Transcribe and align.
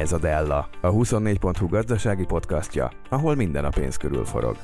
Ez 0.00 0.12
a 0.12 0.18
Della, 0.18 0.68
a 0.80 0.90
24.hu 0.90 1.68
gazdasági 1.68 2.24
podcastja, 2.24 2.90
ahol 3.08 3.34
minden 3.34 3.64
a 3.64 3.68
pénz 3.68 3.96
körül 3.96 4.24
forog. 4.24 4.56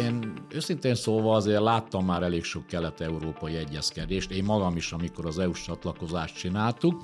Én 0.00 0.32
őszintén 0.48 0.94
szólva 0.94 1.34
azért 1.34 1.60
láttam 1.60 2.04
már 2.04 2.22
elég 2.22 2.44
sok 2.44 2.66
kelet-európai 2.66 3.56
egyezkedést, 3.56 4.30
én 4.30 4.44
magam 4.44 4.76
is, 4.76 4.92
amikor 4.92 5.26
az 5.26 5.38
EU-s 5.38 5.62
csatlakozást 5.62 6.36
csináltuk, 6.36 7.02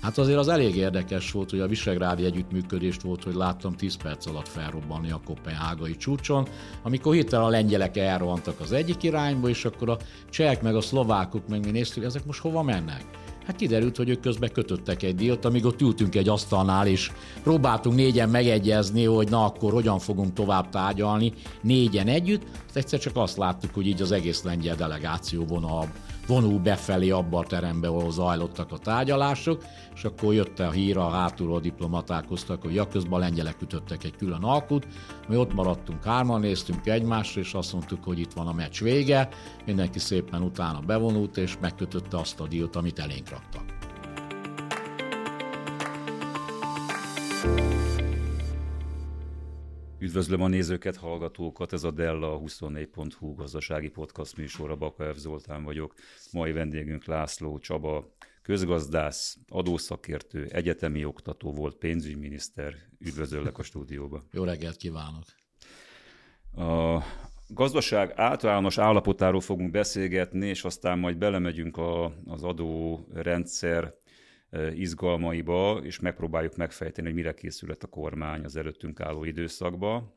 Hát 0.00 0.18
azért 0.18 0.38
az 0.38 0.48
elég 0.48 0.76
érdekes 0.76 1.30
volt, 1.30 1.50
hogy 1.50 1.60
a 1.60 1.66
Visegrádi 1.66 2.24
együttműködést 2.24 3.02
volt, 3.02 3.22
hogy 3.22 3.34
láttam 3.34 3.72
10 3.72 3.96
perc 3.96 4.26
alatt 4.26 4.48
felrobbanni 4.48 5.10
a 5.10 5.20
kopenhágai 5.24 5.96
csúcson, 5.96 6.48
amikor 6.82 7.14
hirtelen 7.14 7.44
a 7.44 7.48
lengyelek 7.48 7.96
elrohantak 7.96 8.60
az 8.60 8.72
egyik 8.72 9.02
irányba, 9.02 9.48
és 9.48 9.64
akkor 9.64 9.88
a 9.90 9.98
csehek 10.30 10.62
meg 10.62 10.74
a 10.74 10.80
szlovákok 10.80 11.48
meg 11.48 11.64
mi 11.64 11.70
néztük, 11.70 12.04
ezek 12.04 12.24
most 12.24 12.40
hova 12.40 12.62
mennek? 12.62 13.04
Hát 13.46 13.56
kiderült, 13.56 13.96
hogy 13.96 14.08
ők 14.08 14.20
közben 14.20 14.52
kötöttek 14.52 15.02
egy 15.02 15.14
dílt, 15.14 15.44
amíg 15.44 15.64
ott 15.64 15.80
ültünk 15.80 16.14
egy 16.14 16.28
asztalnál, 16.28 16.86
és 16.86 17.10
próbáltunk 17.42 17.96
négyen 17.96 18.28
megegyezni, 18.28 19.04
hogy 19.04 19.28
na 19.28 19.44
akkor 19.44 19.72
hogyan 19.72 19.98
fogunk 19.98 20.32
tovább 20.32 20.68
tárgyalni, 20.68 21.32
négyen 21.62 22.08
együtt. 22.08 22.42
Egyszer 22.72 22.98
csak 22.98 23.16
azt 23.16 23.36
láttuk, 23.36 23.74
hogy 23.74 23.86
így 23.86 24.02
az 24.02 24.12
egész 24.12 24.42
lengyel 24.42 24.76
delegáció 24.76 25.44
vonal 25.44 25.88
vonul 26.26 26.58
befelé 26.58 27.10
abba 27.10 27.38
a 27.38 27.44
terembe, 27.44 27.88
ahol 27.88 28.10
zajlottak 28.10 28.72
a 28.72 28.78
tárgyalások, 28.78 29.64
és 29.94 30.04
akkor 30.04 30.34
jött 30.34 30.58
a 30.58 30.70
hír, 30.70 30.96
a 30.96 31.08
hátulról 31.08 31.60
diplomatálkoztak, 31.60 32.62
hogy 32.62 32.74
ja, 32.74 32.88
közben 32.88 33.12
a 33.12 33.18
lengyelek 33.18 33.62
ütöttek 33.62 34.04
egy 34.04 34.16
külön 34.16 34.42
alkut, 34.42 34.86
mi 35.28 35.36
ott 35.36 35.54
maradtunk 35.54 36.04
hárman, 36.04 36.40
néztünk 36.40 36.86
egymásra, 36.86 37.40
és 37.40 37.54
azt 37.54 37.72
mondtuk, 37.72 38.04
hogy 38.04 38.18
itt 38.18 38.32
van 38.32 38.46
a 38.46 38.52
meccs 38.52 38.80
vége, 38.80 39.28
mindenki 39.66 39.98
szépen 39.98 40.42
utána 40.42 40.80
bevonult, 40.80 41.36
és 41.36 41.56
megkötötte 41.60 42.18
azt 42.18 42.40
a 42.40 42.46
dílt, 42.46 42.76
amit 42.76 42.98
elénk 42.98 43.28
raktak. 43.28 43.62
Üdvözlöm 50.04 50.42
a 50.42 50.48
nézőket, 50.48 50.96
hallgatókat, 50.96 51.72
ez 51.72 51.84
a 51.84 51.90
Della 51.90 52.40
24.hu 52.40 53.34
gazdasági 53.34 53.88
podcast 53.88 54.36
műsora, 54.36 54.76
Baka 54.76 55.14
F. 55.14 55.16
Zoltán 55.16 55.64
vagyok. 55.64 55.94
Mai 56.32 56.52
vendégünk 56.52 57.04
László 57.04 57.58
Csaba, 57.58 58.14
közgazdász, 58.42 59.38
adószakértő, 59.48 60.46
egyetemi 60.52 61.04
oktató 61.04 61.52
volt, 61.52 61.76
pénzügyminiszter. 61.76 62.74
Üdvözöllek 62.98 63.58
a 63.58 63.62
stúdióba. 63.62 64.22
Jó 64.32 64.44
reggelt 64.44 64.76
kívánok! 64.76 65.24
A 66.56 67.02
gazdaság 67.48 68.12
általános 68.16 68.78
állapotáról 68.78 69.40
fogunk 69.40 69.70
beszélgetni, 69.70 70.46
és 70.46 70.64
aztán 70.64 70.98
majd 70.98 71.16
belemegyünk 71.16 71.76
a, 71.76 72.04
az 72.26 72.42
adórendszer 72.42 73.94
izgalmaiba, 74.74 75.80
és 75.82 76.00
megpróbáljuk 76.00 76.56
megfejteni, 76.56 77.06
hogy 77.06 77.16
mire 77.16 77.34
készülhet 77.34 77.82
a 77.82 77.86
kormány 77.86 78.44
az 78.44 78.56
előttünk 78.56 79.00
álló 79.00 79.24
időszakba. 79.24 80.16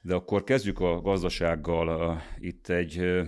De 0.00 0.14
akkor 0.14 0.44
kezdjük 0.44 0.80
a 0.80 1.00
gazdasággal. 1.00 2.22
Itt 2.38 2.68
egy 2.68 3.22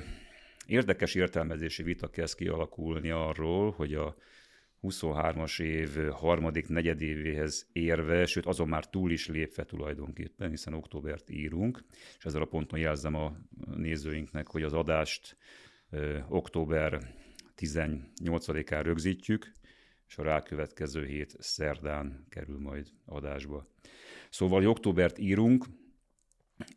érdekes 0.67 1.15
értelmezési 1.15 1.83
vita 1.83 2.11
kezd 2.11 2.37
kialakulni 2.37 3.11
arról, 3.11 3.71
hogy 3.71 3.95
a 3.95 4.17
23-as 4.83 5.63
év 5.63 5.97
harmadik 6.11 6.69
negyedévéhez 6.69 7.69
érve, 7.73 8.27
sőt 8.27 8.47
azon 8.47 8.69
már 8.69 8.89
túl 8.89 9.11
is 9.11 9.29
lépve 9.29 9.65
tulajdonképpen, 9.65 10.51
hiszen 10.51 10.75
októbert 10.75 11.31
írunk, 11.31 11.85
és 12.19 12.25
ezzel 12.25 12.43
a 12.43 12.47
ponton 12.47 12.79
jelzem 12.79 13.15
a 13.15 13.37
nézőinknek, 13.77 14.49
hogy 14.49 14.63
az 14.63 14.73
adást 14.73 15.37
október 16.29 17.15
18-án 17.57 18.81
rögzítjük, 18.83 19.53
és 20.09 20.19
a 20.19 20.23
rákövetkező 20.23 21.05
hét 21.05 21.37
szerdán 21.39 22.27
kerül 22.29 22.59
majd 22.59 22.87
adásba. 23.05 23.67
Szóval 24.31 24.67
októbert 24.67 25.19
írunk, 25.19 25.65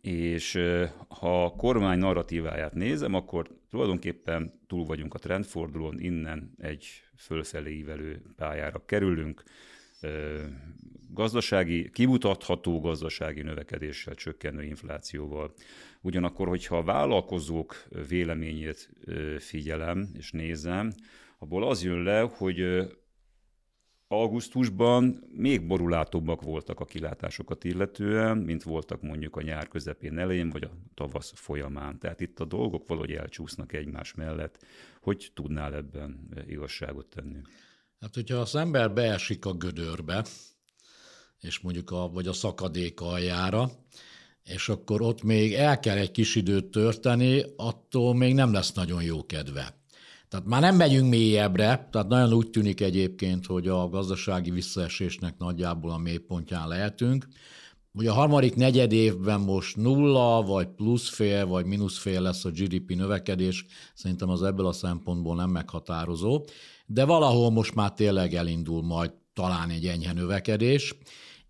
és 0.02 0.59
ha 1.07 1.44
a 1.44 1.50
kormány 1.50 2.00
narratíváját 2.00 2.74
nézem, 2.74 3.13
akkor 3.13 3.50
tulajdonképpen 3.69 4.59
túl 4.68 4.85
vagyunk 4.85 5.13
a 5.13 5.19
trendfordulón, 5.19 6.00
innen 6.00 6.53
egy 6.57 6.88
fölfelé 7.18 7.72
ívelő 7.72 8.22
pályára 8.35 8.85
kerülünk, 8.85 9.44
gazdasági, 11.09 11.90
kimutatható 11.90 12.79
gazdasági 12.79 13.41
növekedéssel, 13.41 14.16
csökkenő 14.16 14.63
inflációval. 14.63 15.53
Ugyanakkor, 16.02 16.47
hogyha 16.47 16.78
a 16.78 16.84
vállalkozók 16.84 17.88
véleményét 18.07 18.90
figyelem 19.38 20.09
és 20.13 20.31
nézem, 20.31 20.94
abból 21.38 21.68
az 21.68 21.84
jön 21.84 22.03
le, 22.03 22.19
hogy 22.19 22.88
augusztusban 24.07 25.23
még 25.31 25.68
borulátóbbak 25.68 26.41
voltak 26.41 26.79
a 26.79 26.85
kilátásokat 26.85 27.63
illetően, 27.63 28.38
mint 28.38 28.63
voltak 28.63 29.01
mondjuk 29.01 29.35
a 29.35 29.41
nyár 29.41 29.68
közepén 29.68 30.18
elején, 30.18 30.50
vagy 30.50 30.63
a 30.63 30.72
tavasz 30.94 31.31
folyamán. 31.35 32.00
Tehát 32.00 32.22
itt 32.22 32.40
a 32.40 32.46
dolgok 32.46 32.88
valahogy 32.88 33.12
elcsúsznak 33.12 33.73
egymás 33.73 34.13
mellett. 34.13 34.66
Hogy 35.01 35.31
tudnál 35.34 35.75
ebben 35.75 36.29
igazságot 36.47 37.07
tenni? 37.07 37.40
Hát, 38.00 38.13
hogyha 38.13 38.38
az 38.38 38.56
ember 38.56 38.94
beesik 38.94 39.46
a 39.46 39.53
gödörbe, 39.53 40.25
és 41.40 41.59
mondjuk 41.59 41.91
a, 41.91 42.09
vagy 42.09 42.28
a 42.28 42.34
szakadék 42.34 43.01
aljára, 43.01 43.69
és 44.44 44.69
akkor 44.69 45.01
ott 45.01 45.23
még 45.23 45.53
el 45.53 45.79
kell 45.79 45.97
egy 45.97 46.12
kis 46.12 46.35
időt 46.35 46.66
törteni, 46.66 47.44
attól 47.56 48.16
még 48.16 48.34
nem 48.34 48.53
lesz 48.53 48.73
nagyon 48.73 49.03
jó 49.03 49.25
kedve. 49.25 49.85
Tehát 50.30 50.46
már 50.46 50.62
nem 50.62 50.76
megyünk 50.76 51.10
mélyebbre, 51.10 51.88
tehát 51.92 52.08
nagyon 52.08 52.34
úgy 52.34 52.50
tűnik 52.50 52.82
egyébként, 52.82 53.46
hogy 53.46 53.68
a 53.68 53.90
gazdasági 53.90 54.52
visszaesésnek 54.52 55.38
nagyjából 55.38 55.92
a 55.92 55.98
mélypontján 55.98 56.68
lehetünk. 56.68 57.28
Ugye 57.94 58.10
a 58.10 58.14
harmadik 58.14 58.56
negyed 58.56 58.92
évben 58.92 59.40
most 59.40 59.76
nulla, 59.76 60.42
vagy 60.42 60.68
plusz 60.68 61.10
fél, 61.10 61.46
vagy 61.46 61.66
mínusz 61.66 61.98
fél 61.98 62.22
lesz 62.22 62.46
a 62.46 62.50
GDP 62.50 62.96
növekedés, 62.96 63.66
szerintem 63.94 64.30
az 64.30 64.44
ebből 64.44 64.66
a 64.66 64.72
szempontból 64.72 65.36
nem 65.36 65.50
meghatározó, 65.50 66.46
de 66.86 67.06
valahol 67.06 67.52
most 67.52 67.76
már 67.76 67.94
tényleg 67.94 68.34
elindul 68.34 68.84
majd 68.84 69.12
talán 69.34 69.70
egy 69.70 69.86
enyhe 69.86 70.14
növekedés. 70.14 70.96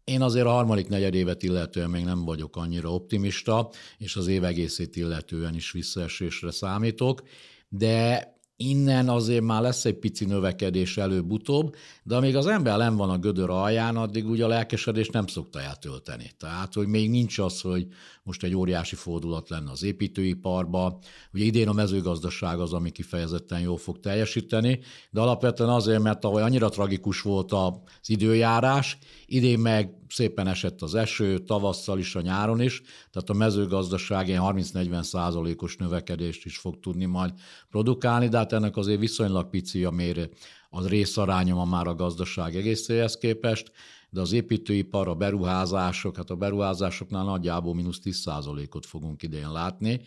Én 0.04 0.22
azért 0.22 0.46
a 0.46 0.52
harmadik 0.52 0.88
negyedévet 0.88 1.44
illetően 1.44 1.90
még 1.90 2.04
nem 2.04 2.26
vagyok 2.26 2.56
annyira 2.56 2.94
optimista, 2.94 3.70
és 3.98 4.16
az 4.16 4.28
év 4.28 4.44
egészét 4.44 4.96
illetően 4.96 5.56
is 5.56 5.72
visszaesésre 5.72 6.52
számítok, 6.52 7.22
de 7.70 8.37
innen 8.58 9.10
azért 9.10 9.44
már 9.44 9.62
lesz 9.62 9.86
egy 9.86 10.00
pici 10.00 10.26
növekedés 10.26 10.98
előbb-utóbb, 10.98 11.76
de 12.04 12.16
amíg 12.16 12.36
az 12.36 12.46
ember 12.46 12.78
nem 12.78 12.96
van 12.96 13.10
a 13.10 13.18
gödör 13.18 13.50
alján, 13.50 13.98
addig 13.98 14.30
ugye 14.30 14.46
a 14.46 14.48
lelkesedés 14.48 15.10
nem 15.10 15.28
szokta 15.28 15.62
eltölteni. 15.62 16.32
Tehát, 16.38 16.74
hogy 16.74 16.88
még 16.88 17.10
nincs 17.10 17.40
az, 17.40 17.62
hogy 17.62 17.88
most 18.24 18.44
egy 18.44 18.56
óriási 18.56 18.96
fordulat 18.96 19.50
lenne 19.50 19.72
az 19.72 19.84
építőiparba. 19.84 21.00
Ugye 21.34 21.44
idén 21.44 21.68
a 21.68 21.74
mezőgazdaság 21.74 22.60
az, 22.60 22.74
ami 22.74 22.92
kifejezetten 22.92 23.60
jól 23.60 23.78
fog 23.78 24.00
teljesíteni, 24.00 24.80
de 25.12 25.22
alapvetően 25.22 25.70
azért, 25.70 26.02
mert 26.02 26.26
ahogy 26.26 26.42
annyira 26.42 26.70
tragikus 26.70 27.22
volt 27.22 27.52
az 27.52 28.10
időjárás, 28.10 28.98
idén 29.26 29.60
meg 29.60 29.98
szépen 30.10 30.48
esett 30.48 30.82
az 30.82 30.96
eső, 30.96 31.38
tavasszal 31.38 32.00
is, 32.00 32.16
a 32.16 32.22
nyáron 32.22 32.62
is, 32.62 32.82
tehát 33.12 33.30
a 33.30 33.34
mezőgazdaság 33.34 34.28
ilyen 34.28 34.42
30-40 34.46 35.02
százalékos 35.02 35.76
növekedést 35.76 36.46
is 36.46 36.58
fog 36.58 36.80
tudni 36.80 37.06
majd 37.06 37.34
produkálni, 37.70 38.28
de 38.28 38.38
hát 38.52 38.62
ennek 38.62 38.78
azért 38.78 39.00
viszonylag 39.00 39.50
pici 39.50 39.84
a 39.84 39.90
mérő, 39.90 40.30
az 40.70 40.88
részarányoma 40.88 41.66
már 41.66 41.88
a 41.88 41.96
gazdaság 41.96 42.56
egészéhez 42.56 43.18
képest, 43.18 43.72
de 44.10 44.22
az 44.22 44.32
építőipar, 44.32 45.08
a 45.08 45.16
beruházások, 45.16 46.16
hát 46.16 46.30
a 46.30 46.36
beruházásoknál 46.36 47.24
nagyjából 47.24 47.76
mínusz 47.76 48.00
10 48.00 48.18
százalékot 48.18 48.86
fogunk 48.86 49.24
idén 49.24 49.52
látni, 49.52 50.02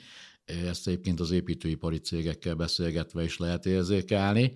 ezt 0.45 0.89
egyébként 0.89 1.21
az 1.21 1.31
építőipari 1.31 1.99
cégekkel 1.99 2.55
beszélgetve 2.55 3.25
is 3.25 3.39
lehet 3.39 3.67
érzékelni, 3.67 4.53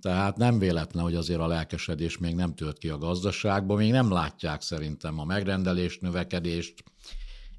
tehát 0.00 0.36
nem 0.36 0.58
véletlen, 0.58 1.02
hogy 1.02 1.14
azért 1.14 1.40
a 1.40 1.46
lelkesedés 1.46 2.18
még 2.18 2.34
nem 2.34 2.54
tört 2.54 2.78
ki 2.78 2.88
a 2.88 2.98
gazdaságba, 2.98 3.74
még 3.74 3.90
nem 3.90 4.12
látják 4.12 4.62
szerintem 4.62 5.18
a 5.18 5.24
megrendelést, 5.24 6.00
növekedést, 6.00 6.84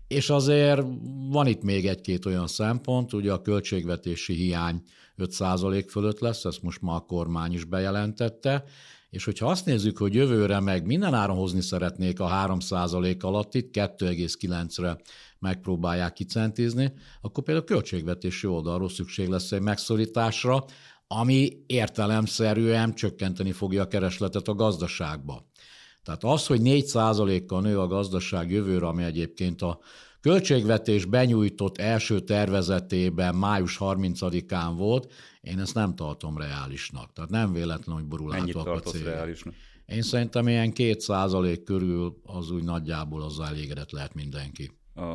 és 0.07 0.29
azért 0.29 0.81
van 1.29 1.47
itt 1.47 1.61
még 1.61 1.87
egy-két 1.87 2.25
olyan 2.25 2.47
szempont, 2.47 3.13
ugye 3.13 3.31
a 3.31 3.41
költségvetési 3.41 4.33
hiány 4.33 4.83
5% 5.17 5.85
fölött 5.89 6.19
lesz, 6.19 6.45
ezt 6.45 6.61
most 6.61 6.81
ma 6.81 6.95
a 6.95 6.99
kormány 6.99 7.53
is 7.53 7.63
bejelentette, 7.63 8.63
és 9.09 9.25
hogyha 9.25 9.49
azt 9.49 9.65
nézzük, 9.65 9.97
hogy 9.97 10.13
jövőre 10.13 10.59
meg 10.59 10.85
minden 10.85 11.13
áron 11.13 11.35
hozni 11.35 11.61
szeretnék 11.61 12.19
a 12.19 12.29
3% 12.29 13.21
alatt, 13.21 13.53
itt 13.53 13.75
2,9-re 13.77 14.97
megpróbálják 15.39 16.13
kicentizni, 16.13 16.93
akkor 17.21 17.43
például 17.43 17.65
a 17.65 17.73
költségvetési 17.73 18.47
oldalról 18.47 18.89
szükség 18.89 19.27
lesz 19.27 19.51
egy 19.51 19.61
megszorításra, 19.61 20.65
ami 21.07 21.63
értelemszerűen 21.65 22.93
csökkenteni 22.93 23.51
fogja 23.51 23.81
a 23.81 23.87
keresletet 23.87 24.47
a 24.47 24.55
gazdaságba. 24.55 25.45
Tehát 26.03 26.23
az, 26.23 26.47
hogy 26.47 26.59
4%-kal 26.63 27.61
nő 27.61 27.79
a 27.79 27.87
gazdaság 27.87 28.51
jövőre, 28.51 28.87
ami 28.87 29.03
egyébként 29.03 29.61
a 29.61 29.79
költségvetés 30.25 31.05
benyújtott 31.05 31.77
első 31.77 32.19
tervezetében 32.19 33.35
május 33.35 33.77
30-án 33.79 34.73
volt, 34.77 35.13
én 35.41 35.59
ezt 35.59 35.73
nem 35.73 35.95
tartom 35.95 36.37
reálisnak. 36.37 37.13
Tehát 37.13 37.29
nem 37.29 37.53
véletlen, 37.53 37.95
hogy 37.95 38.05
borulátóak 38.05 38.67
a 38.67 38.79
cégek. 38.79 39.13
reálisnak? 39.13 39.53
Én 39.85 40.01
szerintem 40.01 40.47
ilyen 40.47 40.71
két 40.71 40.99
százalék 40.99 41.63
körül 41.63 42.21
az 42.23 42.51
úgy 42.51 42.63
nagyjából 42.63 43.21
az 43.21 43.39
elégedett 43.39 43.91
lehet 43.91 44.13
mindenki. 44.13 44.71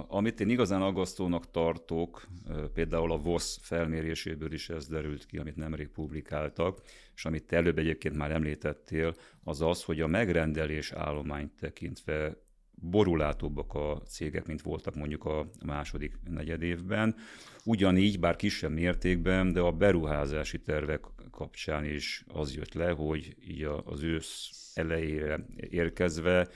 Amit 0.08 0.40
én 0.40 0.48
igazán 0.48 0.82
aggasztónak 0.82 1.50
tartok, 1.50 2.26
például 2.74 3.12
a 3.12 3.18
VOSZ 3.18 3.58
felméréséből 3.62 4.52
is 4.52 4.68
ez 4.68 4.86
derült 4.86 5.26
ki, 5.26 5.38
amit 5.38 5.56
nemrég 5.56 5.88
publikáltak, 5.88 6.80
és 7.14 7.24
amit 7.24 7.44
te 7.44 7.56
előbb 7.56 7.78
egyébként 7.78 8.16
már 8.16 8.30
említettél, 8.30 9.14
az 9.44 9.60
az, 9.60 9.82
hogy 9.82 10.00
a 10.00 10.06
megrendelés 10.06 10.92
állományt 10.92 11.52
tekintve 11.60 12.36
borulátóbbak 12.80 13.74
a 13.74 14.02
cégek, 14.06 14.46
mint 14.46 14.62
voltak 14.62 14.94
mondjuk 14.94 15.24
a 15.24 15.50
második 15.64 16.18
negyedévben. 16.30 17.16
Ugyanígy, 17.64 18.20
bár 18.20 18.36
kisebb 18.36 18.72
mértékben, 18.72 19.52
de 19.52 19.60
a 19.60 19.72
beruházási 19.72 20.58
tervek 20.58 21.00
kapcsán 21.30 21.84
is 21.84 22.24
az 22.28 22.54
jött 22.54 22.74
le, 22.74 22.90
hogy 22.90 23.36
így 23.48 23.68
az 23.84 24.02
ősz 24.02 24.50
elejére 24.74 25.46
érkezve 25.56 26.48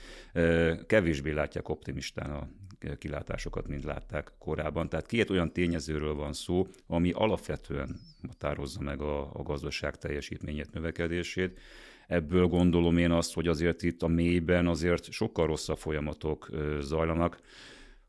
kevésbé 0.87 1.31
látják 1.31 1.69
optimistán 1.69 2.31
a 2.31 2.47
kilátásokat, 2.97 3.67
mint 3.67 3.83
látták 3.83 4.31
korábban. 4.39 4.89
Tehát 4.89 5.05
két 5.05 5.29
olyan 5.29 5.53
tényezőről 5.53 6.13
van 6.13 6.33
szó, 6.33 6.67
ami 6.87 7.11
alapvetően 7.11 7.99
határozza 8.27 8.81
meg 8.81 9.01
a, 9.01 9.29
a 9.33 9.43
gazdaság 9.43 9.97
teljesítményét, 9.97 10.73
növekedését. 10.73 11.59
Ebből 12.07 12.47
gondolom 12.47 12.97
én 12.97 13.11
azt, 13.11 13.33
hogy 13.33 13.47
azért 13.47 13.83
itt 13.83 14.01
a 14.01 14.07
mélyben 14.07 14.67
azért 14.67 15.11
sokkal 15.11 15.47
rosszabb 15.47 15.77
folyamatok 15.77 16.49
zajlanak, 16.79 17.39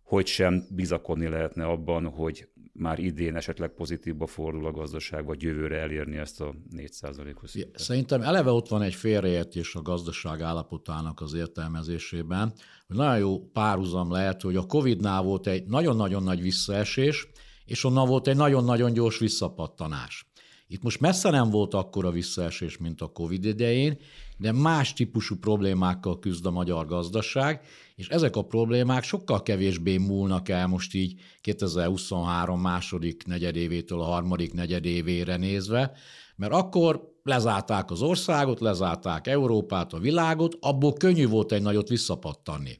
hogy 0.02 0.26
sem 0.26 0.66
bizakodni 0.70 1.28
lehetne 1.28 1.64
abban, 1.64 2.08
hogy 2.08 2.48
már 2.72 2.98
idén 2.98 3.36
esetleg 3.36 3.70
pozitívba 3.70 4.26
fordul 4.26 4.66
a 4.66 4.70
gazdaság, 4.70 5.24
vagy 5.24 5.42
jövőre 5.42 5.78
elérni 5.78 6.16
ezt 6.16 6.40
a 6.40 6.54
4%-os 6.76 7.58
Szerintem 7.74 8.22
eleve 8.22 8.50
ott 8.50 8.68
van 8.68 8.82
egy 8.82 8.94
félreértés 8.94 9.74
a 9.74 9.82
gazdaság 9.82 10.40
állapotának 10.40 11.20
az 11.20 11.34
értelmezésében, 11.34 12.52
hogy 12.86 12.96
nagyon 12.96 13.18
jó 13.18 13.38
párhuzam 13.38 14.10
lehet, 14.10 14.42
hogy 14.42 14.56
a 14.56 14.66
Covid-nál 14.66 15.22
volt 15.22 15.46
egy 15.46 15.66
nagyon-nagyon 15.66 16.22
nagy 16.22 16.42
visszaesés, 16.42 17.28
és 17.64 17.84
onnan 17.84 18.08
volt 18.08 18.26
egy 18.26 18.36
nagyon-nagyon 18.36 18.92
gyors 18.92 19.18
visszapattanás. 19.18 20.26
Itt 20.68 20.82
most 20.82 21.00
messze 21.00 21.30
nem 21.30 21.50
volt 21.50 21.74
akkora 21.74 22.10
visszaesés, 22.10 22.78
mint 22.78 23.00
a 23.00 23.06
Covid 23.06 23.44
idején, 23.44 23.98
de 24.36 24.52
más 24.52 24.92
típusú 24.92 25.36
problémákkal 25.36 26.18
küzd 26.18 26.46
a 26.46 26.50
magyar 26.50 26.86
gazdaság, 26.86 27.60
és 27.94 28.08
ezek 28.08 28.36
a 28.36 28.44
problémák 28.44 29.02
sokkal 29.02 29.42
kevésbé 29.42 29.96
múlnak 29.96 30.48
el 30.48 30.66
most 30.66 30.94
így 30.94 31.20
2023 31.40 32.60
második 32.60 33.26
negyedévétől 33.26 34.00
a 34.00 34.04
harmadik 34.04 34.52
negyedévére 34.52 35.36
nézve, 35.36 35.92
mert 36.36 36.52
akkor 36.52 37.14
lezárták 37.22 37.90
az 37.90 38.02
országot, 38.02 38.60
lezárták 38.60 39.26
Európát, 39.26 39.92
a 39.92 39.98
világot, 39.98 40.56
abból 40.60 40.92
könnyű 40.92 41.28
volt 41.28 41.52
egy 41.52 41.62
nagyot 41.62 41.88
visszapattanni. 41.88 42.78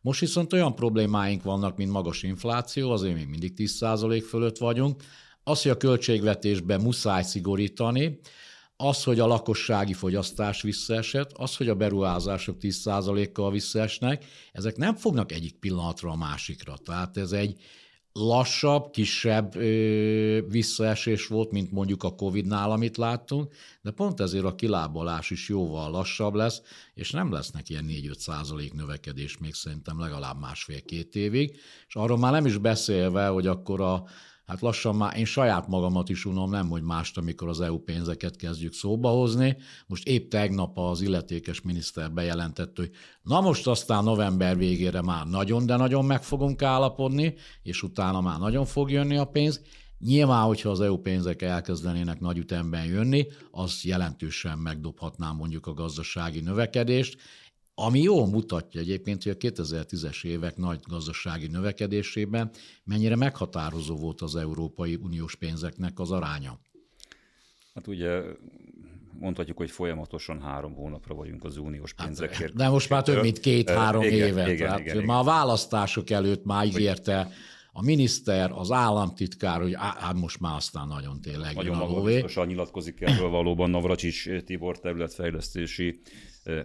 Most 0.00 0.20
viszont 0.20 0.52
olyan 0.52 0.74
problémáink 0.74 1.42
vannak, 1.42 1.76
mint 1.76 1.90
magas 1.90 2.22
infláció, 2.22 2.90
azért 2.90 3.14
még 3.14 3.28
mindig 3.28 3.52
10% 3.56 4.24
fölött 4.28 4.58
vagyunk, 4.58 5.02
az, 5.48 5.62
hogy 5.62 5.70
a 5.70 5.76
költségvetésben 5.76 6.80
muszáj 6.80 7.22
szigorítani, 7.22 8.18
az, 8.76 9.04
hogy 9.04 9.20
a 9.20 9.26
lakossági 9.26 9.92
fogyasztás 9.92 10.62
visszaesett, 10.62 11.32
az, 11.32 11.56
hogy 11.56 11.68
a 11.68 11.74
beruházások 11.74 12.56
10%-kal 12.60 13.50
visszaesnek, 13.50 14.24
ezek 14.52 14.76
nem 14.76 14.94
fognak 14.94 15.32
egyik 15.32 15.54
pillanatra 15.54 16.10
a 16.10 16.16
másikra. 16.16 16.76
Tehát 16.84 17.16
ez 17.16 17.32
egy 17.32 17.60
lassabb, 18.12 18.90
kisebb 18.90 19.56
ö, 19.56 20.40
visszaesés 20.48 21.26
volt, 21.26 21.50
mint 21.50 21.70
mondjuk 21.70 22.02
a 22.02 22.14
Covid-nál, 22.14 22.70
amit 22.70 22.96
láttunk, 22.96 23.54
de 23.82 23.90
pont 23.90 24.20
ezért 24.20 24.44
a 24.44 24.54
kilábalás 24.54 25.30
is 25.30 25.48
jóval 25.48 25.90
lassabb 25.90 26.34
lesz, 26.34 26.62
és 26.94 27.10
nem 27.10 27.32
lesznek 27.32 27.68
ilyen 27.68 27.86
4-5 27.88 28.14
százalék 28.14 28.72
növekedés 28.72 29.38
még 29.38 29.54
szerintem 29.54 30.00
legalább 30.00 30.40
másfél-két 30.40 31.14
évig, 31.14 31.56
és 31.88 31.94
arról 31.96 32.18
már 32.18 32.32
nem 32.32 32.46
is 32.46 32.58
beszélve, 32.58 33.26
hogy 33.26 33.46
akkor 33.46 33.80
a 33.80 34.04
hát 34.48 34.60
lassan 34.60 34.96
már 34.96 35.16
én 35.16 35.24
saját 35.24 35.68
magamat 35.68 36.08
is 36.08 36.24
unom, 36.24 36.50
nem 36.50 36.68
hogy 36.68 36.82
mást, 36.82 37.18
amikor 37.18 37.48
az 37.48 37.60
EU 37.60 37.78
pénzeket 37.78 38.36
kezdjük 38.36 38.72
szóba 38.72 39.08
hozni. 39.08 39.56
Most 39.86 40.06
épp 40.06 40.30
tegnap 40.30 40.78
az 40.78 41.00
illetékes 41.00 41.60
miniszter 41.60 42.12
bejelentett, 42.12 42.76
hogy 42.76 42.90
na 43.22 43.40
most 43.40 43.66
aztán 43.66 44.04
november 44.04 44.56
végére 44.56 45.02
már 45.02 45.26
nagyon, 45.26 45.66
de 45.66 45.76
nagyon 45.76 46.04
meg 46.04 46.22
fogunk 46.22 46.62
állapodni, 46.62 47.34
és 47.62 47.82
utána 47.82 48.20
már 48.20 48.38
nagyon 48.38 48.64
fog 48.64 48.90
jönni 48.90 49.16
a 49.16 49.24
pénz. 49.24 49.60
Nyilván, 49.98 50.44
hogyha 50.44 50.70
az 50.70 50.80
EU 50.80 50.96
pénzek 50.96 51.42
elkezdenének 51.42 52.20
nagy 52.20 52.38
ütemben 52.38 52.84
jönni, 52.84 53.26
az 53.50 53.80
jelentősen 53.84 54.58
megdobhatná 54.58 55.30
mondjuk 55.30 55.66
a 55.66 55.74
gazdasági 55.74 56.40
növekedést, 56.40 57.18
ami 57.80 58.00
jól 58.00 58.26
mutatja 58.26 58.80
egyébként, 58.80 59.22
hogy 59.22 59.32
a 59.32 59.48
2010-es 59.48 60.24
évek 60.24 60.56
nagy 60.56 60.80
gazdasági 60.88 61.46
növekedésében 61.46 62.50
mennyire 62.84 63.16
meghatározó 63.16 63.96
volt 63.96 64.20
az 64.20 64.36
Európai 64.36 64.94
Uniós 64.94 65.34
pénzeknek 65.34 65.98
az 65.98 66.10
aránya. 66.10 66.60
Hát 67.74 67.86
ugye 67.86 68.20
mondhatjuk, 69.18 69.56
hogy 69.56 69.70
folyamatosan 69.70 70.40
három 70.40 70.74
hónapra 70.74 71.14
vagyunk 71.14 71.44
az 71.44 71.56
uniós 71.56 71.94
hát, 71.96 72.06
pénzekért. 72.06 72.40
Hát, 72.40 72.54
de 72.54 72.68
most 72.68 72.88
már 72.88 73.02
több 73.02 73.22
mint 73.22 73.40
két-három 73.40 74.02
éve. 74.02 74.52
Igen, 74.52 74.56
Tehát 74.56 74.80
igen, 74.80 75.04
már 75.04 75.20
a 75.20 75.24
választások 75.24 76.10
előtt 76.10 76.44
már 76.44 76.66
ígérte 76.66 77.30
a 77.78 77.82
miniszter, 77.82 78.50
az 78.54 78.70
államtitkár, 78.70 79.60
hogy 79.60 79.74
á, 79.74 80.12
most 80.14 80.40
már 80.40 80.54
aztán 80.56 80.86
nagyon 80.88 81.20
tényleg 81.20 81.54
Nagyon 81.54 81.76
magabiztosan 81.76 82.46
nyilatkozik 82.46 83.00
erről 83.00 83.28
valóban 83.28 83.70
Navracsics 83.70 84.28
Tibor 84.44 84.78
területfejlesztési 84.78 86.00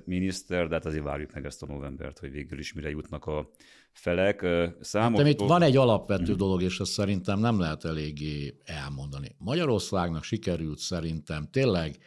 miniszter, 0.05 0.67
de 0.67 0.73
hát 0.73 0.85
azért 0.85 1.03
várjuk 1.03 1.33
meg 1.33 1.45
ezt 1.45 1.63
a 1.63 1.65
novembert, 1.65 2.19
hogy 2.19 2.31
végül 2.31 2.59
is 2.59 2.73
mire 2.73 2.89
jutnak 2.89 3.25
a 3.25 3.49
felek. 3.91 4.45
Számos 4.81 5.19
hát, 5.19 5.29
itt 5.29 5.39
van 5.39 5.61
egy 5.61 5.77
alapvető 5.77 6.31
mhm. 6.31 6.37
dolog, 6.39 6.61
és 6.61 6.79
ezt 6.79 6.91
szerintem 6.91 7.39
nem 7.39 7.59
lehet 7.59 7.85
eléggé 7.85 8.57
elmondani. 8.65 9.35
Magyarországnak 9.37 10.23
sikerült 10.23 10.79
szerintem 10.79 11.47
tényleg 11.51 11.97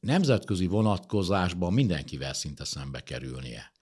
nemzetközi 0.00 0.66
vonatkozásban 0.66 1.72
mindenkivel 1.72 2.34
szinte 2.34 2.64
szembe 2.64 3.00
kerülnie. 3.00 3.72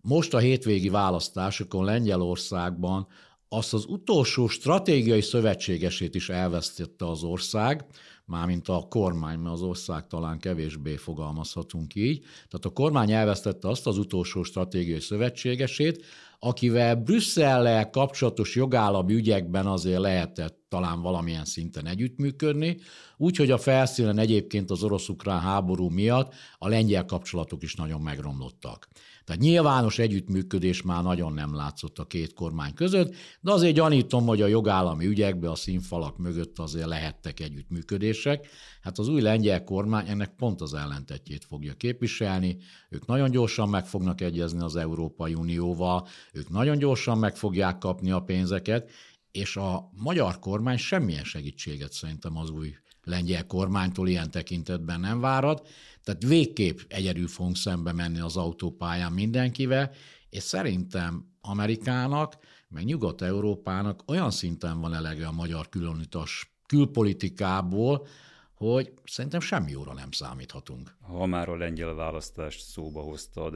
Most 0.00 0.34
a 0.34 0.38
hétvégi 0.38 0.88
választásokon 0.88 1.84
Lengyelországban 1.84 3.06
azt 3.48 3.74
az 3.74 3.84
utolsó 3.88 4.48
stratégiai 4.48 5.20
szövetségesét 5.20 6.14
is 6.14 6.28
elvesztette 6.28 7.06
az 7.08 7.22
ország, 7.22 7.84
mármint 8.24 8.68
a 8.68 8.86
kormány, 8.88 9.38
mert 9.38 9.54
az 9.54 9.62
ország 9.62 10.06
talán 10.06 10.38
kevésbé 10.38 10.96
fogalmazhatunk 10.96 11.94
így. 11.94 12.18
Tehát 12.20 12.64
a 12.64 12.70
kormány 12.70 13.12
elvesztette 13.12 13.68
azt 13.68 13.86
az 13.86 13.98
utolsó 13.98 14.42
stratégiai 14.42 15.00
szövetségesét, 15.00 16.04
akivel 16.38 16.94
Brüsszellel 16.94 17.90
kapcsolatos 17.90 18.54
jogállami 18.54 19.14
ügyekben 19.14 19.66
azért 19.66 20.00
lehetett 20.00 20.58
talán 20.68 21.00
valamilyen 21.00 21.44
szinten 21.44 21.86
együttműködni, 21.86 22.78
úgyhogy 23.16 23.50
a 23.50 23.58
felszínen 23.58 24.18
egyébként 24.18 24.70
az 24.70 24.82
orosz-ukrán 24.82 25.40
háború 25.40 25.88
miatt 25.88 26.34
a 26.58 26.68
lengyel 26.68 27.04
kapcsolatok 27.04 27.62
is 27.62 27.74
nagyon 27.74 28.00
megromlottak. 28.00 28.88
Tehát 29.28 29.42
nyilvános 29.42 29.98
együttműködés 29.98 30.82
már 30.82 31.02
nagyon 31.02 31.32
nem 31.32 31.54
látszott 31.54 31.98
a 31.98 32.04
két 32.04 32.32
kormány 32.32 32.74
között, 32.74 33.14
de 33.40 33.52
azért 33.52 33.74
gyanítom, 33.74 34.26
hogy 34.26 34.42
a 34.42 34.46
jogállami 34.46 35.06
ügyekbe 35.06 35.50
a 35.50 35.54
színfalak 35.54 36.18
mögött 36.18 36.58
azért 36.58 36.86
lehettek 36.86 37.40
együttműködések. 37.40 38.46
Hát 38.82 38.98
az 38.98 39.08
új 39.08 39.20
lengyel 39.20 39.64
kormány 39.64 40.08
ennek 40.08 40.34
pont 40.36 40.60
az 40.60 40.74
ellentetjét 40.74 41.44
fogja 41.44 41.74
képviselni. 41.74 42.56
Ők 42.90 43.06
nagyon 43.06 43.30
gyorsan 43.30 43.68
meg 43.68 43.86
fognak 43.86 44.20
egyezni 44.20 44.60
az 44.60 44.76
Európai 44.76 45.34
Unióval, 45.34 46.06
ők 46.32 46.50
nagyon 46.50 46.78
gyorsan 46.78 47.18
meg 47.18 47.36
fogják 47.36 47.78
kapni 47.78 48.10
a 48.10 48.20
pénzeket, 48.20 48.90
és 49.30 49.56
a 49.56 49.90
magyar 49.96 50.38
kormány 50.38 50.76
semmilyen 50.76 51.24
segítséget 51.24 51.92
szerintem 51.92 52.36
az 52.36 52.50
új 52.50 52.74
lengyel 53.08 53.46
kormánytól 53.46 54.08
ilyen 54.08 54.30
tekintetben 54.30 55.00
nem 55.00 55.20
várat, 55.20 55.68
tehát 56.08 56.22
végképp 56.22 56.78
egyedül 56.88 57.28
fogunk 57.28 57.56
szembe 57.56 57.92
menni 57.92 58.20
az 58.20 58.36
autópályán 58.36 59.12
mindenkivel, 59.12 59.90
és 60.30 60.42
szerintem 60.42 61.24
Amerikának, 61.40 62.36
meg 62.68 62.84
Nyugat-Európának 62.84 64.02
olyan 64.06 64.30
szinten 64.30 64.80
van 64.80 64.94
elege 64.94 65.26
a 65.26 65.32
magyar 65.32 65.68
különutas 65.68 66.56
külpolitikából, 66.66 68.06
hogy 68.54 68.92
szerintem 69.04 69.40
semmi 69.40 69.70
jóra 69.70 69.92
nem 69.92 70.10
számíthatunk. 70.10 70.96
Ha 71.00 71.26
már 71.26 71.48
a 71.48 71.56
lengyel 71.56 71.94
választást 71.94 72.60
szóba 72.60 73.00
hoztad, 73.00 73.54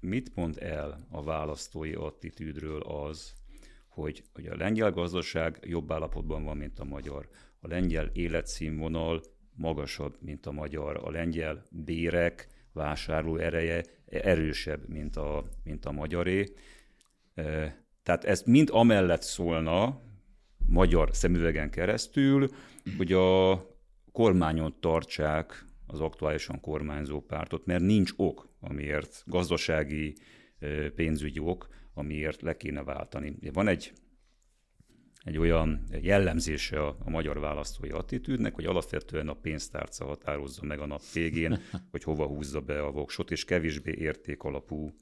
mit 0.00 0.34
mond 0.34 0.58
el 0.60 1.06
a 1.10 1.22
választói 1.22 1.92
attitűdről 1.92 2.80
az, 2.80 3.32
hogy, 3.88 4.24
hogy 4.32 4.46
a 4.46 4.56
lengyel 4.56 4.90
gazdaság 4.90 5.58
jobb 5.62 5.92
állapotban 5.92 6.44
van, 6.44 6.56
mint 6.56 6.78
a 6.78 6.84
magyar. 6.84 7.28
A 7.60 7.68
lengyel 7.68 8.10
életszínvonal 8.12 9.22
magasabb, 9.56 10.16
mint 10.20 10.46
a 10.46 10.52
magyar. 10.52 11.00
A 11.04 11.10
lengyel 11.10 11.62
bérek 11.70 12.46
vásárló 12.72 13.36
ereje 13.36 13.84
erősebb, 14.06 14.88
mint 14.88 15.16
a, 15.16 15.44
mint 15.64 15.84
a 15.84 15.92
magyaré. 15.92 16.52
Tehát 18.02 18.24
ez 18.24 18.42
mind 18.42 18.68
amellett 18.72 19.22
szólna, 19.22 20.00
magyar 20.66 21.08
szemüvegen 21.12 21.70
keresztül, 21.70 22.48
hogy 22.96 23.12
a 23.12 23.62
kormányon 24.12 24.76
tartsák 24.80 25.64
az 25.86 26.00
aktuálisan 26.00 26.60
kormányzó 26.60 27.20
pártot, 27.20 27.66
mert 27.66 27.82
nincs 27.82 28.12
ok, 28.16 28.48
amiért 28.60 29.22
gazdasági, 29.26 30.14
pénzügyi 30.94 31.38
ok, 31.38 31.68
amiért 31.94 32.42
le 32.42 32.56
kéne 32.56 32.82
váltani. 32.82 33.36
Van 33.52 33.68
egy 33.68 33.92
egy 35.24 35.38
olyan 35.38 35.84
jellemzése 36.02 36.86
a, 36.86 36.96
a 37.04 37.10
magyar 37.10 37.40
választói 37.40 37.90
attitűdnek, 37.90 38.54
hogy 38.54 38.64
alapvetően 38.64 39.28
a 39.28 39.34
pénztárca 39.34 40.04
határozza 40.04 40.64
meg 40.64 40.80
a 40.80 40.86
nap 40.86 41.02
végén, 41.12 41.60
hogy 41.90 42.02
hova 42.02 42.26
húzza 42.26 42.60
be 42.60 42.82
a 42.82 42.90
voksot, 42.90 43.30
és 43.30 43.44
kevésbé 43.44 43.94
értékalapú 43.98 44.94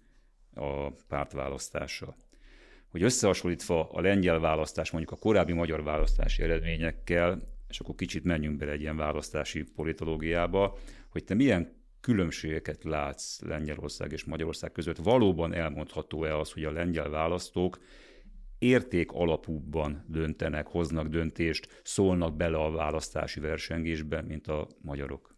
a 0.54 0.90
pártválasztása. 0.90 2.16
Hogy 2.90 3.02
összehasonlítva 3.02 3.88
a 3.90 4.00
lengyel 4.00 4.38
választás 4.38 4.90
mondjuk 4.90 5.12
a 5.12 5.20
korábbi 5.20 5.52
magyar 5.52 5.82
választási 5.82 6.42
eredményekkel, 6.42 7.42
és 7.68 7.80
akkor 7.80 7.94
kicsit 7.94 8.24
menjünk 8.24 8.56
bele 8.56 8.72
egy 8.72 8.80
ilyen 8.80 8.96
választási 8.96 9.62
politológiába, 9.62 10.78
hogy 11.08 11.24
te 11.24 11.34
milyen 11.34 11.80
különbségeket 12.00 12.84
látsz 12.84 13.40
Lengyelország 13.40 14.12
és 14.12 14.24
Magyarország 14.24 14.72
között. 14.72 14.96
Valóban 14.96 15.54
elmondható-e 15.54 16.38
az, 16.38 16.52
hogy 16.52 16.64
a 16.64 16.70
lengyel 16.70 17.08
választók 17.08 17.78
érték 18.62 19.12
alapúban 19.12 20.04
döntenek, 20.09 20.66
hoznak 20.66 21.07
döntést, 21.07 21.81
szólnak 21.83 22.37
bele 22.37 22.59
a 22.59 22.71
választási 22.71 23.40
versengésbe, 23.40 24.23
mint 24.23 24.47
a 24.47 24.69
magyarok? 24.81 25.35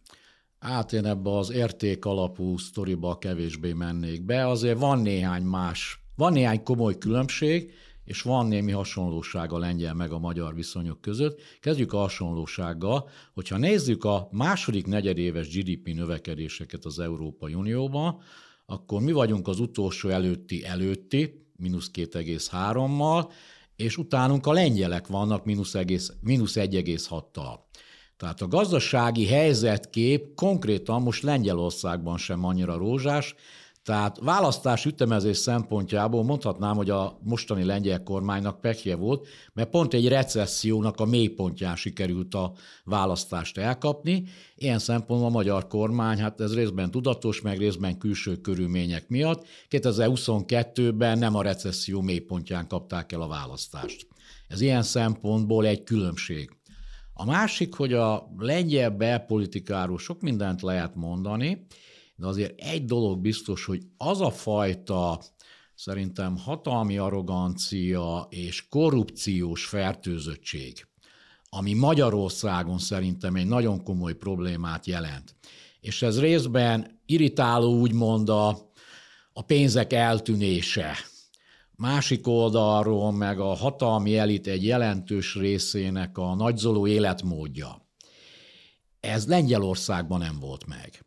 Hát 0.59 0.93
én 0.93 1.05
ebbe 1.05 1.29
az 1.29 1.51
érték 1.51 2.05
alapú 2.05 2.57
sztoriba 2.57 3.17
kevésbé 3.17 3.73
mennék 3.73 4.25
be. 4.25 4.47
Azért 4.47 4.79
van 4.79 4.99
néhány 4.99 5.43
más, 5.43 5.99
van 6.15 6.33
néhány 6.33 6.63
komoly 6.63 6.97
különbség, 6.97 7.73
és 8.03 8.21
van 8.21 8.47
némi 8.47 8.71
hasonlóság 8.71 9.53
a 9.53 9.57
lengyel 9.57 9.93
meg 9.93 10.11
a 10.11 10.19
magyar 10.19 10.55
viszonyok 10.55 11.01
között. 11.01 11.41
Kezdjük 11.59 11.93
a 11.93 11.97
hasonlósággal, 11.97 13.09
hogyha 13.33 13.57
nézzük 13.57 14.03
a 14.03 14.27
második 14.31 14.85
negyedéves 14.87 15.57
GDP 15.57 15.93
növekedéseket 15.93 16.85
az 16.85 16.99
Európai 16.99 17.53
Unióban, 17.53 18.21
akkor 18.65 19.01
mi 19.01 19.11
vagyunk 19.11 19.47
az 19.47 19.59
utolsó 19.59 20.09
előtti 20.09 20.65
előtti, 20.65 21.44
mínusz 21.57 21.89
2,3-mal, 21.93 23.31
és 23.75 23.97
utánunk 23.97 24.47
a 24.47 24.51
lengyelek 24.51 25.07
vannak 25.07 25.45
mínusz 25.45 25.73
1,6-tal. 25.73 27.59
Tehát 28.17 28.41
a 28.41 28.47
gazdasági 28.47 29.27
helyzetkép 29.27 30.35
konkrétan 30.35 31.01
most 31.01 31.23
Lengyelországban 31.23 32.17
sem 32.17 32.45
annyira 32.45 32.77
rózsás, 32.77 33.35
tehát 33.85 34.19
választás 34.21 34.85
ütemezés 34.85 35.37
szempontjából 35.37 36.23
mondhatnám, 36.23 36.75
hogy 36.75 36.89
a 36.89 37.19
mostani 37.23 37.63
lengyel 37.63 38.03
kormánynak 38.03 38.61
pekje 38.61 38.95
volt, 38.95 39.27
mert 39.53 39.69
pont 39.69 39.93
egy 39.93 40.07
recessziónak 40.07 40.99
a 40.99 41.05
mélypontján 41.05 41.75
sikerült 41.75 42.33
a 42.33 42.53
választást 42.83 43.57
elkapni. 43.57 44.23
Ilyen 44.55 44.79
szempontból 44.79 45.29
a 45.29 45.31
magyar 45.31 45.67
kormány, 45.67 46.19
hát 46.19 46.41
ez 46.41 46.55
részben 46.55 46.91
tudatos, 46.91 47.41
meg 47.41 47.57
részben 47.57 47.97
külső 47.97 48.35
körülmények 48.35 49.07
miatt 49.07 49.45
2022-ben 49.69 51.17
nem 51.17 51.35
a 51.35 51.41
recesszió 51.41 52.01
mélypontján 52.01 52.67
kapták 52.67 53.11
el 53.11 53.21
a 53.21 53.27
választást. 53.27 54.07
Ez 54.47 54.61
ilyen 54.61 54.83
szempontból 54.83 55.65
egy 55.65 55.83
különbség. 55.83 56.51
A 57.13 57.25
másik, 57.25 57.73
hogy 57.73 57.93
a 57.93 58.27
lengyel 58.37 58.89
belpolitikáról 58.89 59.97
sok 59.97 60.21
mindent 60.21 60.61
lehet 60.61 60.95
mondani, 60.95 61.65
de 62.15 62.27
azért 62.27 62.61
egy 62.61 62.85
dolog 62.85 63.19
biztos, 63.19 63.65
hogy 63.65 63.81
az 63.97 64.21
a 64.21 64.31
fajta 64.31 65.21
szerintem 65.75 66.37
hatalmi 66.37 66.97
arrogancia 66.97 68.27
és 68.29 68.67
korrupciós 68.69 69.65
fertőzöttség, 69.65 70.87
ami 71.49 71.73
Magyarországon 71.73 72.77
szerintem 72.77 73.35
egy 73.35 73.47
nagyon 73.47 73.83
komoly 73.83 74.13
problémát 74.13 74.85
jelent. 74.85 75.35
És 75.79 76.01
ez 76.01 76.19
részben 76.19 77.01
irritáló 77.05 77.79
úgymond 77.79 78.29
a, 78.29 78.71
a 79.33 79.41
pénzek 79.41 79.93
eltűnése. 79.93 80.95
Másik 81.77 82.27
oldalról 82.27 83.11
meg 83.11 83.39
a 83.39 83.53
hatalmi 83.53 84.17
elit 84.17 84.47
egy 84.47 84.65
jelentős 84.65 85.35
részének 85.35 86.17
a 86.17 86.35
nagyzoló 86.35 86.87
életmódja. 86.87 87.87
Ez 88.99 89.27
Lengyelországban 89.27 90.19
nem 90.19 90.39
volt 90.39 90.65
meg. 90.65 91.04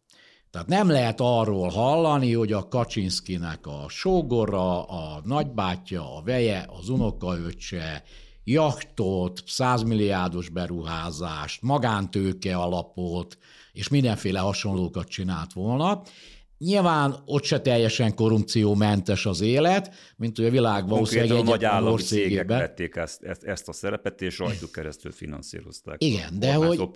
Tehát 0.50 0.68
nem 0.68 0.88
lehet 0.88 1.20
arról 1.20 1.68
hallani, 1.68 2.32
hogy 2.32 2.52
a 2.52 2.68
Kaczynszkinek 2.68 3.66
a 3.66 3.84
sógora, 3.88 4.82
a 4.84 5.20
nagybátyja, 5.24 6.16
a 6.16 6.22
veje, 6.22 6.66
az 6.80 6.88
unokaöccse, 6.88 8.02
jachtot, 8.44 9.42
százmilliárdos 9.46 10.48
beruházást, 10.48 11.62
magántőke 11.62 12.56
alapot, 12.56 13.38
és 13.72 13.88
mindenféle 13.88 14.38
hasonlókat 14.38 15.08
csinált 15.08 15.52
volna. 15.52 16.02
Nyilván 16.58 17.16
ott 17.24 17.44
se 17.44 17.60
teljesen 17.60 18.14
korrupciómentes 18.14 19.26
az 19.26 19.40
élet, 19.40 19.94
mint 20.16 20.36
hogy 20.36 20.46
a 20.46 20.50
világ 20.50 20.88
valószínűleg 20.88 21.36
egy 21.38 21.44
nagy 21.44 21.64
állami 21.64 22.02
cégek 22.02 22.46
vették 22.46 22.96
ezt, 22.96 23.22
ezt, 23.22 23.42
ezt 23.42 23.68
a 23.68 23.72
szerepet, 23.72 24.22
és 24.22 24.38
rajtuk 24.38 24.72
keresztül 24.72 25.12
finanszírozták 25.12 26.04
Igen, 26.04 26.38
de 26.38 26.54
hogy 26.54 26.88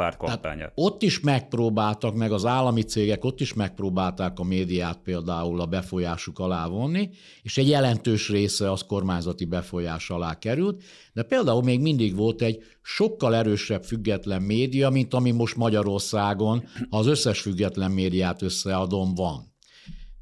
ott 0.74 1.02
is 1.02 1.20
megpróbáltak, 1.20 2.14
meg 2.14 2.32
az 2.32 2.44
állami 2.44 2.82
cégek 2.82 3.24
ott 3.24 3.40
is 3.40 3.54
megpróbálták 3.54 4.38
a 4.38 4.44
médiát 4.44 4.98
például 5.04 5.60
a 5.60 5.66
befolyásuk 5.66 6.38
alá 6.38 6.66
vonni, 6.66 7.10
és 7.42 7.58
egy 7.58 7.68
jelentős 7.68 8.28
része 8.28 8.70
az 8.70 8.82
kormányzati 8.86 9.44
befolyás 9.44 10.10
alá 10.10 10.38
került, 10.38 10.82
de 11.12 11.22
például 11.22 11.62
még 11.62 11.80
mindig 11.80 12.16
volt 12.16 12.42
egy 12.42 12.62
sokkal 12.82 13.34
erősebb 13.34 13.84
független 13.84 14.42
média, 14.42 14.90
mint 14.90 15.14
ami 15.14 15.30
most 15.30 15.56
Magyarországon, 15.56 16.64
ha 16.90 16.98
az 16.98 17.06
összes 17.06 17.40
független 17.40 17.90
médiát 17.90 18.42
összeadom, 18.42 19.14
van. 19.14 19.51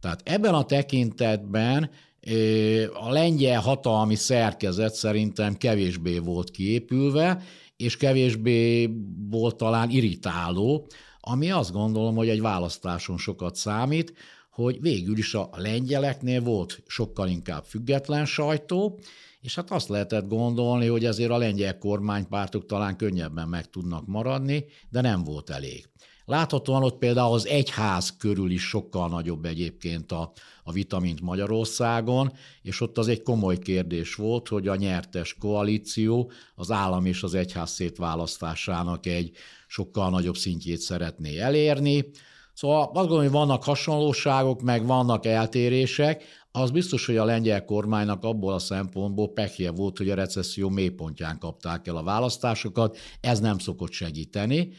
Tehát 0.01 0.21
ebben 0.25 0.55
a 0.55 0.65
tekintetben 0.65 1.91
a 2.93 3.11
lengyel 3.11 3.61
hatalmi 3.61 4.15
szerkezet 4.15 4.95
szerintem 4.95 5.57
kevésbé 5.57 6.19
volt 6.19 6.51
kiépülve, 6.51 7.43
és 7.77 7.97
kevésbé 7.97 8.91
volt 9.31 9.57
talán 9.57 9.91
irritáló, 9.91 10.87
ami 11.21 11.51
azt 11.51 11.73
gondolom, 11.73 12.17
hogy 12.17 12.29
egy 12.29 12.41
választáson 12.41 13.19
sokat 13.19 13.55
számít, 13.55 14.13
hogy 14.51 14.81
végül 14.81 15.19
is 15.19 15.35
a 15.35 15.51
lengyeleknél 15.57 16.41
volt 16.41 16.83
sokkal 16.87 17.29
inkább 17.29 17.65
független 17.65 18.25
sajtó, 18.25 19.01
és 19.41 19.55
hát 19.55 19.71
azt 19.71 19.89
lehetett 19.89 20.29
gondolni, 20.29 20.87
hogy 20.87 21.05
ezért 21.05 21.31
a 21.31 21.37
lengyel 21.37 21.79
kormánypártok 21.79 22.67
talán 22.67 22.97
könnyebben 22.97 23.49
meg 23.49 23.71
tudnak 23.71 24.07
maradni, 24.07 24.65
de 24.91 25.01
nem 25.01 25.25
volt 25.25 25.51
elég. 25.51 25.89
Láthatóan 26.31 26.83
ott 26.83 26.99
például 26.99 27.35
az 27.35 27.47
egyház 27.47 28.17
körül 28.17 28.51
is 28.51 28.63
sokkal 28.63 29.09
nagyobb 29.09 29.45
egyébként 29.45 30.13
a, 30.13 30.33
a 30.65 30.73
vita, 30.73 30.99
mint 30.99 31.21
Magyarországon, 31.21 32.33
és 32.63 32.81
ott 32.81 32.99
az 32.99 33.09
egy 33.09 33.23
komoly 33.23 33.59
kérdés 33.59 34.15
volt, 34.15 34.49
hogy 34.49 34.69
a 34.69 34.77
nyertes 34.77 35.37
koalíció 35.41 36.31
az 36.55 36.71
állam 36.71 37.07
és 37.07 37.23
az 37.23 37.35
egyház 37.35 37.71
szétválasztásának 37.71 39.07
egy 39.07 39.31
sokkal 39.67 40.11
nagyobb 40.11 40.37
szintjét 40.37 40.79
szeretné 40.79 41.39
elérni. 41.39 42.11
Szóval 42.55 42.83
azt 42.83 42.93
gondolom, 42.93 43.23
hogy 43.23 43.33
vannak 43.33 43.65
hasonlóságok, 43.65 44.63
meg 44.63 44.87
vannak 44.87 45.27
eltérések, 45.27 46.25
az 46.53 46.71
biztos, 46.71 47.07
hogy 47.07 47.17
a 47.17 47.25
lengyel 47.25 47.65
kormánynak 47.65 48.25
abból 48.25 48.53
a 48.53 48.59
szempontból 48.59 49.33
pekje 49.33 49.71
volt, 49.71 49.99
hogy 49.99 50.11
a 50.11 50.15
recesszió 50.15 50.69
mélypontján 50.69 51.39
kapták 51.39 51.87
el 51.87 51.97
a 51.97 52.03
választásokat, 52.03 52.99
ez 53.21 53.41
nem 53.41 53.59
szokott 53.59 53.93
segíteni. 53.93 54.73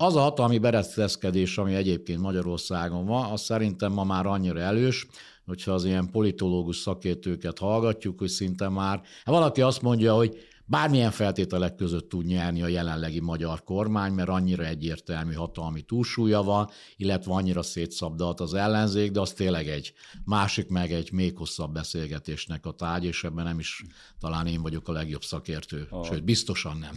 Az 0.00 0.16
a 0.16 0.20
hatalmi 0.20 0.58
bereszteszkedés, 0.58 1.58
ami 1.58 1.74
egyébként 1.74 2.20
Magyarországon 2.20 3.06
van, 3.06 3.30
az 3.30 3.40
szerintem 3.40 3.92
ma 3.92 4.04
már 4.04 4.26
annyira 4.26 4.60
elős, 4.60 5.06
hogyha 5.46 5.72
az 5.72 5.84
ilyen 5.84 6.10
politológus 6.10 6.76
szakértőket 6.76 7.58
hallgatjuk, 7.58 8.18
hogy 8.18 8.28
szinte 8.28 8.68
már, 8.68 8.96
hát 8.96 9.34
valaki 9.34 9.62
azt 9.62 9.82
mondja, 9.82 10.14
hogy 10.14 10.36
bármilyen 10.64 11.10
feltételek 11.10 11.74
között 11.74 12.08
tud 12.08 12.26
nyerni 12.26 12.62
a 12.62 12.66
jelenlegi 12.66 13.20
magyar 13.20 13.64
kormány, 13.64 14.12
mert 14.12 14.28
annyira 14.28 14.64
egyértelmű 14.64 15.32
hatalmi 15.32 15.82
túlsúlya 15.82 16.42
van, 16.42 16.70
illetve 16.96 17.32
annyira 17.32 17.62
szétszabdalt 17.62 18.40
az 18.40 18.54
ellenzék, 18.54 19.10
de 19.10 19.20
az 19.20 19.32
tényleg 19.32 19.68
egy 19.68 19.92
másik, 20.24 20.68
meg 20.68 20.92
egy 20.92 21.12
még 21.12 21.36
hosszabb 21.36 21.72
beszélgetésnek 21.72 22.66
a 22.66 22.72
tárgy, 22.72 23.04
és 23.04 23.24
ebben 23.24 23.44
nem 23.44 23.58
is 23.58 23.84
talán 24.20 24.46
én 24.46 24.62
vagyok 24.62 24.88
a 24.88 24.92
legjobb 24.92 25.22
szakértő, 25.22 25.86
a... 25.90 26.04
sőt, 26.04 26.24
biztosan 26.24 26.78
nem. 26.78 26.94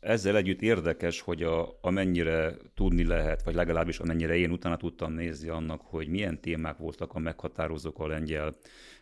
Ezzel 0.00 0.36
együtt 0.36 0.62
érdekes, 0.62 1.20
hogy 1.20 1.42
a, 1.42 1.78
amennyire 1.80 2.56
tudni 2.74 3.04
lehet, 3.04 3.42
vagy 3.42 3.54
legalábbis 3.54 3.98
amennyire 3.98 4.36
én 4.36 4.50
utána 4.50 4.76
tudtam 4.76 5.12
nézni 5.12 5.48
annak, 5.48 5.80
hogy 5.80 6.08
milyen 6.08 6.40
témák 6.40 6.78
voltak 6.78 7.14
a 7.14 7.18
meghatározók 7.18 7.98
a 7.98 8.06
lengyel 8.06 8.54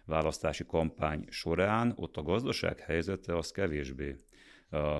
választási 0.04 0.64
kampány 0.66 1.24
során, 1.28 1.92
ott 1.96 2.16
a 2.16 2.22
gazdaság 2.22 2.78
helyzete 2.78 3.36
az 3.36 3.50
kevésbé. 3.50 4.16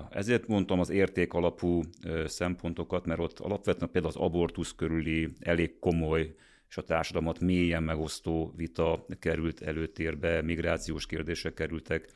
Ezért 0.09 0.47
mondtam 0.47 0.79
az 0.79 0.89
érték 0.89 1.33
alapú 1.33 1.81
szempontokat, 2.25 3.05
mert 3.05 3.19
ott 3.19 3.39
alapvetően 3.39 3.91
például 3.91 4.13
az 4.13 4.21
abortusz 4.21 4.75
körüli 4.75 5.33
elég 5.39 5.79
komoly 5.79 6.35
és 6.69 6.77
a 6.79 6.83
társadalmat 6.83 7.39
mélyen 7.39 7.83
megosztó 7.83 8.53
vita 8.55 9.05
került 9.19 9.61
előtérbe, 9.61 10.41
migrációs 10.41 11.05
kérdések 11.05 11.53
kerültek 11.53 12.09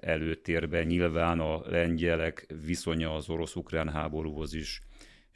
előtérbe, 0.00 0.84
nyilván 0.84 1.40
a 1.40 1.60
lengyelek 1.68 2.54
viszonya 2.64 3.14
az 3.14 3.28
orosz-ukrán 3.28 3.88
háborúhoz 3.88 4.54
is 4.54 4.80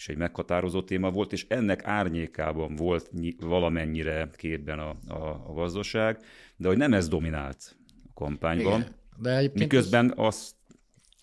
és 0.00 0.08
egy 0.08 0.16
meghatározó 0.16 0.82
téma 0.82 1.10
volt, 1.10 1.32
és 1.32 1.46
ennek 1.48 1.84
árnyékában 1.84 2.74
volt 2.74 3.10
valamennyire 3.40 4.30
képben 4.36 4.78
a, 4.78 4.96
a, 5.08 5.44
a 5.48 5.52
gazdaság, 5.52 6.18
de 6.56 6.68
hogy 6.68 6.76
nem 6.76 6.92
ez 6.92 7.08
dominált 7.08 7.76
a 8.08 8.12
kampányban. 8.14 8.80
Igen, 8.80 8.94
de 9.16 9.36
egyébként 9.36 9.60
Miközben 9.60 10.04
ez... 10.04 10.12
azt 10.16 10.54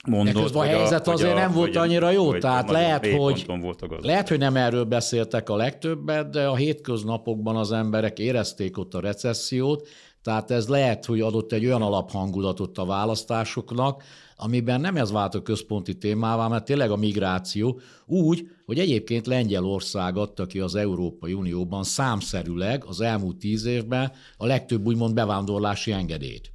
mondott, 0.07 0.55
a 0.55 0.63
helyzet 0.63 1.07
a, 1.07 1.11
azért 1.11 1.31
a, 1.31 1.35
nem 1.35 1.51
volt 1.51 1.75
annyira 1.75 2.09
jó, 2.09 2.37
tehát 2.37 2.69
lehet 2.69 3.05
hogy, 3.07 3.45
volt 3.61 3.81
a 3.81 3.97
lehet, 4.01 4.27
hogy 4.27 4.37
nem 4.37 4.55
erről 4.55 4.83
beszéltek 4.83 5.49
a 5.49 5.55
legtöbbet, 5.55 6.29
de 6.29 6.47
a 6.47 6.55
hétköznapokban 6.55 7.55
az 7.55 7.71
emberek 7.71 8.19
érezték 8.19 8.77
ott 8.77 8.93
a 8.93 8.99
recessziót, 8.99 9.87
tehát 10.27 10.51
ez 10.51 10.67
lehet, 10.67 11.05
hogy 11.05 11.21
adott 11.21 11.51
egy 11.51 11.65
olyan 11.65 11.81
alaphangulatot 11.81 12.77
a 12.77 12.85
választásoknak, 12.85 14.03
amiben 14.35 14.81
nem 14.81 14.95
ez 14.95 15.11
vált 15.11 15.35
a 15.35 15.41
központi 15.41 15.97
témává, 15.97 16.47
mert 16.47 16.65
tényleg 16.65 16.91
a 16.91 16.95
migráció 16.95 17.79
úgy, 18.05 18.47
hogy 18.65 18.79
egyébként 18.79 19.27
Lengyelország 19.27 20.17
adta 20.17 20.45
ki 20.45 20.59
az 20.59 20.75
Európai 20.75 21.33
Unióban 21.33 21.83
számszerűleg 21.83 22.83
az 22.85 23.01
elmúlt 23.01 23.37
tíz 23.37 23.65
évben 23.65 24.11
a 24.37 24.45
legtöbb 24.45 24.85
úgymond 24.85 25.13
bevándorlási 25.13 25.91
engedélyt. 25.91 26.51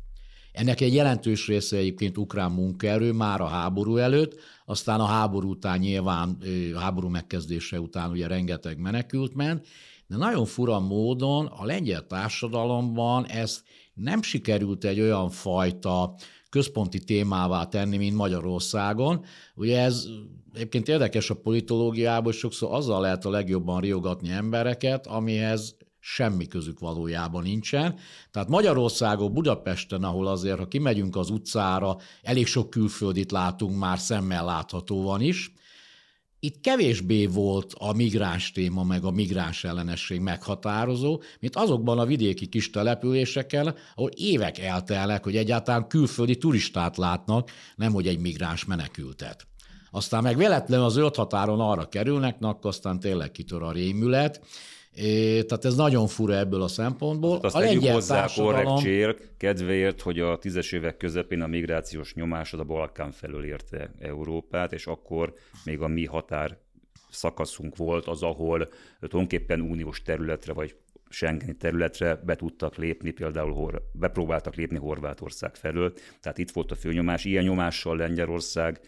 Ennek 0.52 0.80
egy 0.80 0.94
jelentős 0.94 1.46
része 1.46 1.76
egyébként 1.76 2.18
ukrán 2.18 2.50
munkaerő 2.50 3.12
már 3.12 3.40
a 3.40 3.46
háború 3.46 3.96
előtt, 3.96 4.40
aztán 4.64 5.00
a 5.00 5.04
háború 5.04 5.50
után 5.50 5.78
nyilván, 5.78 6.38
háború 6.74 7.08
megkezdése 7.08 7.80
után 7.80 8.10
ugye 8.10 8.26
rengeteg 8.26 8.78
menekült 8.78 9.34
ment, 9.34 9.66
de 10.12 10.18
nagyon 10.18 10.44
fura 10.44 10.80
módon 10.80 11.46
a 11.46 11.64
lengyel 11.64 12.06
társadalomban 12.06 13.26
ezt 13.26 13.62
nem 13.94 14.22
sikerült 14.22 14.84
egy 14.84 15.00
olyan 15.00 15.30
fajta 15.30 16.14
központi 16.50 17.04
témává 17.04 17.64
tenni, 17.64 17.96
mint 17.96 18.16
Magyarországon. 18.16 19.24
Ugye 19.54 19.80
ez 19.80 20.06
egyébként 20.54 20.88
érdekes 20.88 21.30
a 21.30 21.34
politológiában, 21.34 22.32
sokszor 22.32 22.74
azzal 22.74 23.00
lehet 23.00 23.24
a 23.24 23.30
legjobban 23.30 23.80
riogatni 23.80 24.30
embereket, 24.30 25.06
amihez 25.06 25.76
semmi 25.98 26.46
közük 26.46 26.78
valójában 26.78 27.42
nincsen. 27.42 27.98
Tehát 28.30 28.48
Magyarországon, 28.48 29.32
Budapesten, 29.32 30.04
ahol 30.04 30.26
azért, 30.26 30.58
ha 30.58 30.68
kimegyünk 30.68 31.16
az 31.16 31.30
utcára, 31.30 31.96
elég 32.22 32.46
sok 32.46 32.70
külföldit 32.70 33.30
látunk 33.30 33.78
már 33.78 33.98
szemmel 33.98 34.44
láthatóan 34.44 35.20
is, 35.20 35.52
itt 36.44 36.60
kevésbé 36.60 37.26
volt 37.26 37.74
a 37.78 37.92
migráns 37.92 38.52
téma, 38.52 38.84
meg 38.84 39.04
a 39.04 39.10
migráns 39.10 39.64
ellenesség 39.64 40.20
meghatározó, 40.20 41.22
mint 41.40 41.56
azokban 41.56 41.98
a 41.98 42.06
vidéki 42.06 42.46
kis 42.46 42.70
településeken, 42.70 43.74
ahol 43.94 44.10
évek 44.10 44.58
eltelnek, 44.58 45.24
hogy 45.24 45.36
egyáltalán 45.36 45.88
külföldi 45.88 46.36
turistát 46.36 46.96
látnak, 46.96 47.50
nem 47.76 47.92
hogy 47.92 48.06
egy 48.06 48.18
migráns 48.18 48.64
menekültet. 48.64 49.46
Aztán 49.90 50.22
meg 50.22 50.36
véletlenül 50.36 50.84
az 50.84 50.96
öt 50.96 51.16
határon 51.16 51.60
arra 51.60 51.88
kerülnek, 51.88 52.38
na, 52.38 52.48
akkor 52.48 52.70
aztán 52.70 53.00
tényleg 53.00 53.30
kitör 53.30 53.62
a 53.62 53.72
rémület, 53.72 54.40
É, 54.94 55.42
tehát 55.42 55.64
ez 55.64 55.74
nagyon 55.74 56.06
fura 56.06 56.34
ebből 56.34 56.62
a 56.62 56.68
szempontból. 56.68 57.38
Azt 57.42 57.54
a 57.54 57.58
lengyel 57.58 57.94
hozzá 57.94 58.14
társadalom... 58.14 58.74
korrekt 58.74 59.30
kedvéért, 59.36 60.00
hogy 60.00 60.20
a 60.20 60.38
tízes 60.38 60.72
évek 60.72 60.96
közepén 60.96 61.40
a 61.40 61.46
migrációs 61.46 62.14
nyomás 62.14 62.52
a 62.52 62.64
Balkán 62.64 63.10
felől 63.10 63.44
érte 63.44 63.90
Európát, 63.98 64.72
és 64.72 64.86
akkor 64.86 65.34
még 65.64 65.80
a 65.80 65.88
mi 65.88 66.04
határ 66.04 66.58
szakaszunk 67.10 67.76
volt 67.76 68.06
az, 68.06 68.22
ahol 68.22 68.68
tulajdonképpen 69.00 69.60
uniós 69.60 70.02
területre 70.02 70.52
vagy 70.52 70.76
Schengeni 71.08 71.56
területre 71.56 72.14
be 72.14 72.36
tudtak 72.36 72.76
lépni, 72.76 73.10
például 73.10 73.52
hor, 73.52 73.82
bepróbáltak 73.92 74.54
lépni 74.54 74.78
Horvátország 74.78 75.54
felől. 75.54 75.92
Tehát 76.20 76.38
itt 76.38 76.50
volt 76.50 76.70
a 76.70 76.74
főnyomás. 76.74 77.24
Ilyen 77.24 77.44
nyomással 77.44 77.96
Lengyelország 77.96 78.80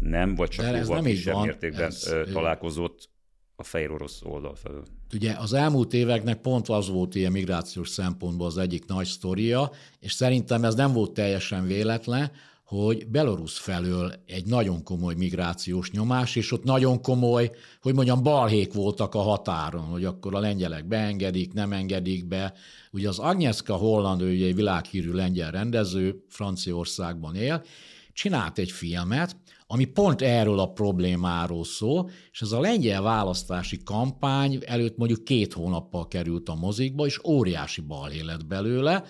nem, 0.00 0.34
vagy 0.34 0.48
csak 0.48 0.76
jóval 0.76 1.02
kisebb 1.02 1.42
mértékben 1.42 1.86
ez, 1.86 2.14
találkozott 2.32 3.08
a 3.56 3.62
fehér 3.62 3.90
orosz 3.90 4.22
oldal 4.24 4.54
felől. 4.54 4.84
Ugye 5.12 5.32
az 5.32 5.52
elmúlt 5.52 5.94
éveknek 5.94 6.40
pont 6.40 6.68
az 6.68 6.88
volt 6.88 7.14
ilyen 7.14 7.32
migrációs 7.32 7.88
szempontból 7.88 8.46
az 8.46 8.58
egyik 8.58 8.86
nagy 8.86 9.06
sztoria, 9.06 9.70
és 10.00 10.12
szerintem 10.12 10.64
ez 10.64 10.74
nem 10.74 10.92
volt 10.92 11.12
teljesen 11.12 11.66
véletlen, 11.66 12.30
hogy 12.64 13.08
Belarus 13.08 13.58
felől 13.58 14.12
egy 14.26 14.46
nagyon 14.46 14.82
komoly 14.82 15.14
migrációs 15.14 15.90
nyomás, 15.90 16.36
és 16.36 16.52
ott 16.52 16.64
nagyon 16.64 17.02
komoly, 17.02 17.50
hogy 17.82 17.94
mondjam, 17.94 18.22
balhék 18.22 18.72
voltak 18.72 19.14
a 19.14 19.20
határon, 19.20 19.84
hogy 19.84 20.04
akkor 20.04 20.34
a 20.34 20.40
lengyelek 20.40 20.86
beengedik, 20.86 21.52
nem 21.52 21.72
engedik 21.72 22.26
be. 22.26 22.54
Ugye 22.90 23.08
az 23.08 23.18
Agnieszka 23.18 23.74
Holland, 23.74 24.20
ő 24.20 24.28
egy 24.28 24.54
világhírű 24.54 25.12
lengyel 25.12 25.50
rendező, 25.50 26.24
Franciaországban 26.28 27.34
él, 27.34 27.64
csinált 28.12 28.58
egy 28.58 28.70
filmet, 28.70 29.36
ami 29.66 29.84
pont 29.84 30.22
erről 30.22 30.58
a 30.58 30.72
problémáról 30.72 31.64
szól, 31.64 32.10
és 32.32 32.40
ez 32.40 32.52
a 32.52 32.60
lengyel 32.60 33.02
választási 33.02 33.82
kampány 33.84 34.58
előtt 34.66 34.96
mondjuk 34.96 35.24
két 35.24 35.52
hónappal 35.52 36.08
került 36.08 36.48
a 36.48 36.54
mozikba, 36.54 37.06
és 37.06 37.20
óriási 37.24 37.80
balhé 37.80 38.20
lett 38.20 38.46
belőle. 38.46 39.04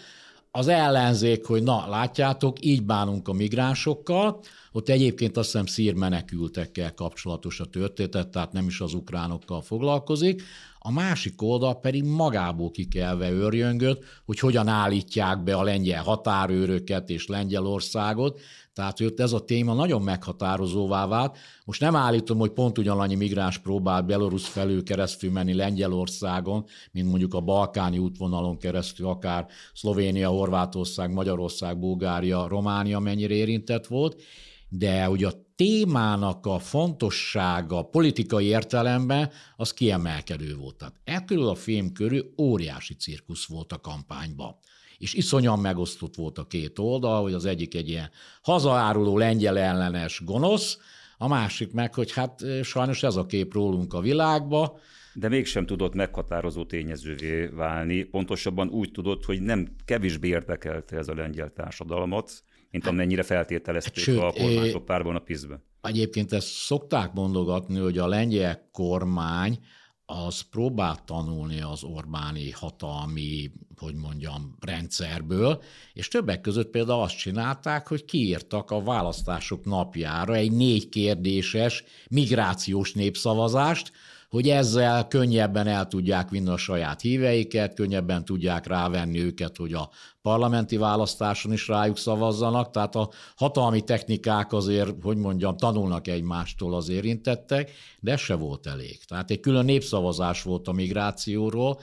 Az 0.51 0.69
ellenzék, 0.69 1.47
hogy 1.47 1.63
na, 1.63 1.89
látjátok, 1.89 2.65
így 2.65 2.83
bánunk 2.83 3.29
a 3.29 3.33
migránsokkal, 3.33 4.41
ott 4.77 4.89
egyébként 4.89 5.37
azt 5.37 5.51
hiszem 5.51 5.67
szír 5.67 5.95
menekültekkel 5.95 6.95
kapcsolatos 6.95 7.61
a 7.61 7.65
történet, 7.65 8.29
tehát 8.29 8.53
nem 8.53 8.67
is 8.67 8.81
az 8.81 8.95
ukránokkal 8.95 9.61
foglalkozik. 9.61 10.43
A 10.79 10.93
másik 10.93 11.43
oldal 11.43 11.81
pedig 11.81 12.05
magából 12.05 12.71
kikelve 12.71 13.31
őrjöngött, 13.31 14.05
hogy 14.25 14.39
hogyan 14.39 14.69
állítják 14.69 15.43
be 15.43 15.55
a 15.55 15.63
lengyel 15.63 16.03
határőröket 16.03 17.11
és 17.11 17.27
Lengyelországot, 17.27 18.41
tehát 18.73 18.99
hogy 18.99 19.15
ez 19.17 19.33
a 19.33 19.45
téma 19.45 19.75
nagyon 19.75 20.03
meghatározóvá 20.03 21.07
vált. 21.07 21.39
Most 21.65 21.81
nem 21.81 21.97
állítom, 21.97 22.39
hogy 22.39 22.51
pont 22.51 22.79
ugyanannyi 22.79 23.15
migráns 23.15 23.59
próbál 23.59 24.03
Belarus 24.03 24.49
felül 24.49 24.83
keresztül 24.83 25.31
menni 25.31 25.55
Lengyelországon, 25.55 26.65
mint 26.93 27.09
mondjuk 27.09 27.35
a 27.35 27.41
balkáni 27.41 27.99
útvonalon 27.99 28.59
keresztül, 28.59 29.07
akár 29.07 29.47
Szlovénia, 29.75 30.29
Horvátország, 30.29 31.13
Magyarország, 31.13 31.79
Bulgária, 31.79 32.47
Románia 32.49 32.99
mennyire 32.99 33.35
érintett 33.35 33.87
volt, 33.87 34.23
de 34.69 35.11
ugye 35.11 35.27
a 35.27 35.45
témának 35.55 36.47
a 36.47 36.59
fontossága 36.59 37.83
politikai 37.83 38.45
értelemben 38.45 39.31
az 39.57 39.73
kiemelkedő 39.73 40.57
volt. 40.57 40.77
Tehát 40.77 41.01
ekkörül 41.05 41.49
a 41.49 41.55
film 41.55 41.93
körül 41.93 42.33
óriási 42.39 42.95
cirkusz 42.95 43.47
volt 43.47 43.73
a 43.73 43.81
kampányban 43.81 44.57
és 44.99 45.15
iszonyan 45.15 45.59
megosztott 45.59 46.15
volt 46.15 46.39
a 46.39 46.47
két 46.47 46.79
oldal, 46.79 47.23
hogy 47.23 47.33
az 47.33 47.45
egyik 47.45 47.75
egy 47.75 47.89
ilyen 47.89 48.11
hazaáruló 48.43 49.19
lengyel 49.19 49.59
ellenes 49.59 50.23
gonosz, 50.25 50.79
a 51.19 51.29
másik 51.29 51.73
meg, 51.73 51.95
hogy 51.95 52.13
hát 52.13 52.45
sajnos 52.63 53.03
ez 53.03 53.17
a 53.17 53.27
kép 53.27 53.53
rólunk 53.53 53.95
a 53.95 54.01
világba, 54.01 54.79
de 55.15 55.29
mégsem 55.29 55.67
tudott 55.67 55.95
meghatározó 55.95 56.65
tényezővé 56.65 57.47
válni. 57.47 58.03
Pontosabban 58.03 58.69
úgy 58.69 58.91
tudott, 58.91 59.25
hogy 59.25 59.43
nem 59.43 59.69
kevésbé 59.85 60.29
érdekelte 60.29 60.97
ez 60.97 61.09
a 61.09 61.15
lengyel 61.15 61.53
társadalmat, 61.53 62.43
mint 62.71 62.87
amennyire 62.87 63.23
feltételezték 63.23 64.05
Sőt, 64.05 64.19
a 64.19 64.33
kormányok 64.33 64.85
párban 64.85 65.17
a 65.17 65.19
PISZ-ben. 65.19 65.63
Egyébként 65.83 66.33
ezt 66.33 66.49
szokták 66.49 67.13
mondogatni, 67.13 67.79
hogy 67.79 67.99
a 67.99 68.07
lengyel 68.07 68.69
kormány 68.73 69.59
az 70.07 70.41
próbált 70.41 71.05
tanulni 71.05 71.61
az 71.61 71.85
Orbáni 71.85 72.51
hatalmi, 72.51 73.51
hogy 73.77 73.95
mondjam, 73.95 74.57
rendszerből, 74.61 75.63
és 75.93 76.09
többek 76.09 76.41
között 76.41 76.71
például 76.71 77.03
azt 77.03 77.17
csinálták, 77.17 77.89
hogy 77.89 78.05
kiírtak 78.05 78.71
a 78.71 78.83
választások 78.83 79.65
napjára 79.65 80.35
egy 80.35 80.53
négy 80.53 80.89
kérdéses 80.89 81.85
migrációs 82.11 82.93
népszavazást, 82.93 83.93
hogy 84.29 84.49
ezzel 84.49 85.07
könnyebben 85.07 85.67
el 85.67 85.87
tudják 85.87 86.29
vinni 86.29 86.49
a 86.49 86.57
saját 86.57 87.01
híveiket, 87.01 87.75
könnyebben 87.75 88.25
tudják 88.25 88.67
rávenni 88.67 89.23
őket, 89.23 89.57
hogy 89.57 89.73
a 89.73 89.91
parlamenti 90.23 90.77
választáson 90.77 91.53
is 91.53 91.69
rájuk 91.69 91.99
szavazzanak, 91.99 92.71
tehát 92.71 92.95
a 92.95 93.11
hatalmi 93.37 93.81
technikák 93.81 94.53
azért, 94.53 94.95
hogy 95.03 95.17
mondjam, 95.17 95.57
tanulnak 95.57 96.09
egymástól 96.09 96.75
az 96.75 96.89
érintettek, 96.89 97.71
de 98.01 98.13
ez 98.13 98.21
se 98.21 98.35
volt 98.35 98.67
elég. 98.67 99.05
Tehát 99.05 99.31
egy 99.31 99.41
külön 99.41 99.65
népszavazás 99.65 100.43
volt 100.43 100.69
a 100.69 100.73
migrációról, 100.73 101.81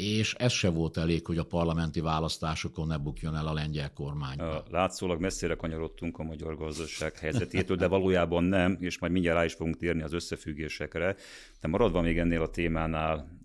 és 0.00 0.34
ez 0.34 0.52
se 0.52 0.68
volt 0.68 0.96
elég, 0.96 1.26
hogy 1.26 1.38
a 1.38 1.44
parlamenti 1.44 2.00
választásokon 2.00 2.86
ne 2.86 2.96
bukjon 2.96 3.36
el 3.36 3.46
a 3.46 3.52
lengyel 3.52 3.92
kormány. 3.92 4.38
Látszólag 4.70 5.20
messzire 5.20 5.54
kanyarodtunk 5.54 6.18
a 6.18 6.22
magyar 6.22 6.56
gazdaság 6.56 7.18
helyzetétől, 7.18 7.76
de 7.76 7.86
valójában 7.86 8.44
nem, 8.44 8.76
és 8.80 8.98
majd 8.98 9.12
mindjárt 9.12 9.38
rá 9.38 9.44
is 9.44 9.54
fogunk 9.54 9.76
térni 9.76 10.02
az 10.02 10.12
összefüggésekre. 10.12 11.16
De 11.60 11.68
maradva 11.68 12.00
még 12.00 12.18
ennél 12.18 12.42
a 12.42 12.50
témánál, 12.50 13.38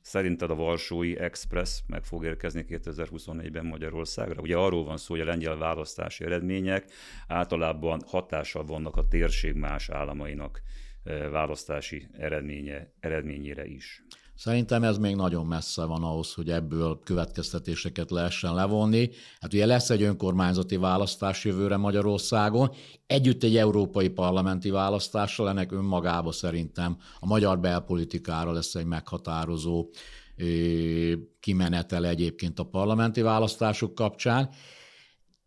Szerinted 0.00 0.50
a 0.50 0.54
Varsói 0.54 1.18
Express 1.18 1.80
meg 1.86 2.04
fog 2.04 2.24
érkezni 2.24 2.64
2024-ben 2.68 3.66
Magyarországra? 3.66 4.40
Ugye 4.40 4.56
arról 4.56 4.84
van 4.84 4.96
szó, 4.96 5.14
hogy 5.14 5.22
a 5.22 5.28
lengyel 5.30 5.56
választási 5.56 6.24
eredmények 6.24 6.84
általában 7.26 8.02
hatással 8.06 8.64
vannak 8.64 8.96
a 8.96 9.08
térség 9.08 9.54
más 9.54 9.88
államainak 9.88 10.62
választási 11.30 12.08
eredménye, 12.12 12.92
eredményére 13.00 13.66
is. 13.66 14.02
Szerintem 14.38 14.82
ez 14.82 14.98
még 14.98 15.14
nagyon 15.14 15.46
messze 15.46 15.84
van 15.84 16.02
ahhoz, 16.02 16.34
hogy 16.34 16.50
ebből 16.50 17.00
következtetéseket 17.04 18.10
lehessen 18.10 18.54
levonni. 18.54 19.10
Hát 19.40 19.52
ugye 19.52 19.66
lesz 19.66 19.90
egy 19.90 20.02
önkormányzati 20.02 20.76
választás 20.76 21.44
jövőre 21.44 21.76
Magyarországon, 21.76 22.70
együtt 23.06 23.42
egy 23.42 23.56
európai 23.56 24.08
parlamenti 24.08 24.70
választással, 24.70 25.48
ennek 25.48 25.72
önmagába 25.72 26.32
szerintem 26.32 26.96
a 27.20 27.26
magyar 27.26 27.60
belpolitikára 27.60 28.52
lesz 28.52 28.74
egy 28.74 28.84
meghatározó 28.84 29.88
kimenetel 31.40 32.06
egyébként 32.06 32.58
a 32.58 32.64
parlamenti 32.64 33.20
választások 33.20 33.94
kapcsán. 33.94 34.50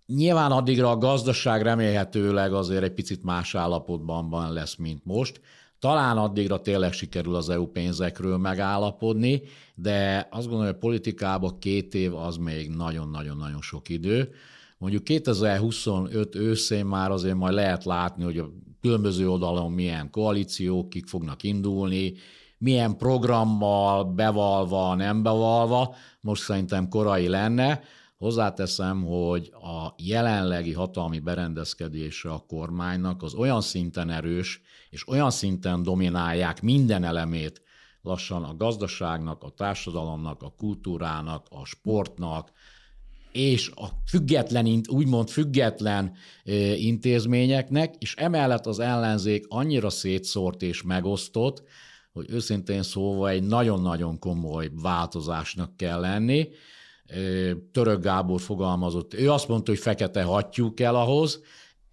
Nyilván 0.06 0.52
addigra 0.52 0.90
a 0.90 0.98
gazdaság 0.98 1.62
remélhetőleg 1.62 2.54
azért 2.54 2.84
egy 2.84 2.94
picit 2.94 3.24
más 3.24 3.56
állapotban 3.56 4.54
lesz, 4.54 4.76
mint 4.76 5.06
most. 5.06 5.42
Talán 5.82 6.18
addigra 6.18 6.62
tényleg 6.62 6.94
sikerül 6.94 7.36
az 7.36 7.50
EU 7.50 7.66
pénzekről 7.66 8.38
megállapodni, 8.38 9.42
de 9.76 10.28
azt 10.32 10.48
gondolom, 10.48 10.66
hogy 10.66 10.76
a 10.76 10.80
politikában 10.80 11.60
két 11.60 11.94
év 11.94 12.16
az 12.16 12.38
még 12.38 12.70
nagyon-nagyon-nagyon 12.70 13.62
sok 13.62 13.90
idő. 13.90 14.34
Mondjuk 14.78 15.04
2025 15.04 16.36
őszén 16.36 16.86
már 16.86 17.12
azért 17.12 17.36
majd 17.36 17.54
lehet 17.54 17.86
látni, 17.86 18.24
hogy 18.24 18.38
a 18.38 18.52
különböző 18.82 19.30
oldalon 19.30 19.72
milyen 19.72 20.10
koalíciók, 20.10 20.90
kik 20.90 21.08
fognak 21.08 21.44
indulni, 21.44 22.14
milyen 22.58 22.98
programmal, 22.98 24.04
bevalva, 24.04 24.96
nem 24.96 25.24
bevalva, 25.24 25.96
most 26.20 26.44
szerintem 26.44 26.88
korai 26.90 27.28
lenne. 27.28 27.82
Hozzáteszem, 28.18 29.04
hogy 29.04 29.52
a 29.54 29.94
jelenlegi 29.98 30.74
hatalmi 30.74 31.20
berendezkedése 31.20 32.30
a 32.30 32.46
kormánynak 32.48 33.24
az 33.24 33.34
olyan 33.34 33.62
szinten 33.62 34.10
erős, 34.10 34.62
és 34.92 35.08
olyan 35.08 35.32
szinten 35.32 35.84
dominálják 35.84 36.62
minden 36.62 37.04
elemét 37.04 37.62
lassan 38.02 38.44
a 38.44 38.56
gazdaságnak, 38.56 39.44
a 39.44 39.50
társadalomnak, 39.50 40.44
a 40.44 40.54
kultúrának, 40.58 41.46
a 41.50 41.66
sportnak, 41.66 42.52
és 43.32 43.72
a 43.76 43.86
független, 44.08 44.82
úgymond 44.90 45.30
független 45.30 46.14
intézményeknek, 46.76 47.96
és 47.98 48.16
emellett 48.16 48.66
az 48.66 48.80
ellenzék 48.80 49.46
annyira 49.48 49.90
szétszórt 49.90 50.62
és 50.62 50.82
megosztott, 50.82 51.64
hogy 52.14 52.26
őszintén 52.30 52.84
szóval 52.84 53.30
egy 53.30 53.44
nagyon-nagyon 53.44 54.20
komoly 54.20 54.70
változásnak 54.82 55.78
kell 55.78 56.00
lenni. 56.00 56.50
Török 57.72 58.04
Gábor 58.04 58.42
fogalmazott, 58.42 59.14
ő 59.14 59.32
azt 59.32 59.48
mondta, 59.48 59.72
hogy 59.72 59.80
fekete 59.80 60.24
hattyú 60.24 60.74
kell 60.74 60.96
ahhoz, 60.96 61.42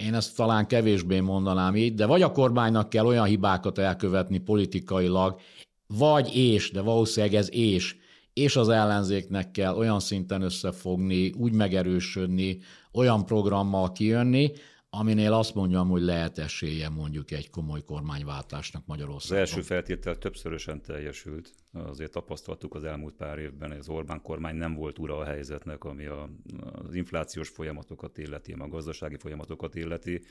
én 0.04 0.14
ezt 0.14 0.36
talán 0.36 0.66
kevésbé 0.66 1.20
mondanám 1.20 1.76
így, 1.76 1.94
de 1.94 2.06
vagy 2.06 2.22
a 2.22 2.32
kormánynak 2.32 2.88
kell 2.88 3.06
olyan 3.06 3.26
hibákat 3.26 3.78
elkövetni 3.78 4.38
politikailag, 4.38 5.40
vagy 5.86 6.36
és, 6.36 6.70
de 6.70 6.80
valószínűleg 6.80 7.34
ez 7.34 7.48
és, 7.52 7.96
és 8.32 8.56
az 8.56 8.68
ellenzéknek 8.68 9.50
kell 9.50 9.74
olyan 9.74 10.00
szinten 10.00 10.42
összefogni, 10.42 11.32
úgy 11.36 11.52
megerősödni, 11.52 12.58
olyan 12.92 13.26
programmal 13.26 13.92
kijönni, 13.92 14.52
aminél 14.98 15.32
azt 15.32 15.54
mondjam, 15.54 15.88
hogy 15.88 16.02
lehet 16.02 16.38
esélye 16.38 16.88
mondjuk 16.88 17.30
egy 17.30 17.50
komoly 17.50 17.82
kormányváltásnak 17.84 18.86
Magyarországon. 18.86 19.42
Az 19.42 19.48
első 19.48 19.62
feltétel 19.62 20.18
többszörösen 20.18 20.82
teljesült. 20.82 21.52
Azért 21.72 22.12
tapasztaltuk 22.12 22.74
az 22.74 22.84
elmúlt 22.84 23.14
pár 23.14 23.38
évben, 23.38 23.68
hogy 23.68 23.78
az 23.78 23.88
Orbán 23.88 24.22
kormány 24.22 24.56
nem 24.56 24.74
volt 24.74 24.98
ura 24.98 25.18
a 25.18 25.24
helyzetnek, 25.24 25.84
ami 25.84 26.06
a, 26.06 26.28
az 26.72 26.94
inflációs 26.94 27.48
folyamatokat 27.48 28.18
illeti, 28.18 28.52
a 28.52 28.68
gazdasági 28.68 29.16
folyamatokat 29.16 29.74
illeti. 29.74 30.22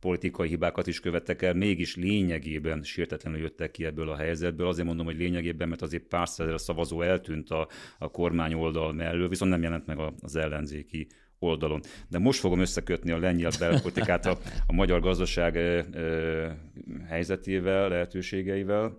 Politikai 0.00 0.48
hibákat 0.48 0.86
is 0.86 1.00
követtek 1.00 1.42
el, 1.42 1.54
mégis 1.54 1.96
lényegében 1.96 2.82
sértetlenül 2.82 3.40
jöttek 3.40 3.70
ki 3.70 3.84
ebből 3.84 4.08
a 4.08 4.16
helyzetből. 4.16 4.66
Azért 4.66 4.86
mondom, 4.86 5.06
hogy 5.06 5.16
lényegében, 5.16 5.68
mert 5.68 5.82
azért 5.82 6.02
pár 6.02 6.28
százezer 6.28 6.60
szavazó 6.60 7.02
eltűnt 7.02 7.50
a, 7.50 7.68
a 7.98 8.10
kormány 8.10 8.54
oldal 8.54 8.92
mellől, 8.92 9.28
viszont 9.28 9.50
nem 9.50 9.62
jelent 9.62 9.86
meg 9.86 9.98
az 10.20 10.36
ellenzéki 10.36 11.06
oldalon. 11.38 11.80
De 12.08 12.18
most 12.18 12.40
fogom 12.40 12.60
összekötni 12.60 13.10
a 13.10 13.18
lengyel 13.18 13.50
belpolitikát 13.58 14.26
a, 14.26 14.38
a 14.66 14.72
magyar 14.72 15.00
gazdaság 15.00 15.54
ö, 15.54 15.80
ö, 15.92 16.50
helyzetével, 17.08 17.88
lehetőségeivel. 17.88 18.98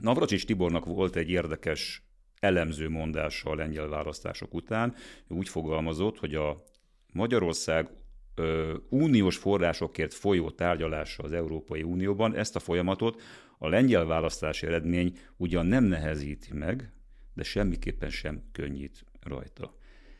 Navracsics 0.00 0.46
Tibornak 0.46 0.84
volt 0.84 1.16
egy 1.16 1.30
érdekes 1.30 2.02
elemző 2.40 2.88
mondása 2.88 3.50
a 3.50 3.54
lengyel 3.54 3.88
választások 3.88 4.54
után. 4.54 4.94
Ő 5.28 5.34
úgy 5.34 5.48
fogalmazott, 5.48 6.18
hogy 6.18 6.34
a 6.34 6.64
Magyarország 7.12 7.90
ö, 8.34 8.74
uniós 8.88 9.36
forrásokért 9.36 10.14
folyó 10.14 10.50
tárgyalása 10.50 11.22
az 11.22 11.32
Európai 11.32 11.82
Unióban 11.82 12.34
ezt 12.34 12.56
a 12.56 12.60
folyamatot 12.60 13.22
a 13.58 13.68
lengyel 13.68 14.04
választási 14.04 14.66
eredmény 14.66 15.18
ugyan 15.36 15.66
nem 15.66 15.84
nehezíti 15.84 16.52
meg, 16.52 16.92
de 17.34 17.42
semmiképpen 17.42 18.10
sem 18.10 18.42
könnyít 18.52 19.04
rajta. 19.22 19.74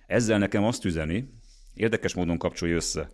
Ezzel 0.06 0.38
nekem 0.38 0.64
azt 0.64 0.84
üzeni, 0.84 1.28
érdekes 1.74 2.14
módon 2.14 2.38
kapcsolja 2.38 2.74
össze 2.74 3.08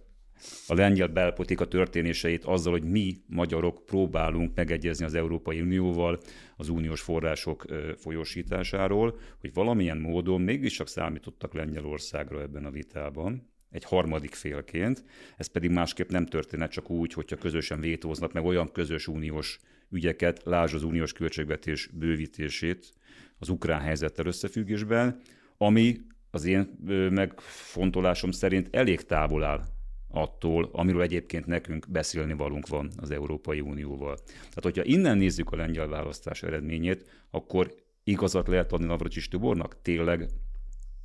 a 0.66 0.74
lengyel 0.74 1.08
belpolitika 1.08 1.68
történéseit 1.68 2.44
azzal, 2.44 2.72
hogy 2.72 2.84
mi, 2.84 3.16
magyarok 3.26 3.84
próbálunk 3.86 4.54
megegyezni 4.54 5.04
az 5.04 5.14
Európai 5.14 5.60
Unióval 5.60 6.20
az 6.56 6.68
uniós 6.68 7.00
források 7.00 7.64
folyósításáról, 7.96 9.18
hogy 9.40 9.54
valamilyen 9.54 9.98
módon 9.98 10.40
mégiscsak 10.40 10.88
számítottak 10.88 11.54
Lengyelországra 11.54 12.40
ebben 12.40 12.64
a 12.64 12.70
vitában, 12.70 13.50
egy 13.70 13.84
harmadik 13.84 14.34
félként, 14.34 15.04
ez 15.36 15.46
pedig 15.46 15.70
másképp 15.70 16.10
nem 16.10 16.26
történhet 16.26 16.70
csak 16.70 16.90
úgy, 16.90 17.12
hogyha 17.12 17.36
közösen 17.36 17.80
vétóznak 17.80 18.32
meg 18.32 18.44
olyan 18.44 18.72
közös 18.72 19.08
uniós 19.08 19.58
ügyeket, 19.90 20.42
lásd 20.44 20.74
az 20.74 20.82
uniós 20.82 21.12
költségvetés 21.12 21.86
bővítését 21.86 22.92
az 23.38 23.48
ukrán 23.48 23.80
helyzettel 23.80 24.26
összefüggésben, 24.26 25.20
ami 25.56 25.96
az 26.34 26.44
én 26.44 26.78
megfontolásom 27.10 28.30
szerint 28.30 28.68
elég 28.70 29.00
távol 29.00 29.44
áll 29.44 29.64
attól, 30.08 30.68
amiről 30.72 31.02
egyébként 31.02 31.46
nekünk 31.46 31.86
beszélni 31.90 32.32
valunk 32.32 32.68
van 32.68 32.90
az 32.96 33.10
Európai 33.10 33.60
Unióval. 33.60 34.16
Tehát, 34.24 34.62
hogyha 34.62 34.84
innen 34.84 35.16
nézzük 35.16 35.52
a 35.52 35.56
lengyel 35.56 35.88
választás 35.88 36.42
eredményét, 36.42 37.26
akkor 37.30 37.74
igazat 38.04 38.48
lehet 38.48 38.72
adni 38.72 38.86
Navracsis 38.86 39.28
Tibornak? 39.28 39.82
Tényleg 39.82 40.28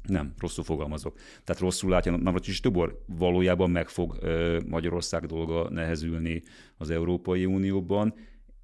nem, 0.08 0.34
rosszul 0.38 0.63
fogalmazok. 0.63 1.18
Tehát 1.44 1.62
rosszul 1.62 1.90
látja 1.90 2.16
Navracsis 2.16 2.60
Tibor, 2.60 3.04
valójában 3.06 3.70
meg 3.70 3.90
fog 3.90 4.18
Magyarország 4.68 5.26
dolga 5.26 5.70
nehezülni 5.70 6.44
az 6.78 6.90
Európai 6.90 7.46
Unióban, 7.46 8.13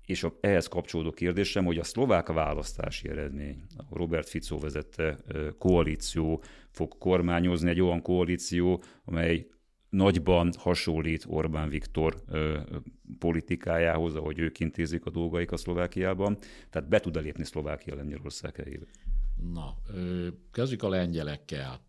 és 0.06 0.24
a, 0.24 0.38
ehhez 0.42 0.68
kapcsolódó 0.68 1.12
kérdésem, 1.12 1.66
hogy 1.66 1.78
a 1.78 1.84
szlovák 1.84 2.28
választási 2.28 3.10
eredmény, 3.10 3.64
a 3.78 3.84
Robert 3.98 4.30
Fico 4.30 4.58
vezette 4.58 5.18
koalíció 5.58 6.44
fog 6.70 6.98
kormányozni, 6.98 7.70
egy 7.70 7.82
olyan 7.82 8.02
koalíció, 8.02 8.84
amely 9.06 9.48
nagyban 9.90 10.52
hasonlít 10.58 11.26
Orbán 11.28 11.70
Viktor 11.70 12.24
politikájához, 13.20 14.16
ahogy 14.16 14.40
ők 14.40 14.60
intézik 14.60 15.06
a 15.06 15.10
dolgaik 15.10 15.52
a 15.52 15.58
Szlovákiában, 15.58 16.38
tehát 16.70 16.90
be 16.90 17.00
tud 17.00 17.22
lépni 17.22 17.44
Szlovákia 17.44 17.96
Lengyelország 17.96 18.56
helyébe. 18.56 18.86
Na, 19.54 19.78
kezdjük 20.52 20.84
a 20.84 20.90
lengyelekkel. 20.90 21.80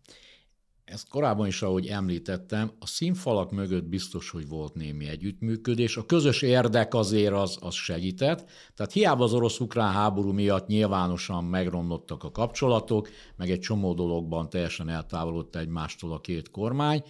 Ezt 0.85 1.09
korábban 1.09 1.47
is, 1.47 1.61
ahogy 1.61 1.87
említettem, 1.87 2.71
a 2.79 2.87
színfalak 2.87 3.51
mögött 3.51 3.83
biztos, 3.83 4.29
hogy 4.29 4.47
volt 4.47 4.73
némi 4.73 5.07
együttműködés. 5.07 5.97
A 5.97 6.05
közös 6.05 6.41
érdek 6.41 6.93
azért 6.93 7.33
az, 7.33 7.57
az 7.61 7.73
segített. 7.73 8.49
Tehát 8.75 8.91
hiába 8.91 9.23
az 9.23 9.33
orosz-ukrán 9.33 9.91
háború 9.91 10.31
miatt 10.31 10.67
nyilvánosan 10.67 11.43
megromlottak 11.43 12.23
a 12.23 12.31
kapcsolatok, 12.31 13.09
meg 13.35 13.49
egy 13.49 13.59
csomó 13.59 13.93
dologban 13.93 14.49
teljesen 14.49 14.89
eltávolodott 14.89 15.55
egymástól 15.55 16.13
a 16.13 16.21
két 16.21 16.51
kormány. 16.51 17.03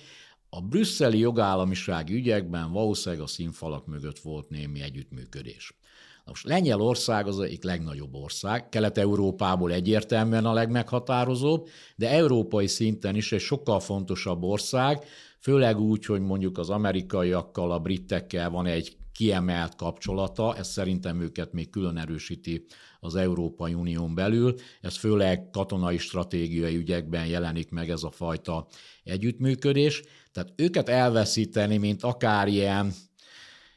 A 0.50 0.62
brüsszeli 0.62 1.20
jogállamisági 1.20 2.14
ügyekben 2.14 2.72
valószínűleg 2.72 3.24
a 3.24 3.28
színfalak 3.28 3.86
mögött 3.86 4.20
volt 4.20 4.50
némi 4.50 4.82
együttműködés. 4.82 5.78
Most 6.26 6.46
Lengyelország 6.46 7.28
az 7.28 7.40
egyik 7.40 7.64
legnagyobb 7.64 8.16
ország, 8.16 8.70
Kelet-Európából 8.70 9.72
egyértelműen 9.72 10.46
a 10.46 10.54
legmeghatározóbb, 10.54 11.68
de 11.96 12.10
európai 12.10 12.68
szinten 12.68 13.16
is 13.16 13.32
egy 13.32 13.40
sokkal 13.40 13.80
fontosabb 13.80 14.44
ország, 14.44 15.04
főleg 15.40 15.80
úgy, 15.80 16.06
hogy 16.06 16.22
mondjuk 16.22 16.58
az 16.58 16.70
amerikaiakkal, 16.70 17.72
a 17.72 17.80
britekkel 17.80 18.50
van 18.50 18.66
egy 18.66 18.98
kiemelt 19.12 19.76
kapcsolata, 19.76 20.56
ez 20.56 20.68
szerintem 20.68 21.22
őket 21.22 21.54
még 21.54 21.70
külön 21.70 21.98
erősíti 21.98 22.66
az 23.00 23.16
Európai 23.16 23.74
Unión 23.74 24.16
belül, 24.16 24.54
ez 24.82 24.98
főleg 24.98 25.50
katonai 25.52 25.98
stratégiai 25.98 26.76
ügyekben 26.76 27.26
jelenik 27.26 27.70
meg 27.70 27.90
ez 27.90 28.04
a 28.04 28.12
fajta 28.12 28.68
együttműködés, 29.04 30.04
tehát 30.32 30.54
őket 30.56 30.90
elveszíteni, 30.90 31.78
mint 31.78 32.04
akár 32.04 32.48
ilyen, 32.48 32.94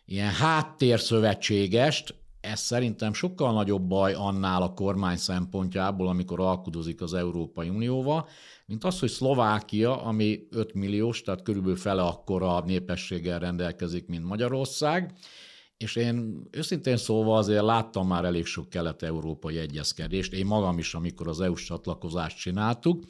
ilyen 0.04 0.32
háttérszövetségest, 0.32 2.14
ez 2.50 2.60
szerintem 2.60 3.12
sokkal 3.12 3.52
nagyobb 3.52 3.82
baj 3.82 4.14
annál 4.14 4.62
a 4.62 4.74
kormány 4.74 5.16
szempontjából, 5.16 6.08
amikor 6.08 6.40
alkudozik 6.40 7.00
az 7.02 7.14
Európai 7.14 7.68
Unióval, 7.68 8.28
mint 8.66 8.84
az, 8.84 8.98
hogy 8.98 9.08
Szlovákia, 9.08 10.02
ami 10.02 10.46
5 10.50 10.74
milliós, 10.74 11.22
tehát 11.22 11.42
körülbelül 11.42 11.76
fele 11.76 12.02
akkora 12.02 12.60
népességgel 12.66 13.38
rendelkezik, 13.38 14.06
mint 14.06 14.24
Magyarország, 14.24 15.12
és 15.78 15.96
én 15.96 16.48
őszintén 16.50 16.96
szólva 16.96 17.36
azért 17.36 17.62
láttam 17.62 18.06
már 18.06 18.24
elég 18.24 18.46
sok 18.46 18.68
kelet-európai 18.68 19.58
egyezkedést, 19.58 20.32
én 20.32 20.46
magam 20.46 20.78
is, 20.78 20.94
amikor 20.94 21.28
az 21.28 21.40
EU-s 21.40 21.64
csatlakozást 21.64 22.38
csináltuk, 22.38 23.04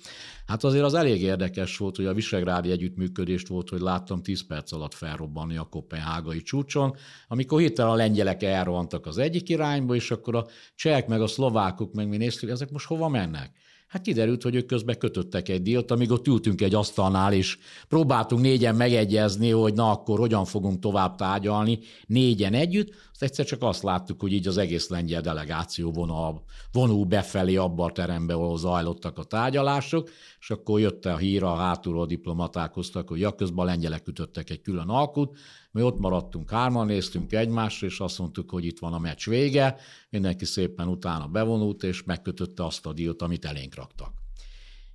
hát 0.47 0.65
azért 0.65 0.85
az 0.85 0.95
elég 0.95 1.23
érdekes 1.23 1.77
volt, 1.77 1.97
hogy 1.97 2.07
a 2.07 2.15
Visegrádi 2.15 2.71
együttműködést 2.71 3.49
volt, 3.49 3.69
hogy 3.69 3.81
láttam 3.81 4.23
10 4.23 4.47
perc 4.47 4.73
alatt 4.73 4.95
felrobbanni 4.95 5.57
a 5.57 5.69
kopenhágai 5.71 6.43
csúcson, 6.43 6.97
amikor 7.29 7.61
hirtelen 7.61 7.93
a 7.93 7.95
lengyelek 7.95 8.43
elrohantak 8.43 9.07
az 9.07 9.19
egyik 9.19 9.49
irányba, 9.49 9.95
és 9.95 10.11
akkor 10.11 10.35
a 10.35 10.47
csehek 10.75 11.07
meg 11.07 11.21
a 11.21 11.27
szlovákok 11.27 11.93
meg 11.93 12.09
mi 12.09 12.17
néztük, 12.17 12.51
ezek 12.51 12.71
most 12.71 12.87
hova 12.87 13.09
mennek? 13.09 13.57
Hát 13.89 14.03
kiderült, 14.03 14.43
hogy 14.43 14.55
ők 14.55 14.67
közben 14.67 14.99
kötöttek 14.99 15.49
egy 15.49 15.63
dílt, 15.63 15.91
amíg 15.91 16.11
ott 16.11 16.27
ültünk 16.27 16.61
egy 16.61 16.75
asztalnál, 16.75 17.33
és 17.33 17.59
próbáltunk 17.89 18.43
négyen 18.43 18.75
megegyezni, 18.75 19.51
hogy 19.51 19.75
na 19.75 19.91
akkor 19.91 20.19
hogyan 20.19 20.45
fogunk 20.45 20.81
tovább 20.81 21.15
tárgyalni, 21.15 21.79
négyen 22.07 22.55
együtt. 22.55 22.95
Azt 23.13 23.23
egyszer 23.23 23.45
csak 23.45 23.63
azt 23.63 23.83
láttuk, 23.83 24.21
hogy 24.21 24.33
így 24.33 24.49
az 24.49 24.57
egész 24.57 24.89
lengyel 24.89 25.21
delegáció 25.21 25.93
vonul, 25.93 26.43
vonul 26.73 27.05
befelé 27.05 27.57
abba 27.57 27.85
a 27.85 27.93
terembe, 27.93 28.35
ahol 28.35 28.59
zajlottak 28.59 29.19
a 29.19 29.25
tárgyalások, 29.25 30.11
és 30.41 30.51
akkor 30.51 30.81
jött 30.81 31.05
a 31.05 31.17
hír, 31.17 31.43
a 31.43 31.55
hátulról 31.55 32.07
diplomatálkoztak, 32.07 33.09
hogy 33.09 33.21
ja, 33.21 33.35
közben 33.35 33.59
a 33.59 33.69
lengyelek 33.69 34.09
ütöttek 34.09 34.51
egy 34.51 34.61
külön 34.61 34.89
alkut, 34.89 35.39
mi 35.71 35.83
ott 35.83 35.99
maradtunk 35.99 36.51
hárman, 36.51 36.87
néztünk 36.87 37.33
egymásra, 37.33 37.87
és 37.87 38.01
azt 38.01 38.19
mondtuk, 38.19 38.51
hogy 38.51 38.65
itt 38.65 38.79
van 38.79 38.93
a 38.93 38.99
meccs 38.99 39.29
vége, 39.29 39.77
mindenki 40.11 40.45
szépen 40.45 40.89
utána 40.89 41.27
bevonult, 41.27 41.83
és 41.83 42.03
megkötötte 42.03 42.65
azt 42.65 42.87
a 42.87 42.93
dílt, 42.93 43.23
amit 43.23 43.45
elénk 43.45 43.75
raktak. 43.75 44.13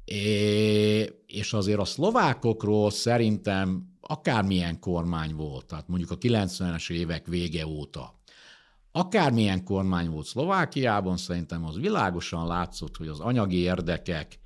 É, 0.06 1.02
és 1.26 1.54
azért 1.54 1.80
a 1.80 1.86
szlovákokról 1.86 2.92
szerintem 2.92 3.92
akármilyen 4.02 4.80
kormány 4.80 5.36
volt, 5.36 5.66
tehát 5.66 5.88
mondjuk 5.88 6.12
a 6.12 6.18
90-es 6.18 6.92
évek 6.92 7.28
vége 7.28 7.68
óta, 7.68 8.22
akármilyen 8.96 9.64
kormány 9.64 10.10
volt 10.10 10.26
Szlovákiában, 10.26 11.18
szerintem 11.18 11.66
az 11.66 11.80
világosan 11.80 12.48
látszott, 12.48 12.98
hogy 12.98 13.08
az 13.08 13.20
anyagi 13.20 13.58
érdekek 13.58 14.40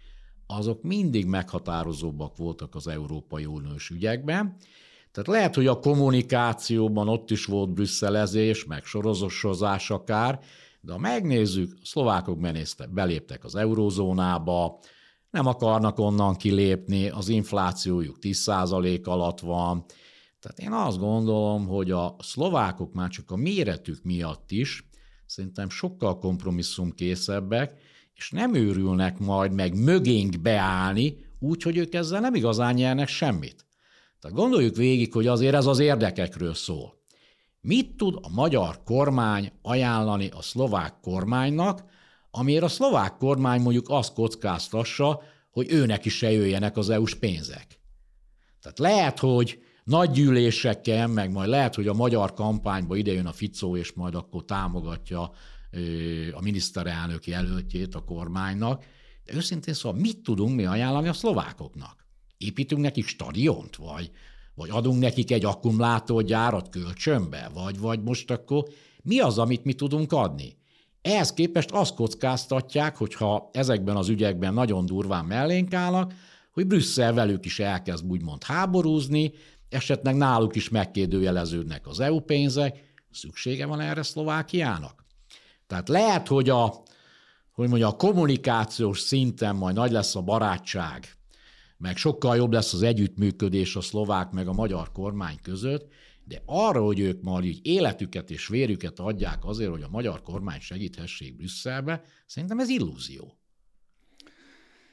azok 0.47 0.83
mindig 0.83 1.25
meghatározóbbak 1.25 2.37
voltak 2.37 2.75
az 2.75 2.87
Európai 2.87 3.45
Uniós 3.45 3.89
ügyekben, 3.89 4.55
tehát 5.17 5.39
lehet, 5.39 5.55
hogy 5.55 5.67
a 5.67 5.79
kommunikációban 5.79 7.07
ott 7.07 7.31
is 7.31 7.45
volt 7.45 7.73
brüsszelezés, 7.73 8.65
meg 8.65 8.83
sorozosozás 8.83 9.89
akár, 9.89 10.39
de 10.81 10.91
ha 10.91 10.97
megnézzük, 10.97 11.77
a 11.81 11.85
szlovákok 11.85 12.39
benéztek, 12.39 12.93
beléptek 12.93 13.43
az 13.43 13.55
eurózónába, 13.55 14.79
nem 15.29 15.45
akarnak 15.45 15.99
onnan 15.99 16.35
kilépni, 16.35 17.09
az 17.09 17.29
inflációjuk 17.29 18.17
10% 18.21 19.03
alatt 19.03 19.39
van. 19.39 19.85
Tehát 20.39 20.59
én 20.59 20.71
azt 20.71 20.99
gondolom, 20.99 21.67
hogy 21.67 21.91
a 21.91 22.15
szlovákok 22.19 22.93
már 22.93 23.09
csak 23.09 23.31
a 23.31 23.35
méretük 23.35 24.03
miatt 24.03 24.51
is 24.51 24.89
szerintem 25.25 25.69
sokkal 25.69 26.17
kompromisszumkészebbek, 26.17 27.73
és 28.13 28.31
nem 28.31 28.53
őrülnek 28.53 29.19
majd 29.19 29.53
meg 29.53 29.83
mögénk 29.83 30.41
beállni, 30.41 31.17
úgy, 31.39 31.61
hogy 31.61 31.77
ők 31.77 31.93
ezzel 31.93 32.19
nem 32.19 32.35
igazán 32.35 32.73
nyernek 32.73 33.07
semmit. 33.07 33.66
Tehát 34.19 34.37
gondoljuk 34.37 34.75
végig, 34.75 35.13
hogy 35.13 35.27
azért 35.27 35.55
ez 35.55 35.65
az 35.65 35.79
érdekekről 35.79 36.53
szól. 36.53 36.93
Mit 37.61 37.95
tud 37.95 38.17
a 38.21 38.29
magyar 38.29 38.83
kormány 38.83 39.51
ajánlani 39.61 40.29
a 40.29 40.41
szlovák 40.41 40.99
kormánynak, 41.01 41.83
amiért 42.31 42.63
a 42.63 42.67
szlovák 42.67 43.17
kormány 43.17 43.61
mondjuk 43.61 43.89
azt 43.89 44.13
kockáztassa, 44.13 45.21
hogy 45.51 45.71
őnek 45.71 46.05
is 46.05 46.17
se 46.17 46.31
jöjjenek 46.31 46.77
az 46.77 46.89
EU-s 46.89 47.15
pénzek. 47.15 47.79
Tehát 48.61 48.79
lehet, 48.79 49.19
hogy 49.19 49.59
nagy 49.83 50.11
gyűlésekkel, 50.11 51.07
meg 51.07 51.31
majd 51.31 51.49
lehet, 51.49 51.75
hogy 51.75 51.87
a 51.87 51.93
magyar 51.93 52.33
kampányba 52.33 52.95
idejön 52.95 53.25
a 53.25 53.31
Ficó, 53.31 53.77
és 53.77 53.93
majd 53.93 54.15
akkor 54.15 54.45
támogatja 54.45 55.31
a 56.33 56.41
miniszterelnök 56.41 57.27
jelöltjét 57.27 57.95
a 57.95 58.03
kormánynak, 58.03 58.83
de 59.25 59.33
őszintén 59.33 59.73
szóval 59.73 59.99
mit 59.99 60.23
tudunk 60.23 60.55
mi 60.55 60.65
ajánlani 60.65 61.07
a 61.07 61.13
szlovákoknak? 61.13 62.06
Építünk 62.37 62.81
nekik 62.81 63.07
stadiont, 63.07 63.75
vagy, 63.75 64.11
vagy 64.55 64.69
adunk 64.69 64.99
nekik 64.99 65.31
egy 65.31 65.45
akkumulátorgyárat 65.45 66.69
kölcsönbe, 66.69 67.49
vagy, 67.53 67.79
vagy 67.79 68.03
most 68.03 68.31
akkor 68.31 68.63
mi 69.03 69.19
az, 69.19 69.37
amit 69.37 69.63
mi 69.63 69.73
tudunk 69.73 70.11
adni? 70.11 70.57
Ehhez 71.01 71.33
képest 71.33 71.71
azt 71.71 71.95
kockáztatják, 71.95 72.97
hogyha 72.97 73.49
ezekben 73.53 73.95
az 73.95 74.09
ügyekben 74.09 74.53
nagyon 74.53 74.85
durván 74.85 75.25
mellénk 75.25 75.73
állnak, 75.73 76.13
hogy 76.51 76.67
Brüsszel 76.67 77.13
velük 77.13 77.45
is 77.45 77.59
elkezd 77.59 78.05
úgymond 78.05 78.43
háborúzni, 78.43 79.31
esetleg 79.69 80.15
náluk 80.15 80.55
is 80.55 80.69
megkérdőjeleződnek 80.69 81.87
az 81.87 81.99
EU 81.99 82.19
pénzek, 82.19 82.95
szüksége 83.11 83.65
van 83.65 83.79
erre 83.79 84.03
Szlovákiának? 84.03 85.05
Tehát 85.67 85.89
lehet, 85.89 86.27
hogy 86.27 86.49
a, 86.49 86.73
hogy 87.51 87.67
mondja, 87.67 87.87
a 87.87 87.95
kommunikációs 87.95 88.99
szinten 88.99 89.55
majd 89.55 89.75
nagy 89.75 89.91
lesz 89.91 90.15
a 90.15 90.21
barátság 90.21 91.16
meg 91.77 91.97
sokkal 91.97 92.35
jobb 92.35 92.51
lesz 92.51 92.73
az 92.73 92.81
együttműködés 92.81 93.75
a 93.75 93.81
szlovák 93.81 94.31
meg 94.31 94.47
a 94.47 94.53
magyar 94.53 94.91
kormány 94.91 95.37
között, 95.41 95.91
de 96.23 96.41
arra, 96.45 96.83
hogy 96.83 96.99
ők 96.99 97.21
majd 97.21 97.45
így 97.45 97.59
életüket 97.65 98.29
és 98.29 98.47
vérüket 98.47 98.99
adják 98.99 99.45
azért, 99.45 99.69
hogy 99.69 99.81
a 99.81 99.89
magyar 99.89 100.21
kormány 100.21 100.59
segíthessék 100.59 101.35
Brüsszelbe, 101.35 102.01
szerintem 102.25 102.59
ez 102.59 102.69
illúzió. 102.69 103.37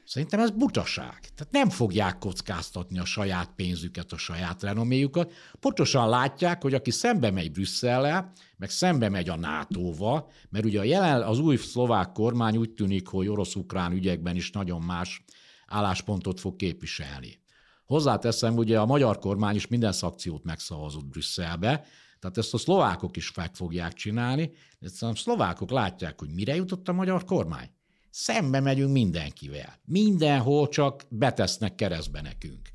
Szerintem 0.05 0.39
ez 0.39 0.49
butaság. 0.49 1.19
Tehát 1.19 1.51
nem 1.51 1.69
fogják 1.69 2.17
kockáztatni 2.17 2.99
a 2.99 3.05
saját 3.05 3.51
pénzüket, 3.55 4.11
a 4.11 4.17
saját 4.17 4.61
renoméjukat. 4.61 5.33
Pontosan 5.59 6.09
látják, 6.09 6.61
hogy 6.61 6.73
aki 6.73 6.91
szembe 6.91 7.31
megy 7.31 7.51
Brüsszellel, 7.51 8.31
meg 8.57 8.69
szembe 8.69 9.09
megy 9.09 9.29
a 9.29 9.35
NATO-val, 9.35 10.31
mert 10.49 10.65
ugye 10.65 10.79
a 10.79 10.83
jelen, 10.83 11.21
az 11.21 11.39
új 11.39 11.55
szlovák 11.55 12.11
kormány 12.11 12.57
úgy 12.57 12.69
tűnik, 12.69 13.07
hogy 13.07 13.27
orosz-ukrán 13.27 13.91
ügyekben 13.91 14.35
is 14.35 14.51
nagyon 14.51 14.81
más 14.81 15.23
álláspontot 15.67 16.39
fog 16.39 16.55
képviselni. 16.55 17.43
Hozzáteszem, 17.85 18.55
ugye 18.55 18.79
a 18.79 18.85
magyar 18.85 19.19
kormány 19.19 19.55
is 19.55 19.67
minden 19.67 19.91
szakciót 19.91 20.43
megszavazott 20.43 21.05
Brüsszelbe, 21.05 21.85
tehát 22.19 22.37
ezt 22.37 22.53
a 22.53 22.57
szlovákok 22.57 23.17
is 23.17 23.33
meg 23.33 23.55
fogják 23.55 23.93
csinálni, 23.93 24.51
de 24.79 24.89
a 24.99 25.15
szlovákok 25.15 25.69
látják, 25.69 26.19
hogy 26.19 26.29
mire 26.29 26.55
jutott 26.55 26.87
a 26.87 26.93
magyar 26.93 27.23
kormány. 27.23 27.69
Szembe 28.09 28.59
megyünk 28.59 28.91
mindenkivel. 28.91 29.79
Mindenhol 29.85 30.67
csak 30.67 31.03
betesznek 31.09 31.75
keresztbe 31.75 32.21
nekünk. 32.21 32.74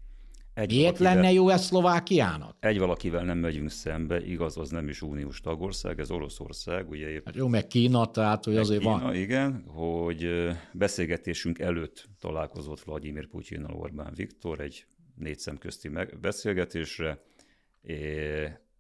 Egy 0.61 0.71
Miért 0.71 0.99
valakivel, 0.99 1.15
lenne 1.15 1.33
jó 1.33 1.49
ez 1.49 1.65
Szlovákiának? 1.65 2.57
Egy 2.61 2.79
valakivel 2.79 3.25
nem 3.25 3.39
megyünk 3.39 3.71
szembe, 3.71 4.27
igaz, 4.27 4.57
az 4.57 4.71
nem 4.71 4.89
is 4.89 5.03
uniós 5.03 5.41
tagország, 5.41 5.99
ez 6.01 6.11
Oroszország, 6.11 6.91
ugye 6.91 7.09
épp. 7.09 7.25
Hát 7.25 7.35
jó, 7.37 7.49
meg 7.49 7.67
Kína, 7.67 8.11
tehát 8.11 8.45
hogy 8.45 8.57
azért 8.57 8.81
Kína, 8.81 8.99
van. 8.99 9.15
igen, 9.15 9.65
hogy 9.67 10.49
beszélgetésünk 10.73 11.59
előtt 11.59 12.09
találkozott 12.19 12.81
Vladimir 12.81 13.29
Putyinnal 13.29 13.75
Orbán 13.75 14.13
Viktor 14.15 14.61
egy 14.61 14.87
négy 15.15 15.39
szem 15.39 15.59
közti 15.59 15.91
beszélgetésre, 16.21 17.23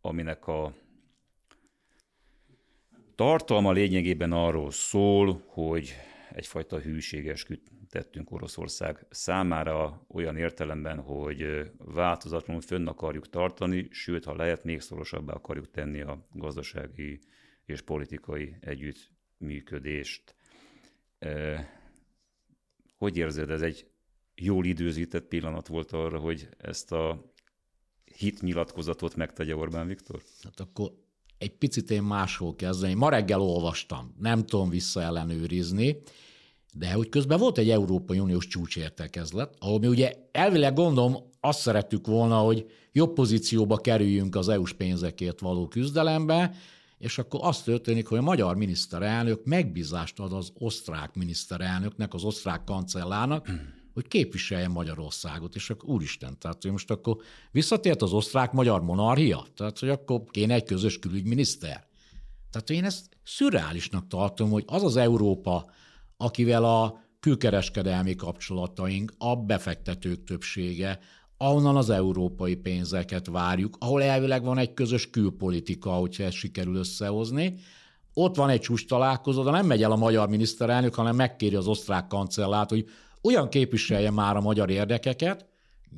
aminek 0.00 0.46
a 0.46 0.74
tartalma 3.14 3.72
lényegében 3.72 4.32
arról 4.32 4.70
szól, 4.70 5.42
hogy 5.46 5.94
egyfajta 6.32 6.78
hűséges 6.78 7.46
tettünk 7.90 8.30
Oroszország 8.30 9.06
számára 9.10 10.06
olyan 10.08 10.36
értelemben, 10.36 11.00
hogy 11.00 11.70
változatlanul 11.78 12.62
fönn 12.62 12.86
akarjuk 12.86 13.28
tartani, 13.28 13.88
sőt, 13.90 14.24
ha 14.24 14.34
lehet, 14.34 14.64
még 14.64 14.80
szorosabbá 14.80 15.32
akarjuk 15.32 15.70
tenni 15.70 16.00
a 16.00 16.26
gazdasági 16.32 17.20
és 17.64 17.80
politikai 17.80 18.56
együttműködést. 18.60 20.34
Hogy 22.98 23.16
érzed, 23.16 23.50
ez 23.50 23.62
egy 23.62 23.86
jól 24.34 24.64
időzített 24.64 25.24
pillanat 25.24 25.66
volt 25.66 25.92
arra, 25.92 26.18
hogy 26.18 26.48
ezt 26.58 26.92
a 26.92 27.32
hitnyilatkozatot 28.04 29.14
megtegye 29.14 29.56
Orbán 29.56 29.86
Viktor? 29.86 30.22
Hát 30.42 30.60
akkor 30.60 30.92
egy 31.38 31.56
picit 31.56 31.90
én 31.90 32.02
máshol 32.02 32.54
kezdeni. 32.54 32.94
Ma 32.94 33.08
reggel 33.08 33.40
olvastam, 33.40 34.14
nem 34.18 34.46
tudom 34.46 34.68
visszaellenőrizni, 34.68 36.02
de 36.72 36.92
hogy 36.92 37.08
közben 37.08 37.38
volt 37.38 37.58
egy 37.58 37.70
Európai 37.70 38.18
Uniós 38.18 38.46
csúcsértekezlet, 38.46 39.54
ahol 39.58 39.78
mi 39.78 39.86
ugye 39.86 40.12
elvileg 40.32 40.74
gondolom 40.74 41.16
azt 41.40 41.60
szerettük 41.60 42.06
volna, 42.06 42.38
hogy 42.38 42.70
jobb 42.92 43.12
pozícióba 43.12 43.76
kerüljünk 43.76 44.36
az 44.36 44.48
EU-s 44.48 44.72
pénzekért 44.72 45.40
való 45.40 45.68
küzdelembe, 45.68 46.54
és 46.98 47.18
akkor 47.18 47.40
az 47.42 47.62
történik, 47.62 48.06
hogy 48.06 48.18
a 48.18 48.22
magyar 48.22 48.56
miniszterelnök 48.56 49.44
megbízást 49.44 50.18
ad 50.18 50.32
az 50.32 50.52
osztrák 50.58 51.14
miniszterelnöknek, 51.14 52.14
az 52.14 52.24
osztrák 52.24 52.64
kancellárnak, 52.64 53.50
hogy 53.94 54.08
képviselje 54.08 54.68
Magyarországot, 54.68 55.54
és 55.54 55.70
akkor 55.70 55.88
úristen, 55.88 56.38
tehát 56.38 56.62
hogy 56.62 56.70
most 56.70 56.90
akkor 56.90 57.16
visszatért 57.50 58.02
az 58.02 58.12
osztrák-magyar 58.12 58.82
monarchia, 58.82 59.46
tehát 59.56 59.78
hogy 59.78 59.88
akkor 59.88 60.22
kéne 60.30 60.54
egy 60.54 60.64
közös 60.64 60.98
külügyminiszter. 60.98 61.86
Tehát 62.50 62.70
én 62.70 62.84
ezt 62.84 63.06
szürreálisnak 63.24 64.06
tartom, 64.06 64.50
hogy 64.50 64.64
az 64.66 64.82
az 64.82 64.96
Európa, 64.96 65.70
akivel 66.22 66.64
a 66.64 67.00
külkereskedelmi 67.20 68.14
kapcsolataink, 68.14 69.12
a 69.18 69.36
befektetők 69.36 70.24
többsége, 70.24 70.98
ahonnan 71.36 71.76
az 71.76 71.90
európai 71.90 72.54
pénzeket 72.54 73.26
várjuk, 73.26 73.76
ahol 73.78 74.02
elvileg 74.02 74.44
van 74.44 74.58
egy 74.58 74.74
közös 74.74 75.10
külpolitika, 75.10 75.90
hogyha 75.90 76.22
ezt 76.22 76.36
sikerül 76.36 76.76
összehozni. 76.76 77.54
Ott 78.14 78.36
van 78.36 78.48
egy 78.48 78.60
csúcs 78.60 78.86
találkozó, 78.86 79.42
de 79.42 79.50
nem 79.50 79.66
megy 79.66 79.82
el 79.82 79.92
a 79.92 79.96
magyar 79.96 80.28
miniszterelnök, 80.28 80.94
hanem 80.94 81.16
megkéri 81.16 81.54
az 81.54 81.66
osztrák 81.66 82.06
kancellát, 82.06 82.70
hogy 82.70 82.88
olyan 83.22 83.48
képviselje 83.48 84.10
már 84.10 84.36
a 84.36 84.40
magyar 84.40 84.70
érdekeket, 84.70 85.46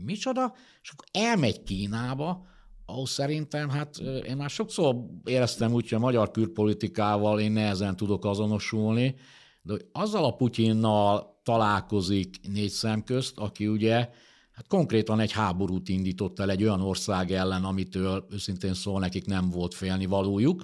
micsoda, 0.04 0.54
és 0.82 0.90
akkor 0.90 1.06
elmegy 1.12 1.62
Kínába, 1.62 2.46
ahol 2.86 3.06
szerintem, 3.06 3.70
hát 3.70 3.96
én 4.28 4.36
már 4.36 4.50
sokszor 4.50 4.96
éreztem 5.24 5.72
úgy, 5.72 5.88
hogy 5.88 5.98
a 5.98 6.00
magyar 6.00 6.30
külpolitikával 6.30 7.40
én 7.40 7.52
nehezen 7.52 7.96
tudok 7.96 8.24
azonosulni, 8.24 9.14
de 9.62 9.72
hogy 9.72 9.86
azzal 9.92 10.24
a 10.24 10.34
Putyinnal 10.34 11.40
találkozik 11.42 12.36
négy 12.52 12.70
szem 12.70 13.04
közt, 13.04 13.38
aki 13.38 13.66
ugye 13.66 14.08
hát 14.52 14.66
konkrétan 14.68 15.20
egy 15.20 15.32
háborút 15.32 15.88
indított 15.88 16.38
el 16.38 16.50
egy 16.50 16.62
olyan 16.62 16.80
ország 16.80 17.30
ellen, 17.30 17.64
amitől 17.64 18.26
őszintén 18.30 18.74
szól 18.74 19.00
nekik 19.00 19.26
nem 19.26 19.50
volt 19.50 19.74
félni 19.74 20.06
valójuk. 20.06 20.62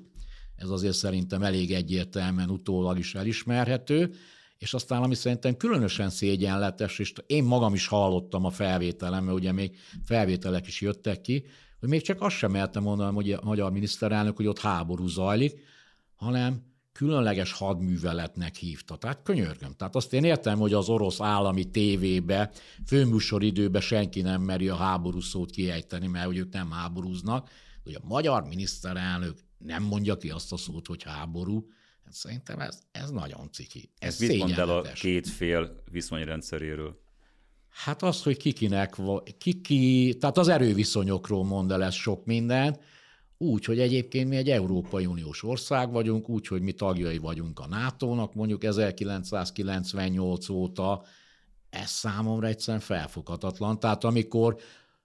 Ez 0.57 0.69
azért 0.69 0.95
szerintem 0.95 1.43
elég 1.43 1.73
egyértelműen 1.73 2.51
utólag 2.51 2.99
is 2.99 3.15
elismerhető. 3.15 4.15
És 4.59 4.75
aztán, 4.75 5.03
ami 5.03 5.15
szerintem 5.15 5.57
különösen 5.57 6.11
szégyenletes, 6.11 6.99
és 6.99 7.13
én 7.27 7.45
magam 7.45 7.75
is 7.75 7.87
hallottam 7.87 8.45
a 8.45 8.51
felvételem, 8.51 9.25
mert 9.25 9.37
ugye 9.37 9.53
még 9.53 9.77
felvételek 10.05 10.67
is 10.67 10.81
jöttek 10.81 11.21
ki, 11.21 11.45
hogy 11.81 11.89
még 11.89 12.03
csak 12.03 12.21
azt 12.21 12.37
sem 12.37 12.51
mertem 12.51 12.83
mondani, 12.83 13.15
hogy 13.15 13.33
a 13.33 13.41
magyar 13.43 13.73
miniszterelnök, 13.73 14.37
hogy 14.37 14.47
ott 14.47 14.59
háború 14.59 15.07
zajlik, 15.07 15.61
hanem 16.15 16.63
különleges 16.99 17.53
hadműveletnek 17.53 18.55
hívta. 18.55 18.97
Tehát 18.97 19.23
könyörgöm. 19.23 19.73
Tehát 19.73 19.97
azt 19.97 20.13
én 20.13 20.25
értem, 20.25 20.59
hogy 20.59 20.73
az 20.73 20.89
orosz 20.89 21.21
állami 21.21 21.65
tévébe, 21.71 22.51
főműsoridőbe 22.87 23.81
senki 23.81 24.21
nem 24.21 24.43
meri 24.43 24.69
a 24.69 24.75
háború 24.75 25.21
szót 25.21 25.51
kiejteni, 25.51 26.07
mert 26.07 26.27
hogy 26.27 26.37
ők 26.37 26.53
nem 26.53 26.71
háborúznak, 26.71 27.51
hogy 27.85 27.95
a 27.95 28.07
magyar 28.07 28.45
miniszterelnök 28.45 29.39
nem 29.59 29.83
mondja 29.83 30.17
ki 30.17 30.31
azt 30.31 30.53
a 30.53 30.57
szót, 30.57 30.87
hogy 30.87 31.03
háború, 31.03 31.69
hát 32.05 32.13
szerintem 32.13 32.61
ez, 32.61 32.79
ez 32.91 33.11
nagyon 33.11 33.53
ciki. 33.53 33.91
Ez, 33.99 34.19
mit 34.19 34.39
mond 34.39 34.59
el 34.59 34.71
a 34.71 34.83
két 34.83 35.29
fél 35.29 35.83
viszonyrendszeréről? 35.91 37.01
Hát 37.69 38.03
az, 38.03 38.23
hogy 38.23 38.37
kikinek, 38.37 38.97
kiki, 39.39 40.17
tehát 40.21 40.39
az 40.39 40.49
erőviszonyokról 40.49 41.45
mond 41.45 41.71
el 41.71 41.85
ez 41.85 41.95
sok 41.95 42.25
mindent, 42.25 42.81
úgy, 43.39 43.65
hogy 43.65 43.79
egyébként 43.79 44.29
mi 44.29 44.37
egy 44.37 44.51
Európai 44.51 45.07
Uniós 45.07 45.43
ország 45.43 45.93
vagyunk, 45.93 46.29
úgy, 46.29 46.47
hogy 46.47 46.63
mi 46.63 46.73
tagjai 46.73 47.19
vagyunk 47.19 47.59
a 47.59 47.67
NATO-nak, 47.67 48.35
mondjuk 48.35 48.65
1998 48.65 50.49
óta, 50.49 51.05
ez 51.71 51.91
számomra 51.91 52.47
egyszerűen 52.47 52.83
felfoghatatlan. 52.83 53.79
Tehát 53.81 54.05
amikor 54.05 54.57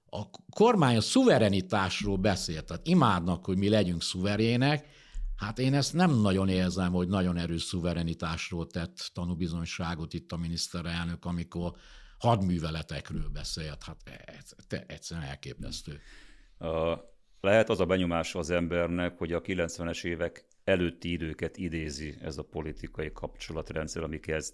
a 0.09 0.29
kormány 0.55 0.95
a 0.95 1.01
szuverenitásról 1.01 2.17
beszélt, 2.17 2.65
tehát 2.65 2.87
imádnak, 2.87 3.45
hogy 3.45 3.57
mi 3.57 3.69
legyünk 3.69 4.01
szuverének, 4.01 4.87
hát 5.35 5.59
én 5.59 5.73
ezt 5.73 5.93
nem 5.93 6.21
nagyon 6.21 6.49
érzem, 6.49 6.91
hogy 6.91 7.07
nagyon 7.07 7.37
erős 7.37 7.61
szuverenitásról 7.61 8.67
tett 8.67 9.11
tanúbizonyságot 9.13 10.13
itt 10.13 10.31
a 10.31 10.37
miniszterelnök, 10.37 11.25
amikor 11.25 11.73
hadműveletekről 12.17 13.29
beszélt. 13.29 13.83
Hát 13.83 13.97
ez 14.25 14.77
egyszerűen 14.87 15.27
elképesztő. 15.27 15.99
A, 16.57 16.67
lehet 17.43 17.69
az 17.69 17.79
a 17.79 17.85
benyomása 17.85 18.39
az 18.39 18.49
embernek, 18.49 19.17
hogy 19.17 19.33
a 19.33 19.41
90-es 19.41 20.03
évek 20.03 20.45
előtti 20.63 21.11
időket 21.11 21.57
idézi 21.57 22.15
ez 22.21 22.37
a 22.37 22.43
politikai 22.43 23.11
kapcsolatrendszer, 23.11 24.03
ami 24.03 24.19
kezd 24.19 24.53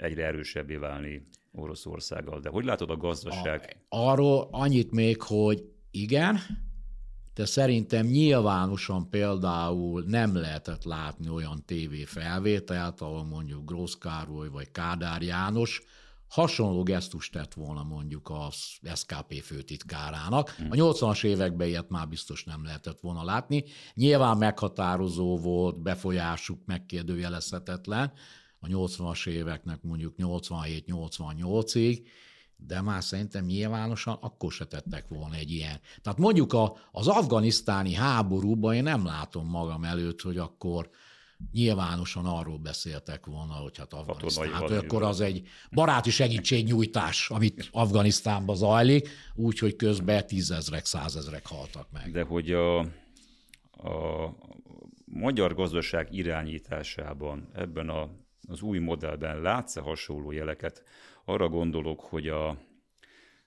egyre 0.00 0.24
erősebbé 0.24 0.76
válni 0.76 1.26
Oroszországgal. 1.52 2.40
De 2.40 2.48
hogy 2.48 2.64
látod 2.64 2.90
a 2.90 2.96
gazdaság? 2.96 3.76
A, 3.88 3.96
arról 3.96 4.48
annyit 4.50 4.90
még, 4.90 5.22
hogy 5.22 5.64
igen, 5.90 6.38
de 7.34 7.44
szerintem 7.44 8.06
nyilvánosan 8.06 9.10
például 9.10 10.04
nem 10.06 10.36
lehetett 10.36 10.84
látni 10.84 11.28
olyan 11.28 11.62
tévéfelvételt, 11.66 13.00
ahol 13.00 13.24
mondjuk 13.24 13.64
Grósz 13.64 13.98
Károly 13.98 14.48
vagy 14.48 14.70
Kádár 14.70 15.22
János 15.22 15.82
hasonló 16.28 16.82
gesztust 16.82 17.32
tett 17.32 17.54
volna 17.54 17.82
mondjuk 17.82 18.30
az 18.30 18.56
SKP 18.94 19.40
főtitkárának. 19.42 20.54
A 20.70 20.74
80-as 20.74 21.24
években 21.24 21.68
ilyet 21.68 21.88
már 21.88 22.08
biztos 22.08 22.44
nem 22.44 22.64
lehetett 22.64 23.00
volna 23.00 23.24
látni. 23.24 23.64
Nyilván 23.94 24.36
meghatározó 24.36 25.38
volt, 25.38 25.82
befolyásuk 25.82 26.60
megkérdőjelezhetetlen, 26.66 28.12
a 28.60 28.66
80-as 28.66 29.28
éveknek 29.28 29.82
mondjuk 29.82 30.14
87-88-ig, 30.18 32.06
de 32.56 32.80
már 32.80 33.04
szerintem 33.04 33.44
nyilvánosan 33.44 34.18
akkor 34.20 34.52
se 34.52 34.64
tettek 34.64 35.08
volna 35.08 35.34
egy 35.34 35.50
ilyen. 35.50 35.80
Tehát 36.02 36.18
mondjuk 36.18 36.52
a, 36.52 36.76
az 36.92 37.08
afganisztáni 37.08 37.94
háborúban 37.94 38.74
én 38.74 38.82
nem 38.82 39.06
látom 39.06 39.46
magam 39.46 39.84
előtt, 39.84 40.20
hogy 40.20 40.36
akkor 40.36 40.90
nyilvánosan 41.52 42.26
arról 42.26 42.58
beszéltek 42.58 43.26
volna, 43.26 43.52
hogy 43.52 43.78
hát 43.78 43.92
Afganisztán, 43.92 44.52
hát 44.52 44.70
akkor 44.70 45.02
az 45.02 45.20
egy 45.20 45.48
baráti 45.70 46.10
segítségnyújtás, 46.10 47.30
amit 47.30 47.68
Afganisztánban 47.70 48.56
zajlik, 48.56 49.08
úgyhogy 49.34 49.76
közben 49.76 50.26
tízezrek, 50.26 50.84
százezrek 50.84 51.46
haltak 51.46 51.90
meg. 51.92 52.10
De 52.10 52.22
hogy 52.22 52.52
a, 52.52 52.78
a 53.70 54.34
magyar 55.04 55.54
gazdaság 55.54 56.14
irányításában, 56.14 57.48
ebben 57.54 57.88
a, 57.88 58.10
az 58.48 58.62
új 58.62 58.78
modellben 58.78 59.40
látsz-e 59.40 59.80
hasonló 59.80 60.30
jeleket? 60.30 60.82
Arra 61.24 61.48
gondolok, 61.48 62.00
hogy 62.00 62.28
a, 62.28 62.48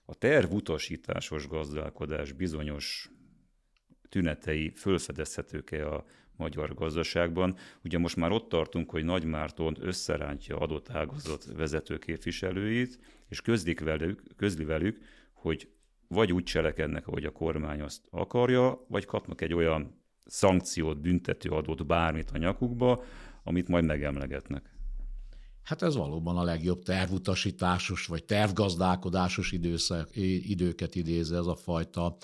a 0.06 0.16
tervutasításos 0.18 1.48
gazdálkodás 1.48 2.32
bizonyos 2.32 3.12
tünetei 4.10 4.74
fölfedezhetők-e 4.76 5.94
a 5.94 6.06
magyar 6.36 6.74
gazdaságban. 6.74 7.56
Ugye 7.84 7.98
most 7.98 8.16
már 8.16 8.32
ott 8.32 8.50
tartunk, 8.50 8.90
hogy 8.90 9.04
Nagy 9.04 9.24
Márton 9.24 9.78
összerántja 9.80 10.58
adott 10.58 10.90
ágazat 10.90 11.46
vezető 11.56 11.98
képviselőit, 11.98 13.00
és 13.30 13.42
közlik 13.42 13.80
velük, 13.80 14.24
közli 14.36 14.64
velük, 14.64 15.00
hogy 15.34 15.70
vagy 16.08 16.34
úgy 16.34 16.44
cselekednek, 16.44 17.08
ahogy 17.08 17.26
a 17.26 17.32
kormány 17.32 17.82
azt 17.82 18.02
akarja, 18.10 18.86
vagy 18.88 19.06
kapnak 19.06 19.42
egy 19.42 19.54
olyan 19.54 20.02
szankciót, 20.26 21.02
büntető 21.02 21.50
adót, 21.50 21.86
bármit 21.86 22.32
a 22.34 22.38
nyakukba, 22.38 23.04
amit 23.44 23.68
majd 23.68 23.86
megemlegetnek. 23.86 24.72
Hát 25.64 25.82
ez 25.82 25.96
valóban 25.96 26.38
a 26.38 26.44
legjobb 26.44 26.84
tervutasításos 26.84 28.06
vagy 28.06 28.24
tervgazdálkodásos 28.24 29.52
időszak, 29.52 30.10
időket 30.16 30.96
idézi 30.96 31.36
ez 31.36 31.46
a 31.46 31.56
fajta 31.56 32.18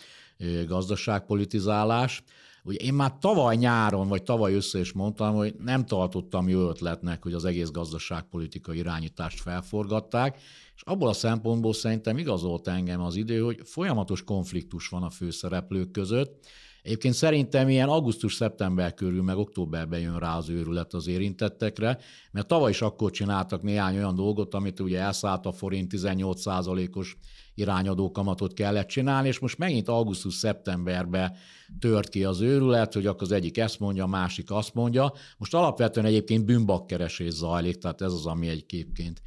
gazdaságpolitizálás. 0.66 2.24
Ugye 2.68 2.78
én 2.78 2.94
már 2.94 3.18
tavaly 3.18 3.56
nyáron, 3.56 4.08
vagy 4.08 4.24
tavaly 4.24 4.54
össze 4.54 4.80
is 4.80 4.92
mondtam, 4.92 5.36
hogy 5.36 5.56
nem 5.64 5.86
tartottam 5.86 6.50
jó 6.50 6.70
ötletnek, 6.70 7.24
hogy 7.24 7.34
az 7.34 7.46
egész 7.46 7.72
gazdaságpolitikai 7.72 8.78
irányítást 8.78 9.42
felforgatták, 9.42 10.38
és 10.76 10.82
abból 10.82 11.08
a 11.10 11.14
szempontból 11.14 11.74
szerintem 11.74 12.18
igazolt 12.18 12.68
engem 12.68 13.02
az 13.02 13.16
idő, 13.16 13.40
hogy 13.40 13.60
folyamatos 13.64 14.24
konfliktus 14.24 14.88
van 14.88 15.04
a 15.04 15.10
főszereplők 15.10 15.92
között, 15.92 16.46
Egyébként 16.82 17.14
szerintem 17.14 17.70
ilyen 17.70 17.90
augusztus-szeptember 17.90 18.94
körül, 18.94 19.24
meg 19.24 19.38
októberben 19.38 20.00
jön 20.00 20.20
rá 20.20 20.38
az 20.38 20.50
őrület 20.50 20.94
az 20.94 21.08
érintettekre, 21.08 21.98
mert 22.32 22.48
tavaly 22.48 22.70
is 22.70 22.82
akkor 22.82 23.12
csináltak 23.12 23.62
néhány 23.62 23.96
olyan 23.96 24.16
dolgot, 24.16 24.54
amit 24.54 24.80
ugye 24.80 25.00
elszállt 25.00 25.46
a 25.46 25.52
forint 25.52 25.94
18%-os 25.96 27.18
irányadó 27.58 28.12
kamatot 28.12 28.54
kellett 28.54 28.88
csinálni, 28.88 29.28
és 29.28 29.40
most 29.40 29.58
megint 29.58 29.88
augusztus-szeptemberben 29.88 31.36
tört 31.80 32.10
ki 32.10 32.24
az 32.24 32.42
őrület, 32.42 32.94
hogy 32.94 33.06
akkor 33.06 33.22
az 33.22 33.32
egyik 33.32 33.58
ezt 33.58 33.80
mondja, 33.80 34.04
a 34.04 34.08
másik 34.08 34.52
azt 34.52 34.74
mondja. 34.74 35.14
Most 35.38 35.54
alapvetően 35.54 36.06
egyébként 36.06 36.46
bűnbakkeresés 36.46 37.34
zajlik, 37.34 37.78
tehát 37.78 38.02
ez 38.02 38.14
az, 38.14 38.26
ami 38.26 38.48
egyébként 38.48 39.22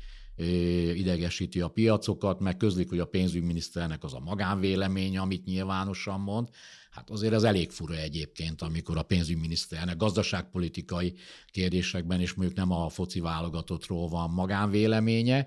idegesíti 0.95 1.61
a 1.61 1.69
piacokat, 1.69 2.40
meg 2.40 2.57
közlik, 2.57 2.88
hogy 2.88 2.99
a 2.99 3.05
pénzügyminiszternek 3.05 4.05
az 4.05 4.14
a 4.14 4.21
magánvéleménye, 4.21 5.21
amit 5.21 5.45
nyilvánosan 5.45 6.21
mond. 6.21 6.49
Hát 6.90 7.11
azért 7.11 7.33
ez 7.33 7.43
elég 7.43 7.71
fura 7.71 7.95
egyébként, 7.95 8.62
amikor 8.62 8.97
a 8.99 9.03
pénzügyminiszternek 9.03 9.97
gazdaságpolitikai 9.97 11.14
kérdésekben 11.47 12.21
is 12.21 12.33
mondjuk 12.33 12.59
nem 12.59 12.71
a 12.71 12.88
foci 12.88 13.21
válogatottról 13.21 14.09
van 14.09 14.31
magánvéleménye, 14.31 15.47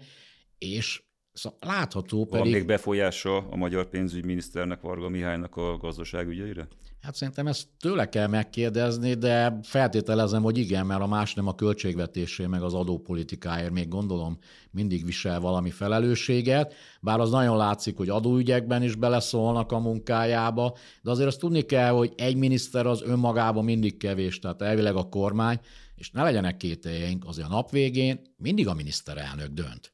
és 0.58 1.04
Szóval 1.34 1.58
látható 1.62 2.26
pedig... 2.26 2.40
Van 2.40 2.52
még 2.52 2.66
befolyása 2.66 3.38
a 3.38 3.56
magyar 3.56 3.90
pénzügyminiszternek, 3.90 4.82
Varga 4.82 5.10
Mihálynak 5.10 5.56
a 5.56 5.78
gazdaságügyeire? 5.78 6.68
Hát 7.02 7.16
szerintem 7.16 7.48
ezt 7.48 7.68
tőle 7.80 8.10
kell 8.10 8.28
megkérdezni, 8.28 9.14
de 9.14 9.60
feltételezem, 9.64 10.44
hogy 10.44 10.58
igen, 10.58 10.86
mert 10.86 11.02
a 11.02 11.08
más 11.08 11.34
nem 11.34 11.48
a 11.48 11.56
költségvetésé, 11.56 12.46
meg 12.46 12.62
az 12.62 12.74
adópolitikáért 12.74 13.72
még 13.72 13.88
gondolom 13.88 14.38
mindig 14.72 15.06
visel 15.06 15.40
valami 15.40 15.70
felelősséget, 15.70 16.74
bár 17.02 17.20
az 17.20 17.30
nagyon 17.30 17.58
látszik, 17.58 17.98
hogy 17.98 18.10
adóügyekben 18.10 18.84
is 18.84 18.96
beleszólnak 18.96 19.72
a 19.72 19.80
munkájába, 19.80 20.78
de 21.02 21.12
azért 21.12 21.28
azt 21.28 21.40
tudni 21.40 21.62
kell, 21.62 21.92
hogy 21.92 22.14
egy 22.18 22.36
miniszter 22.36 22.86
az 22.86 23.02
önmagában 23.02 23.64
mindig 23.64 23.98
kevés, 23.98 24.40
tehát 24.40 24.62
elvileg 24.62 24.96
a 24.96 25.10
kormány, 25.10 25.60
és 25.96 26.12
ne 26.12 26.24
legyenek 26.24 26.58
kételjeink, 26.58 27.26
azért 27.26 27.48
a 27.48 27.52
nap 27.52 27.72
végén 27.72 28.22
mindig 28.38 28.68
a 28.68 28.74
miniszterelnök 28.74 29.48
dönt. 29.48 29.93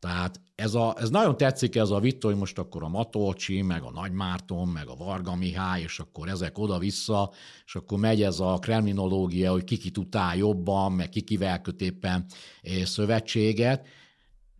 Tehát 0.00 0.40
ez, 0.54 0.74
a, 0.74 0.96
ez 0.98 1.10
nagyon 1.10 1.36
tetszik 1.36 1.76
ez 1.76 1.90
a 1.90 2.00
vita, 2.00 2.26
hogy 2.26 2.36
most 2.36 2.58
akkor 2.58 2.82
a 2.82 2.88
Matolcsi, 2.88 3.62
meg 3.62 3.82
a 3.82 3.90
Nagymárton, 3.90 4.68
meg 4.68 4.88
a 4.88 4.94
Varga 4.94 5.36
Mihály, 5.36 5.80
és 5.82 5.98
akkor 5.98 6.28
ezek 6.28 6.58
oda-vissza, 6.58 7.30
és 7.66 7.74
akkor 7.74 7.98
megy 7.98 8.22
ez 8.22 8.40
a 8.40 8.58
kremlinológia, 8.60 9.50
hogy 9.50 9.64
kiki 9.64 9.90
utál 9.98 10.36
jobban, 10.36 10.92
meg 10.92 11.08
kikivel 11.08 11.60
köt 11.60 11.80
éppen 11.80 12.24
eh, 12.62 12.84
szövetséget. 12.84 13.86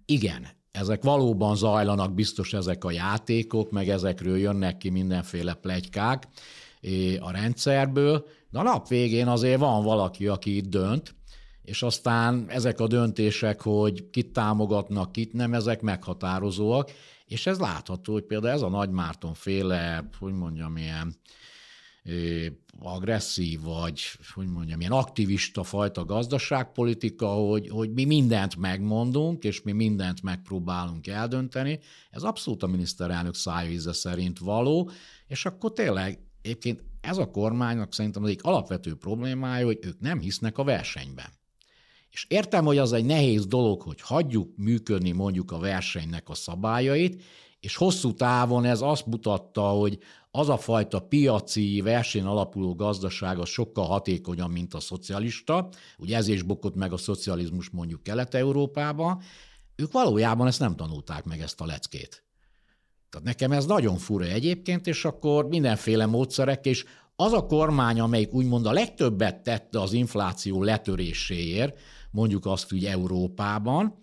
Igen, 0.04 0.46
ezek 0.70 1.02
valóban 1.02 1.56
zajlanak, 1.56 2.14
biztos 2.14 2.52
ezek 2.52 2.84
a 2.84 2.90
játékok, 2.90 3.70
meg 3.70 3.88
ezekről 3.88 4.38
jönnek 4.38 4.76
ki 4.76 4.90
mindenféle 4.90 5.54
plegykák 5.54 6.28
eh, 6.80 7.26
a 7.26 7.30
rendszerből, 7.30 8.26
de 8.50 8.58
a 8.58 8.62
nap 8.62 8.88
végén 8.88 9.26
azért 9.26 9.60
van 9.60 9.84
valaki, 9.84 10.26
aki 10.26 10.56
itt 10.56 10.68
dönt, 10.68 11.14
és 11.70 11.82
aztán 11.82 12.44
ezek 12.48 12.80
a 12.80 12.86
döntések, 12.86 13.60
hogy 13.60 14.10
kit 14.10 14.32
támogatnak, 14.32 15.12
kit 15.12 15.32
nem, 15.32 15.54
ezek 15.54 15.80
meghatározóak, 15.80 16.90
és 17.26 17.46
ez 17.46 17.58
látható, 17.58 18.12
hogy 18.12 18.22
például 18.22 18.54
ez 18.54 18.62
a 18.62 18.68
Nagy 18.68 18.90
Márton 18.90 19.34
féle, 19.34 20.08
hogy 20.18 20.32
mondjam, 20.32 20.76
ilyen 20.76 21.14
agresszív, 22.78 23.60
vagy 23.60 24.00
hogy 24.34 24.46
mondjam, 24.46 24.80
ilyen 24.80 24.92
aktivista 24.92 25.62
fajta 25.62 26.04
gazdaságpolitika, 26.04 27.28
hogy, 27.28 27.68
hogy 27.68 27.92
mi 27.92 28.04
mindent 28.04 28.56
megmondunk, 28.56 29.44
és 29.44 29.62
mi 29.62 29.72
mindent 29.72 30.22
megpróbálunk 30.22 31.06
eldönteni. 31.06 31.78
Ez 32.10 32.22
abszolút 32.22 32.62
a 32.62 32.66
miniszterelnök 32.66 33.34
szájvíze 33.34 33.92
szerint 33.92 34.38
való, 34.38 34.90
és 35.26 35.46
akkor 35.46 35.72
tényleg 35.72 36.18
egyébként 36.42 36.82
ez 37.00 37.18
a 37.18 37.30
kormánynak 37.30 37.94
szerintem 37.94 38.22
az 38.22 38.28
egyik 38.28 38.42
alapvető 38.42 38.94
problémája, 38.94 39.64
hogy 39.64 39.78
ők 39.82 40.00
nem 40.00 40.20
hisznek 40.20 40.58
a 40.58 40.64
versenyben. 40.64 41.38
És 42.10 42.26
értem, 42.28 42.64
hogy 42.64 42.78
az 42.78 42.92
egy 42.92 43.04
nehéz 43.04 43.46
dolog, 43.46 43.82
hogy 43.82 44.00
hagyjuk 44.00 44.56
működni 44.56 45.10
mondjuk 45.10 45.52
a 45.52 45.58
versenynek 45.58 46.28
a 46.28 46.34
szabályait, 46.34 47.22
és 47.60 47.76
hosszú 47.76 48.14
távon 48.14 48.64
ez 48.64 48.80
azt 48.80 49.06
mutatta, 49.06 49.62
hogy 49.62 49.98
az 50.30 50.48
a 50.48 50.56
fajta 50.56 51.00
piaci 51.00 51.80
verseny 51.80 52.24
alapuló 52.24 52.74
gazdaság 52.74 53.38
az 53.38 53.48
sokkal 53.48 53.86
hatékonyabb, 53.86 54.50
mint 54.50 54.74
a 54.74 54.80
szocialista. 54.80 55.68
Ugye 55.98 56.16
ez 56.16 56.28
is 56.28 56.42
bukott 56.42 56.74
meg 56.74 56.92
a 56.92 56.96
szocializmus 56.96 57.70
mondjuk 57.70 58.02
Kelet-Európában. 58.02 59.22
Ők 59.76 59.92
valójában 59.92 60.46
ezt 60.46 60.60
nem 60.60 60.76
tanulták 60.76 61.24
meg, 61.24 61.40
ezt 61.40 61.60
a 61.60 61.66
leckét. 61.66 62.24
Tehát 63.10 63.26
nekem 63.26 63.52
ez 63.52 63.66
nagyon 63.66 63.96
fura 63.96 64.24
egyébként, 64.24 64.86
és 64.86 65.04
akkor 65.04 65.48
mindenféle 65.48 66.06
módszerek, 66.06 66.66
és 66.66 66.84
az 67.16 67.32
a 67.32 67.46
kormány, 67.46 68.00
amelyik 68.00 68.32
úgymond 68.32 68.66
a 68.66 68.72
legtöbbet 68.72 69.42
tette 69.42 69.80
az 69.80 69.92
infláció 69.92 70.62
letöréséért, 70.62 71.78
mondjuk 72.10 72.46
azt, 72.46 72.70
hogy 72.70 72.84
Európában, 72.84 74.02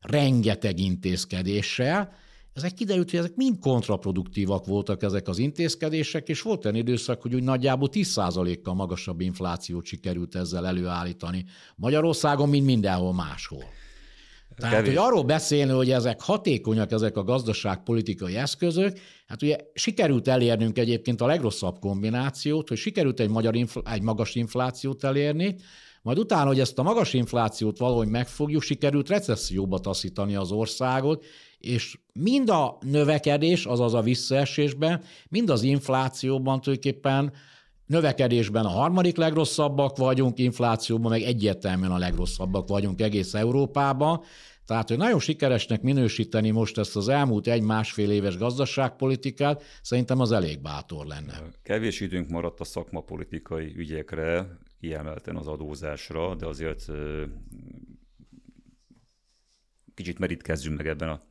rengeteg 0.00 0.78
intézkedéssel, 0.78 2.12
ezek 2.54 2.74
kiderült, 2.74 3.10
hogy 3.10 3.18
ezek 3.18 3.34
mind 3.34 3.58
kontraproduktívak 3.58 4.66
voltak 4.66 5.02
ezek 5.02 5.28
az 5.28 5.38
intézkedések, 5.38 6.28
és 6.28 6.42
volt 6.42 6.64
olyan 6.64 6.76
időszak, 6.76 7.22
hogy 7.22 7.34
úgy 7.34 7.42
nagyjából 7.42 7.88
10%-kal 7.92 8.74
magasabb 8.74 9.20
inflációt 9.20 9.84
sikerült 9.84 10.34
ezzel 10.34 10.66
előállítani 10.66 11.44
Magyarországon, 11.76 12.48
mint 12.48 12.66
mindenhol 12.66 13.12
máshol. 13.12 13.64
Tehát, 14.56 14.74
Kevés. 14.74 14.88
hogy 14.88 14.96
arról 14.96 15.22
beszélni, 15.22 15.72
hogy 15.72 15.90
ezek 15.90 16.20
hatékonyak, 16.20 16.92
ezek 16.92 17.16
a 17.16 17.24
gazdaságpolitikai 17.24 18.36
eszközök, 18.36 18.98
hát 19.26 19.42
ugye 19.42 19.56
sikerült 19.74 20.28
elérnünk 20.28 20.78
egyébként 20.78 21.20
a 21.20 21.26
legrosszabb 21.26 21.78
kombinációt, 21.78 22.68
hogy 22.68 22.78
sikerült 22.78 23.20
egy, 23.20 23.28
magyar 23.28 23.54
infl- 23.56 23.88
egy 23.88 24.02
magas 24.02 24.34
inflációt 24.34 25.04
elérni, 25.04 25.56
majd 26.04 26.18
utána, 26.18 26.46
hogy 26.46 26.60
ezt 26.60 26.78
a 26.78 26.82
magas 26.82 27.12
inflációt 27.12 27.78
valahogy 27.78 28.08
megfogjuk, 28.08 28.62
sikerült 28.62 29.08
recesszióba 29.08 29.78
taszítani 29.78 30.34
az 30.34 30.50
országot, 30.50 31.24
és 31.58 31.98
mind 32.12 32.50
a 32.50 32.78
növekedés, 32.80 33.64
azaz 33.64 33.94
a 33.94 34.00
visszaesésben, 34.00 35.02
mind 35.28 35.50
az 35.50 35.62
inflációban 35.62 36.60
tulajdonképpen 36.60 37.32
növekedésben 37.86 38.64
a 38.64 38.68
harmadik 38.68 39.16
legrosszabbak 39.16 39.96
vagyunk, 39.96 40.38
inflációban 40.38 41.10
meg 41.10 41.22
egyértelműen 41.22 41.90
a 41.90 41.98
legrosszabbak 41.98 42.68
vagyunk 42.68 43.00
egész 43.00 43.34
Európában. 43.34 44.20
Tehát, 44.66 44.88
hogy 44.88 44.98
nagyon 44.98 45.20
sikeresnek 45.20 45.82
minősíteni 45.82 46.50
most 46.50 46.78
ezt 46.78 46.96
az 46.96 47.08
elmúlt 47.08 47.46
egy-másfél 47.46 48.10
éves 48.10 48.36
gazdaságpolitikát, 48.36 49.62
szerintem 49.82 50.20
az 50.20 50.32
elég 50.32 50.60
bátor 50.60 51.06
lenne. 51.06 51.42
Kevés 51.62 52.00
időnk 52.00 52.28
maradt 52.28 52.60
a 52.60 52.64
szakmapolitikai 52.64 53.72
ügyekre, 53.76 54.58
kiemelten 54.84 55.36
az 55.36 55.46
adózásra, 55.46 56.34
de 56.34 56.46
azért 56.46 56.86
kicsit 59.94 60.18
merítkezzünk 60.18 60.76
meg 60.76 60.86
ebben 60.86 61.08
a, 61.08 61.22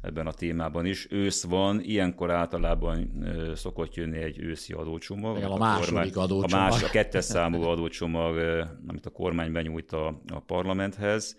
ebben 0.00 0.26
a 0.26 0.32
témában 0.32 0.86
is. 0.86 1.06
Ősz 1.10 1.44
van, 1.44 1.80
ilyenkor 1.80 2.30
általában 2.30 3.24
szokott 3.54 3.94
jönni 3.94 4.18
egy 4.18 4.38
őszi 4.38 4.72
adócsomag. 4.72 5.36
A, 5.36 5.52
a 5.52 5.58
második 5.58 6.16
adócsomag. 6.16 6.66
A, 6.66 6.70
más, 6.70 6.82
a 6.82 6.90
kettes 6.90 7.24
számú 7.24 7.62
adócsomag, 7.62 8.36
amit 8.86 9.06
a 9.06 9.10
kormány 9.10 9.52
benyújt 9.52 9.92
a, 9.92 10.06
a 10.32 10.40
parlamenthez. 10.40 11.36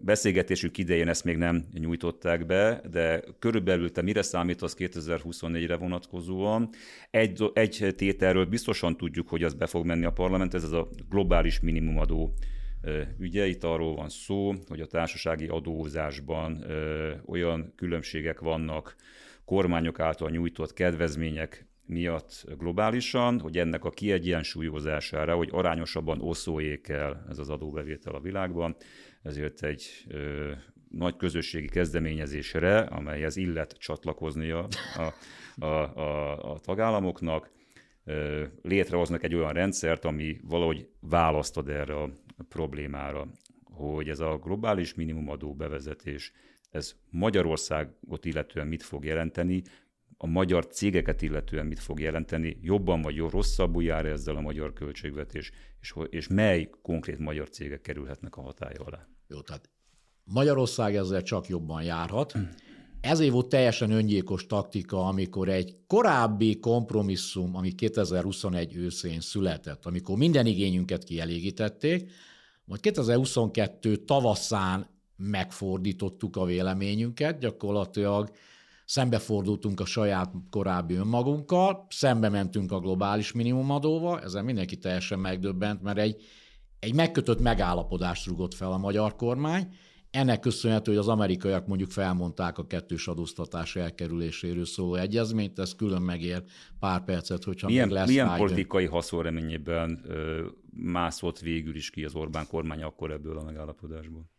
Beszélgetésük 0.00 0.78
idején 0.78 1.08
ezt 1.08 1.24
még 1.24 1.36
nem 1.36 1.66
nyújtották 1.72 2.46
be, 2.46 2.82
de 2.90 3.22
körülbelül 3.38 3.92
te 3.92 4.02
mire 4.02 4.22
számítasz 4.22 4.76
2024-re 4.78 5.76
vonatkozóan? 5.76 6.68
Egy, 7.10 7.50
egy 7.52 7.92
tételről 7.96 8.44
biztosan 8.44 8.96
tudjuk, 8.96 9.28
hogy 9.28 9.42
az 9.42 9.54
be 9.54 9.66
fog 9.66 9.86
menni 9.86 10.04
a 10.04 10.12
parlament, 10.12 10.54
ez 10.54 10.64
az 10.64 10.72
a 10.72 10.88
globális 11.08 11.60
minimumadó 11.60 12.34
ügye. 13.18 13.46
Itt 13.46 13.64
arról 13.64 13.94
van 13.94 14.08
szó, 14.08 14.54
hogy 14.68 14.80
a 14.80 14.86
társasági 14.86 15.46
adózásban 15.46 16.64
olyan 17.26 17.72
különbségek 17.76 18.40
vannak 18.40 18.96
kormányok 19.44 20.00
által 20.00 20.30
nyújtott 20.30 20.72
kedvezmények 20.72 21.68
miatt 21.86 22.44
globálisan, 22.58 23.40
hogy 23.40 23.58
ennek 23.58 23.84
a 23.84 23.90
kiegyensúlyozására, 23.90 25.36
hogy 25.36 25.48
arányosabban 25.52 26.20
oszójék 26.20 26.88
el 26.88 27.26
ez 27.28 27.38
az 27.38 27.48
adóbevétel 27.48 28.14
a 28.14 28.20
világban, 28.20 28.76
ezért 29.22 29.62
egy 29.62 30.04
ö, 30.08 30.52
nagy 30.88 31.16
közösségi 31.16 31.66
kezdeményezésre, 31.66 32.78
amelyhez 32.78 33.36
illet 33.36 33.72
csatlakoznia 33.78 34.68
a, 34.96 35.12
a, 35.64 35.98
a, 36.00 36.52
a 36.52 36.58
tagállamoknak, 36.58 37.50
ö, 38.04 38.44
létrehoznak 38.62 39.22
egy 39.22 39.34
olyan 39.34 39.52
rendszert, 39.52 40.04
ami 40.04 40.40
valahogy 40.42 40.88
választ 41.00 41.56
ad 41.56 41.68
erre 41.68 41.94
a 41.94 42.10
problémára, 42.48 43.26
hogy 43.64 44.08
ez 44.08 44.20
a 44.20 44.38
globális 44.38 44.94
minimumadó 44.94 45.54
bevezetés, 45.54 46.32
ez 46.70 46.94
Magyarországot 47.10 48.24
illetően 48.24 48.66
mit 48.66 48.82
fog 48.82 49.04
jelenteni, 49.04 49.62
a 50.22 50.26
magyar 50.26 50.66
cégeket 50.66 51.22
illetően 51.22 51.66
mit 51.66 51.78
fog 51.78 52.00
jelenteni, 52.00 52.58
jobban 52.62 53.02
vagy 53.02 53.16
rosszabbul 53.16 53.82
jár 53.82 54.06
ezzel 54.06 54.36
a 54.36 54.40
magyar 54.40 54.72
költségvetés, 54.72 55.50
és, 55.80 55.94
és 56.10 56.28
mely 56.28 56.70
konkrét 56.82 57.18
magyar 57.18 57.48
cégek 57.48 57.80
kerülhetnek 57.80 58.36
a 58.36 58.40
hatája 58.40 58.80
alá. 58.84 59.08
Jó, 59.26 59.40
tehát 59.40 59.70
Magyarország 60.24 60.96
ezzel 60.96 61.22
csak 61.22 61.48
jobban 61.48 61.82
járhat. 61.82 62.34
Ezért 63.00 63.32
volt 63.32 63.48
teljesen 63.48 63.90
öngyilkos 63.90 64.46
taktika, 64.46 65.06
amikor 65.06 65.48
egy 65.48 65.76
korábbi 65.86 66.58
kompromisszum, 66.58 67.56
ami 67.56 67.72
2021 67.72 68.76
őszén 68.76 69.20
született, 69.20 69.86
amikor 69.86 70.16
minden 70.16 70.46
igényünket 70.46 71.04
kielégítették, 71.04 72.10
majd 72.64 72.80
2022 72.80 73.96
tavaszán 73.96 74.86
megfordítottuk 75.16 76.36
a 76.36 76.44
véleményünket, 76.44 77.38
gyakorlatilag 77.38 78.30
szembefordultunk 78.90 79.80
a 79.80 79.84
saját 79.84 80.32
korábbi 80.50 80.94
önmagunkkal, 80.94 81.86
szembe 81.88 82.28
mentünk 82.28 82.72
a 82.72 82.80
globális 82.80 83.32
minimumadóval, 83.32 84.22
ezen 84.22 84.44
mindenki 84.44 84.76
teljesen 84.76 85.18
megdöbbent, 85.18 85.82
mert 85.82 85.98
egy, 85.98 86.22
egy 86.78 86.94
megkötött 86.94 87.40
megállapodást 87.40 88.26
rugott 88.26 88.54
fel 88.54 88.72
a 88.72 88.78
magyar 88.78 89.16
kormány, 89.16 89.68
ennek 90.10 90.40
köszönhető, 90.40 90.90
hogy 90.90 91.00
az 91.00 91.08
amerikaiak 91.08 91.66
mondjuk 91.66 91.90
felmondták 91.90 92.58
a 92.58 92.66
kettős 92.66 93.08
adóztatás 93.08 93.76
elkerüléséről 93.76 94.64
szóló 94.64 94.94
egyezményt, 94.94 95.58
ez 95.58 95.74
külön 95.74 96.02
megér 96.02 96.42
pár 96.78 97.04
percet, 97.04 97.44
hogyha 97.44 97.66
milyen, 97.66 97.86
még 97.86 97.96
lesz 97.96 98.08
Milyen 98.08 98.36
politikai 98.36 98.86
haszonreményében 98.86 100.04
mászott 100.70 101.38
végül 101.38 101.74
is 101.76 101.90
ki 101.90 102.04
az 102.04 102.14
Orbán 102.14 102.46
kormány 102.46 102.82
akkor 102.82 103.10
ebből 103.10 103.38
a 103.38 103.42
megállapodásból? 103.42 104.30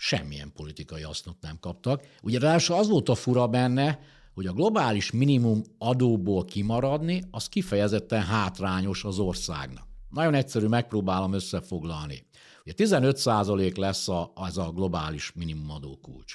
Semmilyen 0.00 0.52
politikai 0.54 1.02
hasznot 1.02 1.36
nem 1.40 1.58
kaptak. 1.60 2.02
Ugye 2.22 2.38
ráadásul 2.38 2.76
az 2.76 2.88
volt 2.88 3.08
a 3.08 3.14
fura 3.14 3.46
benne, 3.46 3.98
hogy 4.34 4.46
a 4.46 4.52
globális 4.52 5.10
minimum 5.10 5.62
adóból 5.78 6.44
kimaradni, 6.44 7.22
az 7.30 7.48
kifejezetten 7.48 8.22
hátrányos 8.22 9.04
az 9.04 9.18
országnak. 9.18 9.86
Nagyon 10.10 10.34
egyszerű, 10.34 10.66
megpróbálom 10.66 11.32
összefoglalni. 11.32 12.26
Ugye 12.64 12.72
15% 12.76 13.76
lesz 13.76 14.08
a, 14.08 14.32
az 14.34 14.58
a 14.58 14.72
globális 14.74 15.32
minimumadó 15.34 15.98
kulcs. 16.02 16.34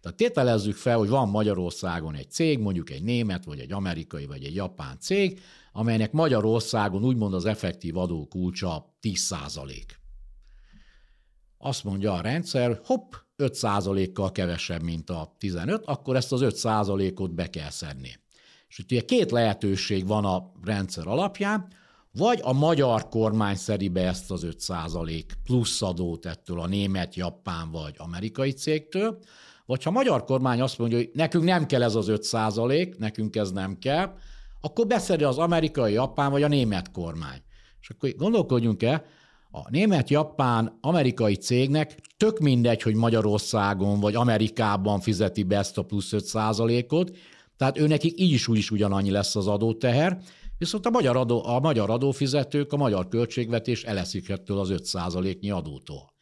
Tehát 0.00 0.18
tételezzük 0.18 0.76
fel, 0.76 0.98
hogy 0.98 1.08
van 1.08 1.28
Magyarországon 1.28 2.14
egy 2.14 2.30
cég, 2.30 2.58
mondjuk 2.58 2.90
egy 2.90 3.02
német, 3.02 3.44
vagy 3.44 3.58
egy 3.58 3.72
amerikai, 3.72 4.26
vagy 4.26 4.44
egy 4.44 4.54
japán 4.54 4.96
cég, 5.00 5.40
amelynek 5.72 6.12
Magyarországon 6.12 7.04
úgymond 7.04 7.34
az 7.34 7.44
effektív 7.44 7.96
adó 7.96 8.26
kulcsa 8.26 8.96
10%. 9.02 9.70
Azt 11.64 11.84
mondja 11.84 12.12
a 12.12 12.20
rendszer, 12.20 12.80
hopp, 12.84 13.12
5%-kal 13.38 14.32
kevesebb, 14.32 14.82
mint 14.82 15.10
a 15.10 15.34
15, 15.38 15.82
akkor 15.84 16.16
ezt 16.16 16.32
az 16.32 16.40
5%-ot 16.44 17.34
be 17.34 17.50
kell 17.50 17.70
szedni. 17.70 18.18
És 18.68 18.78
itt 18.78 18.90
ugye 18.90 19.00
két 19.00 19.30
lehetőség 19.30 20.06
van 20.06 20.24
a 20.24 20.52
rendszer 20.62 21.06
alapján, 21.06 21.68
vagy 22.12 22.40
a 22.42 22.52
magyar 22.52 23.08
kormány 23.08 23.56
szedi 23.56 23.88
be 23.88 24.06
ezt 24.06 24.30
az 24.30 24.46
5% 24.50 25.24
plusz 25.44 25.82
adót 25.82 26.26
ettől 26.26 26.60
a 26.60 26.66
német, 26.66 27.14
japán 27.14 27.70
vagy 27.70 27.94
amerikai 27.98 28.50
cégtől, 28.50 29.18
vagy 29.66 29.82
ha 29.82 29.90
a 29.90 29.92
magyar 29.92 30.24
kormány 30.24 30.60
azt 30.60 30.78
mondja, 30.78 30.96
hogy 30.96 31.10
nekünk 31.12 31.44
nem 31.44 31.66
kell 31.66 31.82
ez 31.82 31.94
az 31.94 32.06
5%, 32.10 32.98
nekünk 32.98 33.36
ez 33.36 33.50
nem 33.50 33.78
kell, 33.78 34.14
akkor 34.60 34.86
beszedi 34.86 35.24
az 35.24 35.38
amerikai, 35.38 35.92
japán 35.92 36.30
vagy 36.30 36.42
a 36.42 36.48
német 36.48 36.90
kormány. 36.90 37.42
És 37.80 37.90
akkor 37.90 38.14
gondolkodjunk 38.16 38.82
el, 38.82 39.04
a 39.56 39.70
német-japán 39.70 40.78
amerikai 40.80 41.34
cégnek 41.34 42.00
tök 42.16 42.38
mindegy, 42.38 42.82
hogy 42.82 42.94
Magyarországon 42.94 44.00
vagy 44.00 44.14
Amerikában 44.14 45.00
fizeti 45.00 45.42
be 45.42 45.56
ezt 45.56 45.78
a 45.78 45.82
plusz 45.82 46.10
5% 46.12 46.92
ot 46.92 47.16
tehát 47.56 47.78
ő 47.78 47.86
nekik 47.86 48.20
így 48.20 48.32
is 48.32 48.48
úgy 48.48 48.58
is 48.58 48.70
ugyanannyi 48.70 49.10
lesz 49.10 49.36
az 49.36 49.46
adóteher, 49.46 50.18
viszont 50.58 50.86
a 50.86 50.90
magyar, 50.90 51.16
adó, 51.16 51.44
a 51.44 51.60
magyar 51.60 51.90
adófizetők, 51.90 52.72
a 52.72 52.76
magyar 52.76 53.08
költségvetés 53.08 53.82
eleszik 53.82 54.28
ettől 54.28 54.58
az 54.58 54.68
5% 54.72 55.38
nyi 55.40 55.50
adótól. 55.50 56.12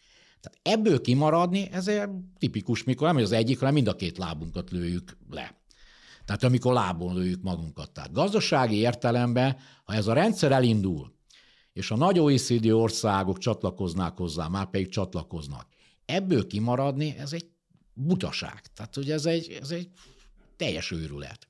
Tehát 0.40 0.78
ebből 0.78 1.00
kimaradni, 1.00 1.68
ez 1.72 1.88
egy 1.88 2.08
tipikus, 2.38 2.84
mikor 2.84 3.06
nem 3.06 3.16
az 3.16 3.32
egyik, 3.32 3.58
hanem 3.58 3.74
mind 3.74 3.88
a 3.88 3.94
két 3.94 4.18
lábunkat 4.18 4.70
lőjük 4.70 5.18
le. 5.30 5.60
Tehát 6.24 6.44
amikor 6.44 6.72
lábon 6.72 7.14
lőjük 7.14 7.42
magunkat. 7.42 7.90
Tehát 7.90 8.12
gazdasági 8.12 8.76
értelemben, 8.76 9.56
ha 9.84 9.94
ez 9.94 10.06
a 10.06 10.12
rendszer 10.12 10.52
elindul, 10.52 11.12
és 11.72 11.90
a 11.90 11.96
nagy 11.96 12.18
OECD 12.18 12.66
országok 12.66 13.38
csatlakoznák 13.38 14.16
hozzá, 14.16 14.48
már 14.48 14.70
pedig 14.70 14.88
csatlakoznak, 14.88 15.66
ebből 16.04 16.46
kimaradni, 16.46 17.14
ez 17.18 17.32
egy 17.32 17.46
butaság. 17.94 18.62
Tehát, 18.74 18.94
hogy 18.94 19.10
ez 19.10 19.26
egy, 19.26 19.58
ez 19.60 19.70
egy 19.70 19.88
teljes 20.56 20.90
őrület. 20.90 21.46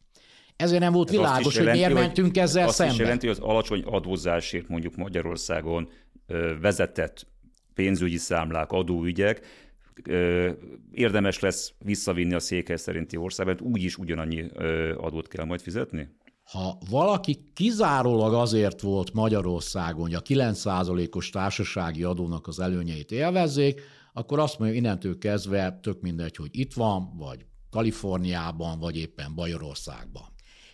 Ezért 0.56 0.80
nem 0.80 0.92
volt 0.92 1.08
ez 1.08 1.14
világos, 1.14 1.54
jelenti, 1.54 1.80
hogy 1.80 1.88
miért 1.90 2.06
mentünk 2.06 2.36
ezzel 2.36 2.66
azt 2.66 2.76
szembe. 2.76 2.92
Azt 2.92 3.00
jelenti, 3.00 3.26
hogy 3.26 3.36
az 3.36 3.42
alacsony 3.42 3.82
adózásért 3.82 4.68
mondjuk 4.68 4.96
Magyarországon 4.96 5.88
vezetett 6.60 7.26
pénzügyi 7.74 8.16
számlák, 8.16 8.72
adóügyek, 8.72 9.46
érdemes 10.90 11.38
lesz 11.38 11.72
visszavinni 11.78 12.34
a 12.34 12.38
székely 12.38 12.76
szerinti 12.76 13.16
országban, 13.16 13.58
úgyis 13.60 13.96
ugyanannyi 13.96 14.44
adót 14.96 15.28
kell 15.28 15.44
majd 15.44 15.60
fizetni? 15.60 16.08
Ha 16.52 16.78
valaki 16.90 17.50
kizárólag 17.54 18.34
azért 18.34 18.80
volt 18.80 19.12
Magyarországon, 19.12 20.00
hogy 20.00 20.14
a 20.14 20.22
9%-os 20.22 21.30
társasági 21.30 22.02
adónak 22.02 22.46
az 22.46 22.60
előnyeit 22.60 23.10
élvezzék, 23.10 23.80
akkor 24.12 24.38
azt 24.38 24.58
mondja, 24.58 24.76
innentől 24.76 25.18
kezdve 25.18 25.78
tök 25.82 26.00
mindegy, 26.00 26.36
hogy 26.36 26.48
itt 26.52 26.72
van, 26.72 27.16
vagy 27.16 27.46
Kaliforniában, 27.70 28.78
vagy 28.78 28.96
éppen 28.96 29.34
Bajorországban. 29.34 30.24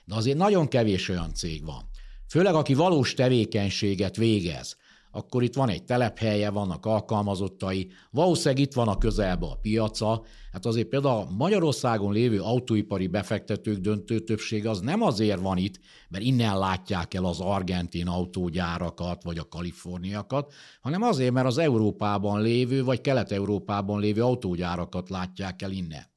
De 0.05 0.15
azért 0.15 0.37
nagyon 0.37 0.69
kevés 0.69 1.09
olyan 1.09 1.35
cég 1.35 1.65
van, 1.65 1.89
főleg 2.29 2.55
aki 2.55 2.75
valós 2.75 3.15
tevékenységet 3.15 4.17
végez, 4.17 4.77
akkor 5.11 5.43
itt 5.43 5.55
van 5.55 5.69
egy 5.69 5.85
telephelye, 5.85 6.51
vannak 6.51 6.87
alkalmazottai, 6.87 7.91
valószínűleg 8.11 8.59
itt 8.59 8.73
van 8.75 8.89
a 8.89 8.99
közelben 8.99 9.51
a 9.51 9.55
piaca. 9.55 10.23
Hát 10.53 10.67
azért 10.67 10.89
például 10.89 11.21
a 11.21 11.31
Magyarországon 11.31 12.13
lévő 12.13 12.41
autóipari 12.41 13.07
befektetők 13.07 13.79
döntő 13.79 14.19
többsége 14.19 14.71
az 14.71 14.81
nem 14.81 15.03
azért 15.03 15.41
van 15.41 15.57
itt, 15.57 15.81
mert 16.09 16.25
innen 16.25 16.59
látják 16.59 17.15
el 17.15 17.25
az 17.25 17.41
argentin 17.41 18.07
autógyárakat, 18.07 19.23
vagy 19.23 19.39
a 19.39 19.49
kaliforniakat, 19.49 20.53
hanem 20.81 21.03
azért, 21.03 21.33
mert 21.33 21.47
az 21.47 21.59
Európában 21.59 22.43
lévő, 22.43 22.85
vagy 22.85 23.01
Kelet-Európában 23.01 24.01
lévő 24.01 24.23
autógyárakat 24.23 25.09
látják 25.09 25.63
el 25.63 25.71
innen. 25.71 26.17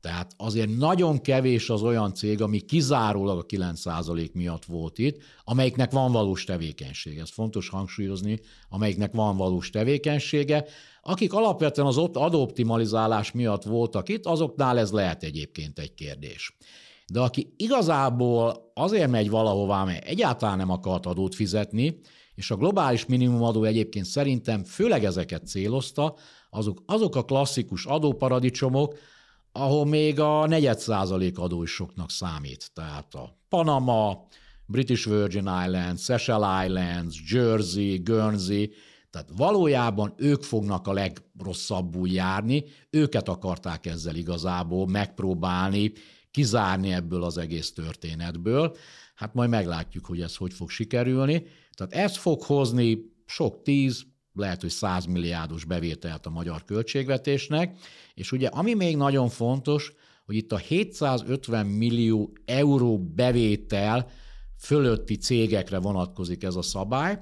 Tehát 0.00 0.32
azért 0.36 0.76
nagyon 0.76 1.20
kevés 1.20 1.70
az 1.70 1.82
olyan 1.82 2.14
cég, 2.14 2.42
ami 2.42 2.60
kizárólag 2.60 3.38
a 3.38 3.46
9% 3.46 4.32
miatt 4.32 4.64
volt 4.64 4.98
itt, 4.98 5.22
amelyiknek 5.44 5.92
van 5.92 6.12
valós 6.12 6.44
tevékenysége. 6.44 7.20
Ez 7.20 7.30
fontos 7.30 7.68
hangsúlyozni, 7.68 8.40
amelyiknek 8.68 9.12
van 9.12 9.36
valós 9.36 9.70
tevékenysége. 9.70 10.64
Akik 11.02 11.32
alapvetően 11.32 11.86
az 11.86 11.96
ott 11.96 12.16
adóoptimalizálás 12.16 13.32
miatt 13.32 13.62
voltak 13.62 14.08
itt, 14.08 14.26
azoknál 14.26 14.78
ez 14.78 14.90
lehet 14.90 15.22
egyébként 15.22 15.78
egy 15.78 15.94
kérdés. 15.94 16.56
De 17.12 17.20
aki 17.20 17.54
igazából 17.56 18.70
azért 18.74 19.10
megy 19.10 19.30
valahová, 19.30 19.84
mert 19.84 20.04
egyáltalán 20.04 20.56
nem 20.56 20.70
akart 20.70 21.06
adót 21.06 21.34
fizetni, 21.34 22.00
és 22.34 22.50
a 22.50 22.56
globális 22.56 23.06
minimumadó 23.06 23.64
egyébként 23.64 24.04
szerintem 24.04 24.64
főleg 24.64 25.04
ezeket 25.04 25.46
célozta, 25.46 26.14
azok, 26.50 26.82
azok 26.86 27.16
a 27.16 27.24
klasszikus 27.24 27.84
adóparadicsomok, 27.84 28.98
ahol 29.56 29.86
még 29.86 30.20
a 30.20 30.46
negyed 30.46 30.78
százalék 30.78 31.38
adó 31.38 31.64
számít. 32.06 32.70
Tehát 32.74 33.14
a 33.14 33.38
Panama, 33.48 34.26
British 34.66 35.08
Virgin 35.08 35.50
Islands, 35.64 36.02
Seychelles 36.02 36.66
Islands, 36.66 37.32
Jersey, 37.32 37.96
Guernsey, 37.96 38.70
tehát 39.10 39.30
valójában 39.36 40.14
ők 40.16 40.42
fognak 40.42 40.86
a 40.86 40.92
legrosszabbul 40.92 42.08
járni, 42.08 42.64
őket 42.90 43.28
akarták 43.28 43.86
ezzel 43.86 44.14
igazából 44.14 44.86
megpróbálni, 44.86 45.92
kizárni 46.30 46.92
ebből 46.92 47.22
az 47.22 47.38
egész 47.38 47.72
történetből. 47.72 48.76
Hát 49.14 49.34
majd 49.34 49.50
meglátjuk, 49.50 50.06
hogy 50.06 50.20
ez 50.20 50.36
hogy 50.36 50.52
fog 50.52 50.70
sikerülni. 50.70 51.46
Tehát 51.74 51.92
ez 51.92 52.16
fog 52.16 52.42
hozni 52.42 52.98
sok 53.26 53.62
tíz, 53.62 54.06
lehet, 54.36 54.60
hogy 54.60 54.70
100 54.70 55.04
milliárdos 55.04 55.64
bevételt 55.64 56.26
a 56.26 56.30
magyar 56.30 56.64
költségvetésnek, 56.64 57.78
és 58.14 58.32
ugye 58.32 58.48
ami 58.48 58.74
még 58.74 58.96
nagyon 58.96 59.28
fontos, 59.28 59.92
hogy 60.26 60.36
itt 60.36 60.52
a 60.52 60.56
750 60.56 61.66
millió 61.66 62.32
euró 62.44 62.98
bevétel 62.98 64.10
fölötti 64.58 65.16
cégekre 65.16 65.78
vonatkozik 65.78 66.42
ez 66.42 66.54
a 66.54 66.62
szabály, 66.62 67.18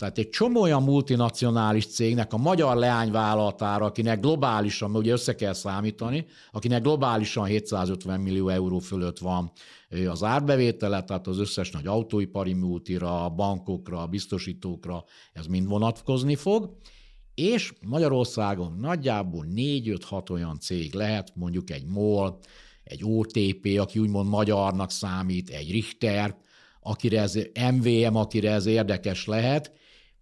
tehát 0.00 0.18
egy 0.18 0.28
csomó 0.28 0.60
olyan 0.60 0.82
multinacionális 0.82 1.86
cégnek 1.86 2.32
a 2.32 2.36
magyar 2.36 2.76
leányvállalatára, 2.76 3.84
akinek 3.84 4.20
globálisan, 4.20 4.96
ugye 4.96 5.12
össze 5.12 5.34
kell 5.34 5.52
számítani, 5.52 6.26
akinek 6.52 6.82
globálisan 6.82 7.44
750 7.44 8.20
millió 8.20 8.48
euró 8.48 8.78
fölött 8.78 9.18
van 9.18 9.52
az 10.08 10.22
árbevétele, 10.22 11.02
tehát 11.02 11.26
az 11.26 11.38
összes 11.38 11.70
nagy 11.70 11.86
autóipari 11.86 12.52
multira, 12.52 13.28
bankokra, 13.28 14.06
biztosítókra, 14.06 15.04
ez 15.32 15.46
mind 15.46 15.66
vonatkozni 15.66 16.34
fog, 16.34 16.76
és 17.34 17.72
Magyarországon 17.86 18.76
nagyjából 18.80 19.46
4-5-6 19.54 20.30
olyan 20.30 20.58
cég 20.58 20.94
lehet, 20.94 21.32
mondjuk 21.34 21.70
egy 21.70 21.84
MOL, 21.86 22.38
egy 22.84 23.00
OTP, 23.04 23.78
aki 23.78 23.98
úgymond 23.98 24.28
magyarnak 24.28 24.90
számít, 24.90 25.48
egy 25.48 25.70
Richter, 25.70 26.36
akire 26.80 27.20
ez, 27.20 27.34
MVM, 27.74 28.14
akire 28.14 28.50
ez 28.50 28.66
érdekes 28.66 29.26
lehet, 29.26 29.72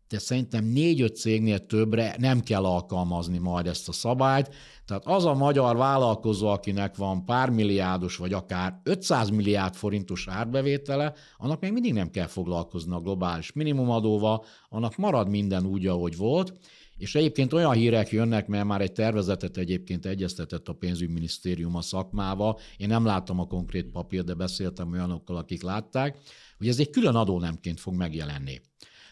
de 0.08 0.18
szerintem 0.18 0.64
négy-öt 0.64 1.16
cégnél 1.16 1.66
többre 1.66 2.16
nem 2.18 2.40
kell 2.40 2.64
alkalmazni 2.64 3.38
majd 3.38 3.66
ezt 3.66 3.88
a 3.88 3.92
szabályt. 3.92 4.54
Tehát 4.88 5.06
az 5.06 5.24
a 5.24 5.34
magyar 5.34 5.76
vállalkozó, 5.76 6.46
akinek 6.46 6.96
van 6.96 7.24
pár 7.24 7.50
milliárdos, 7.50 8.16
vagy 8.16 8.32
akár 8.32 8.80
500 8.82 9.28
milliárd 9.28 9.74
forintos 9.74 10.28
árbevétele, 10.28 11.12
annak 11.36 11.60
még 11.60 11.72
mindig 11.72 11.92
nem 11.92 12.10
kell 12.10 12.26
foglalkozni 12.26 12.94
a 12.94 13.00
globális 13.00 13.52
minimumadóval, 13.52 14.44
annak 14.68 14.96
marad 14.96 15.28
minden 15.28 15.66
úgy, 15.66 15.86
ahogy 15.86 16.16
volt, 16.16 16.52
és 16.96 17.14
egyébként 17.14 17.52
olyan 17.52 17.72
hírek 17.72 18.10
jönnek, 18.10 18.46
mert 18.46 18.64
már 18.64 18.80
egy 18.80 18.92
tervezetet 18.92 19.56
egyébként 19.56 20.06
egyeztetett 20.06 20.68
a 20.68 20.72
pénzügyminisztérium 20.72 21.76
a 21.76 21.82
szakmával. 21.82 22.58
Én 22.76 22.88
nem 22.88 23.04
láttam 23.04 23.40
a 23.40 23.46
konkrét 23.46 23.90
papírt, 23.90 24.24
de 24.24 24.34
beszéltem 24.34 24.92
olyanokkal, 24.92 25.36
akik 25.36 25.62
látták, 25.62 26.18
hogy 26.58 26.68
ez 26.68 26.78
egy 26.78 26.90
külön 26.90 27.14
adónemként 27.14 27.80
fog 27.80 27.94
megjelenni. 27.94 28.60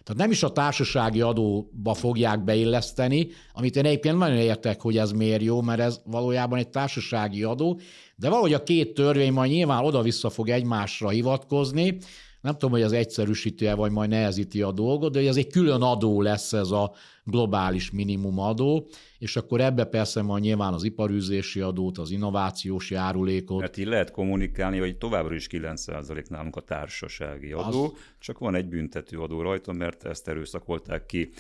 Tehát 0.07 0.21
nem 0.21 0.31
is 0.31 0.43
a 0.43 0.53
társasági 0.53 1.21
adóba 1.21 1.95
fogják 1.95 2.45
beilleszteni, 2.45 3.29
amit 3.53 3.77
én 3.77 3.85
egyébként 3.85 4.19
nagyon 4.19 4.37
értek, 4.37 4.81
hogy 4.81 4.99
ez 4.99 5.11
miért 5.11 5.43
jó, 5.43 5.63
mert 5.63 5.81
ez 5.81 6.01
valójában 6.05 6.59
egy 6.59 6.69
társasági 6.69 7.43
adó, 7.43 7.81
de 8.17 8.29
valahogy 8.29 8.53
a 8.53 8.63
két 8.63 8.95
törvény 8.95 9.33
majd 9.33 9.51
nyilván 9.51 9.85
oda-vissza 9.85 10.31
fog 10.31 10.49
egymásra 10.49 11.09
hivatkozni, 11.09 11.99
nem 12.47 12.55
tudom, 12.55 12.71
hogy 12.71 12.83
az 12.83 12.93
egyszerűsíti-e, 12.93 13.75
vagy 13.75 13.91
majd 13.91 14.11
nehezíti 14.11 14.63
a 14.63 14.73
dolgot, 14.73 15.13
de 15.13 15.29
ez 15.29 15.37
egy 15.37 15.47
külön 15.47 15.83
adó 15.83 16.23
lesz 16.23 16.53
ez 16.53 16.71
a 16.71 16.93
globális 17.25 17.91
minimumadó, 17.91 18.89
és 19.19 19.37
akkor 19.37 19.61
ebbe 19.61 19.85
persze 19.85 20.23
majd 20.23 20.43
nyilván 20.43 20.73
az 20.73 20.85
iparűzési 20.85 21.61
adót, 21.61 21.99
az 21.99 22.11
innovációs 22.11 22.91
járulékot. 22.91 23.61
Mert 23.61 23.77
így 23.77 23.87
lehet 23.87 24.11
kommunikálni, 24.11 24.79
hogy 24.79 24.97
továbbra 24.97 25.35
is 25.35 25.47
9% 25.51 26.29
nálunk 26.29 26.57
a 26.57 26.61
társasági 26.61 27.53
adó, 27.53 27.85
az... 27.85 27.93
csak 28.19 28.39
van 28.39 28.55
egy 28.55 28.69
büntető 28.69 29.19
adó 29.19 29.43
rajta, 29.43 29.73
mert 29.73 30.05
ezt 30.05 30.29
erőszakolták 30.29 31.07
ki. 31.07 31.31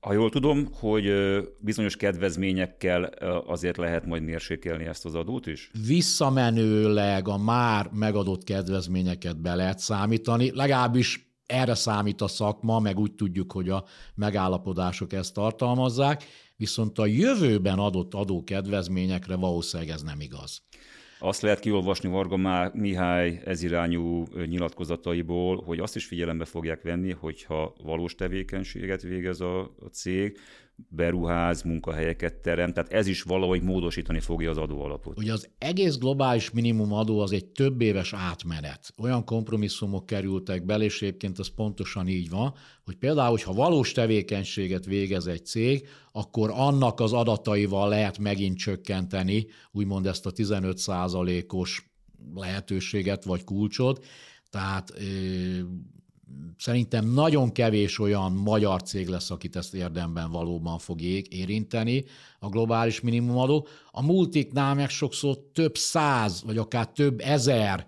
Ha 0.00 0.12
jól 0.12 0.30
tudom, 0.30 0.68
hogy 0.72 1.12
bizonyos 1.58 1.96
kedvezményekkel 1.96 3.04
azért 3.46 3.76
lehet 3.76 4.06
majd 4.06 4.22
mérsékelni 4.22 4.84
ezt 4.84 5.04
az 5.04 5.14
adót 5.14 5.46
is? 5.46 5.70
Visszamenőleg 5.86 7.28
a 7.28 7.38
már 7.38 7.90
megadott 7.92 8.44
kedvezményeket 8.44 9.40
be 9.40 9.54
lehet 9.54 9.78
számítani, 9.78 10.50
legalábbis 10.54 11.30
erre 11.46 11.74
számít 11.74 12.20
a 12.20 12.28
szakma, 12.28 12.78
meg 12.78 12.98
úgy 12.98 13.14
tudjuk, 13.14 13.52
hogy 13.52 13.68
a 13.68 13.84
megállapodások 14.14 15.12
ezt 15.12 15.34
tartalmazzák, 15.34 16.24
viszont 16.56 16.98
a 16.98 17.06
jövőben 17.06 17.78
adott 17.78 18.14
adókedvezményekre 18.14 19.36
valószínűleg 19.36 19.92
ez 19.92 20.02
nem 20.02 20.20
igaz. 20.20 20.62
Azt 21.22 21.42
lehet 21.42 21.60
kiolvasni 21.60 22.08
Varga 22.08 22.70
Mihály 22.74 23.40
ezirányú 23.44 24.26
nyilatkozataiból, 24.46 25.62
hogy 25.62 25.78
azt 25.78 25.96
is 25.96 26.04
figyelembe 26.04 26.44
fogják 26.44 26.82
venni, 26.82 27.12
hogyha 27.12 27.74
valós 27.82 28.14
tevékenységet 28.14 29.02
végez 29.02 29.40
a, 29.40 29.70
cég, 29.92 30.38
beruház, 30.88 31.62
munkahelyeket 31.62 32.34
terem, 32.34 32.72
tehát 32.72 32.92
ez 32.92 33.06
is 33.06 33.22
valahogy 33.22 33.62
módosítani 33.62 34.20
fogja 34.20 34.50
az 34.50 34.56
adóalapot. 34.56 35.18
Ugye 35.18 35.32
az 35.32 35.48
egész 35.58 35.96
globális 35.98 36.50
minimum 36.50 36.92
adó 36.92 37.20
az 37.20 37.32
egy 37.32 37.46
több 37.46 37.80
éves 37.80 38.12
átmenet. 38.12 38.94
Olyan 38.98 39.24
kompromisszumok 39.24 40.06
kerültek 40.06 40.64
bele, 40.64 40.84
és 40.84 41.02
egyébként 41.02 41.38
az 41.38 41.48
pontosan 41.48 42.08
így 42.08 42.30
van, 42.30 42.54
hogy 42.84 42.96
például, 42.96 43.30
hogyha 43.30 43.52
valós 43.52 43.92
tevékenységet 43.92 44.84
végez 44.84 45.26
egy 45.26 45.46
cég, 45.46 45.88
akkor 46.12 46.50
annak 46.52 47.00
az 47.00 47.12
adataival 47.12 47.88
lehet 47.88 48.18
megint 48.18 48.56
csökkenteni, 48.56 49.46
úgymond 49.72 50.06
ezt 50.06 50.26
a 50.26 50.30
15 50.30 50.80
os 51.48 51.90
lehetőséget 52.34 53.24
vagy 53.24 53.44
kulcsot, 53.44 54.04
tehát 54.50 54.92
szerintem 56.58 57.06
nagyon 57.06 57.52
kevés 57.52 57.98
olyan 57.98 58.32
magyar 58.32 58.82
cég 58.82 59.08
lesz, 59.08 59.30
akit 59.30 59.56
ezt 59.56 59.74
érdemben 59.74 60.30
valóban 60.30 60.78
fog 60.78 61.00
érinteni, 61.28 62.04
a 62.38 62.48
globális 62.48 63.00
minimumadó. 63.00 63.66
A 63.90 64.02
multiknál 64.02 64.74
meg 64.74 64.90
sokszor 64.90 65.38
több 65.52 65.76
száz, 65.76 66.42
vagy 66.42 66.58
akár 66.58 66.86
több 66.86 67.20
ezer 67.20 67.86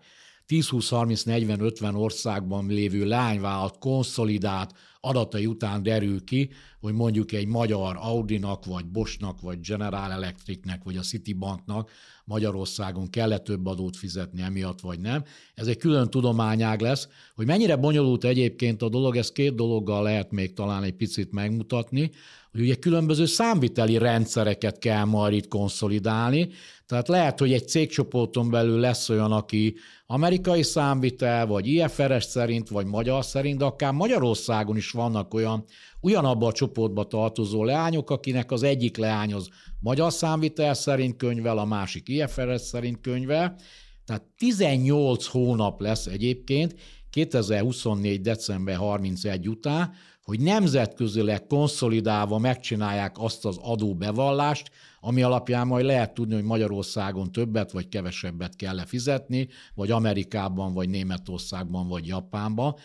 10-20-30-40-50 0.49 1.97
országban 1.97 2.67
lévő 2.67 3.05
lányvállalat 3.05 3.79
konszolidált 3.79 4.75
adatai 5.01 5.47
után 5.47 5.83
derül 5.83 6.25
ki, 6.25 6.51
hogy 6.81 6.93
mondjuk 6.93 7.33
egy 7.33 7.47
magyar 7.47 7.97
Audinak, 8.01 8.65
vagy 8.65 8.87
Bosnak, 8.87 9.41
vagy 9.41 9.61
General 9.61 10.13
Electricnek, 10.13 10.83
vagy 10.85 10.97
a 10.97 11.01
Citibanknak 11.01 11.91
Magyarországon 12.25 13.11
kell-e 13.11 13.39
több 13.39 13.67
adót 13.67 13.97
fizetni 13.97 14.43
emiatt, 14.43 14.81
vagy 14.81 15.01
nem. 15.01 15.25
Ez 15.55 15.67
egy 15.67 15.77
külön 15.77 16.11
tudományág 16.11 16.81
lesz, 16.81 17.09
hogy 17.35 17.47
mennyire 17.47 17.77
bonyolult 17.77 18.25
egyébként 18.25 18.83
a 18.83 18.89
dolog, 18.89 19.17
ez 19.17 19.33
két 19.33 19.55
dologgal 19.55 20.03
lehet 20.03 20.31
még 20.31 20.53
talán 20.53 20.83
egy 20.83 20.95
picit 20.95 21.33
megmutatni, 21.33 22.11
hogy 22.53 22.61
ugye 22.61 22.75
különböző 22.75 23.27
számviteli 23.27 23.99
rendszereket 23.99 24.79
kell 24.79 25.05
majd 25.05 25.35
itt 25.35 25.49
konszolidálni, 25.49 26.49
tehát 26.87 27.09
lehet, 27.09 27.39
hogy 27.39 27.53
egy 27.53 27.69
cégcsoporton 27.69 28.51
belül 28.51 28.79
lesz 28.81 29.09
olyan, 29.09 29.33
aki 29.33 29.75
amerikai 30.07 30.63
számvitel, 30.63 31.47
vagy 31.47 31.67
IFRS 31.67 32.25
szerint, 32.25 32.69
vagy 32.69 32.87
magyar 32.87 33.25
szerint, 33.25 33.59
de 33.59 33.65
akár 33.65 33.93
Magyarországon 33.93 34.77
is 34.77 34.91
vannak 34.91 35.35
olyan 35.35 35.65
ugyanabba 36.01 36.47
a 36.47 36.53
csoportba 36.53 37.05
tartozó 37.05 37.65
leányok, 37.65 38.11
akinek 38.11 38.51
az 38.51 38.63
egyik 38.63 38.97
leány 38.97 39.35
az 39.35 39.49
magyar 39.83 40.13
számvitel 40.13 40.75
szerint 40.75 41.17
könyvel, 41.17 41.59
a 41.59 41.65
másik 41.65 42.09
IFRS 42.09 42.61
szerint 42.61 43.01
könyvel. 43.01 43.57
Tehát 44.05 44.23
18 44.37 45.27
hónap 45.27 45.81
lesz 45.81 46.07
egyébként 46.07 46.75
2024. 47.11 48.21
december 48.21 48.77
31 48.77 49.49
után, 49.49 49.93
hogy 50.23 50.41
nemzetközileg 50.41 51.47
konszolidálva 51.47 52.39
megcsinálják 52.39 53.19
azt 53.19 53.45
az 53.45 53.59
adóbevallást, 53.63 54.71
ami 55.01 55.23
alapján 55.23 55.67
majd 55.67 55.85
lehet 55.85 56.15
tudni, 56.15 56.35
hogy 56.35 56.43
Magyarországon 56.43 57.33
többet 57.33 57.73
vagy 57.73 57.89
kevesebbet 57.89 58.57
kell 58.57 58.81
-e 58.81 58.85
fizetni, 58.85 59.49
vagy 59.75 59.91
Amerikában, 59.91 60.75
vagy 60.75 60.89
Németországban, 60.89 61.89
vagy 61.89 62.07
Japánban. 62.07 62.77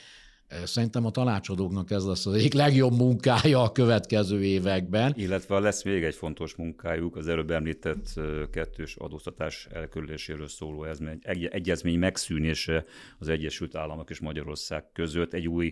Szerintem 0.64 1.06
a 1.06 1.12
tanácsadóknak 1.12 1.92
ez 1.92 2.06
lesz 2.06 2.26
az 2.26 2.34
egyik 2.34 2.54
legjobb 2.54 2.94
munkája 2.94 3.62
a 3.62 3.72
következő 3.72 4.44
években. 4.44 5.14
Illetve 5.16 5.60
lesz 5.60 5.84
még 5.84 6.04
egy 6.04 6.16
fontos 6.16 6.56
munkájuk, 6.56 7.16
az 7.16 7.28
előbb 7.28 7.52
említett 7.52 8.20
kettős 8.52 8.96
adóztatás 8.96 9.68
elkerüléséről 9.72 10.48
szóló 10.48 10.86
egyezmény 11.50 12.00
megszűnése 12.00 12.86
az 13.20 13.28
Egyesült 13.28 13.76
Államok 13.76 14.10
és 14.10 14.20
Magyarország 14.20 14.92
között 14.92 15.34
egy 15.34 15.48
új, 15.48 15.72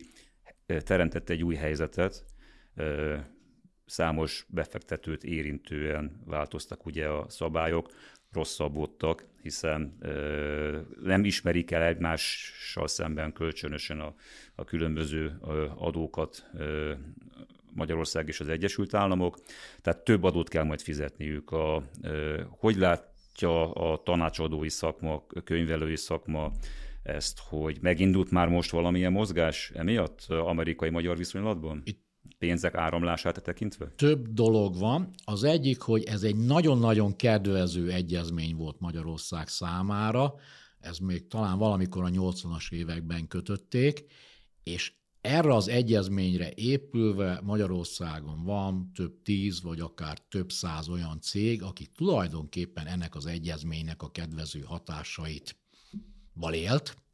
teremtette 0.66 1.34
egy 1.34 1.44
új 1.44 1.56
helyzetet, 1.56 2.26
számos 3.86 4.46
befektetőt 4.50 5.24
érintően 5.24 6.22
változtak 6.26 6.86
ugye 6.86 7.08
a 7.08 7.26
szabályok, 7.30 7.90
rosszabbodtak, 8.36 9.26
hiszen 9.42 9.98
ö, 10.00 10.80
nem 11.04 11.26
ismerik 11.26 11.72
el 11.72 11.84
egymással 11.84 12.88
szemben 12.88 13.34
kölcsönösen 13.34 14.00
a, 14.00 14.14
a 14.56 14.64
különböző 14.64 15.40
adókat 15.76 16.50
ö, 16.58 16.94
Magyarország 17.74 18.28
és 18.28 18.40
az 18.40 18.48
Egyesült 18.48 18.94
Államok, 18.94 19.40
tehát 19.82 20.04
több 20.04 20.24
adót 20.24 20.50
kell 20.50 20.64
majd 20.64 20.82
fizetniük. 20.82 21.52
A, 21.52 21.84
ö, 22.02 22.42
hogy 22.50 22.76
látja 22.76 23.72
a 23.74 24.04
tanácsadói 24.04 24.70
szakma, 24.70 25.26
könyvelői 25.44 25.96
szakma 25.96 26.52
ezt, 27.04 27.40
hogy 27.50 27.78
megindult 27.82 28.32
már 28.32 28.48
most 28.48 28.72
valamilyen 28.72 29.12
mozgás 29.12 29.72
emiatt 29.76 30.26
amerikai-magyar 30.28 31.18
viszonylatban? 31.18 31.82
Itt 31.84 32.05
pénzek 32.38 32.76
áramlását 32.76 33.44
tekintve? 33.44 33.88
Több 33.96 34.28
dolog 34.28 34.78
van. 34.78 35.10
Az 35.24 35.44
egyik, 35.44 35.82
hogy 35.82 36.04
ez 36.04 36.24
egy 36.24 36.36
nagyon-nagyon 36.36 37.16
kedvező 37.16 37.92
egyezmény 37.92 38.56
volt 38.56 38.80
Magyarország 38.80 39.48
számára, 39.48 40.34
ez 40.80 40.98
még 40.98 41.28
talán 41.28 41.58
valamikor 41.58 42.04
a 42.04 42.10
80-as 42.10 42.72
években 42.72 43.28
kötötték, 43.28 44.06
és 44.64 44.94
erre 45.22 45.54
az 45.54 45.68
egyezményre 45.68 46.52
épülve 46.56 47.40
Magyarországon 47.44 48.44
van 48.44 48.92
több 48.94 49.22
tíz, 49.22 49.62
vagy 49.62 49.80
akár 49.80 50.20
több 50.20 50.52
száz 50.52 50.90
olyan 50.90 51.22
cég, 51.22 51.64
aki 51.64 51.88
tulajdonképpen 51.96 52.88
ennek 52.88 53.16
az 53.16 53.26
egyezménynek 53.26 54.02
a 54.02 54.12
kedvező 54.12 54.62
hatásait 54.62 55.56
valélt, 56.34 57.05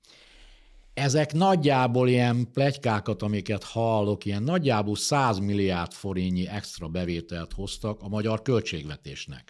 ezek 0.94 1.34
nagyjából 1.34 2.10
ilyen 2.10 2.52
plegykákat, 2.54 3.22
amiket 3.22 3.64
hallok, 3.64 4.26
ilyen 4.26 4.44
nagyjából 4.44 4.96
100 4.96 5.39
milliárd 5.39 5.92
forintnyi 5.92 6.48
extra 6.48 6.88
bevételt 6.88 7.54
hoztak 7.54 8.02
a 8.02 8.08
magyar 8.08 8.42
költségvetésnek. 8.42 9.44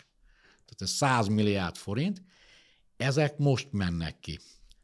Tehát 0.50 0.82
ez 0.82 0.89
100 0.89 1.28
milliárd 1.28 1.76
forint, 1.76 2.22
ezek 2.98 3.38
most 3.38 3.68
mennek 3.72 4.20
ki. 4.20 4.39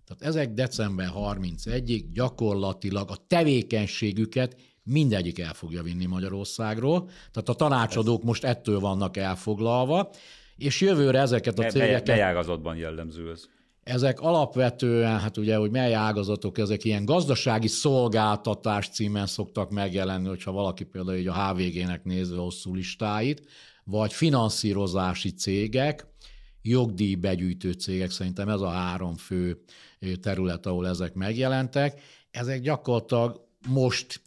Tehát 0.05 0.35
ezek 0.35 0.53
december 0.53 1.09
31-ig 1.15 2.03
gyakorlatilag 2.13 3.09
a 3.11 3.17
tevékenységüket 3.27 4.55
mindegyik 4.83 5.39
el 5.39 5.53
fogja 5.53 5.83
vinni 5.83 6.05
Magyarországról. 6.05 7.05
Tehát 7.05 7.49
a 7.49 7.53
tanácsadók 7.53 8.23
most 8.23 8.43
ettől 8.43 8.79
vannak 8.79 9.17
elfoglalva, 9.17 10.09
és 10.57 10.81
jövőre 10.81 11.19
ezeket 11.19 11.59
a 11.59 11.63
cégeket... 11.63 12.07
Mely 12.07 12.21
ágazatban 12.21 12.75
jellemző 12.75 13.31
ez? 13.31 13.43
Ezek 13.87 14.19
alapvetően, 14.19 15.19
hát 15.19 15.37
ugye, 15.37 15.55
hogy 15.55 15.71
mely 15.71 15.93
ágazatok, 15.93 16.57
ezek 16.57 16.83
ilyen 16.83 17.05
gazdasági 17.05 17.67
szolgáltatás 17.67 18.89
címen 18.89 19.25
szoktak 19.25 19.69
megjelenni, 19.69 20.27
hogyha 20.27 20.51
valaki 20.51 20.83
például 20.83 21.17
így 21.17 21.27
a 21.27 21.33
HVG-nek 21.33 22.03
nézve 22.03 22.37
hosszú 22.37 22.75
listáit, 22.75 23.47
vagy 23.83 24.13
finanszírozási 24.13 25.29
cégek, 25.29 26.07
jogdíjbegyűjtő 26.61 27.71
cégek, 27.71 28.11
szerintem 28.11 28.49
ez 28.49 28.61
a 28.61 28.69
három 28.69 29.15
fő 29.15 29.61
terület, 30.21 30.65
ahol 30.65 30.87
ezek 30.87 31.13
megjelentek. 31.13 32.01
Ezek 32.31 32.61
gyakorlatilag 32.61 33.41
most 33.67 34.21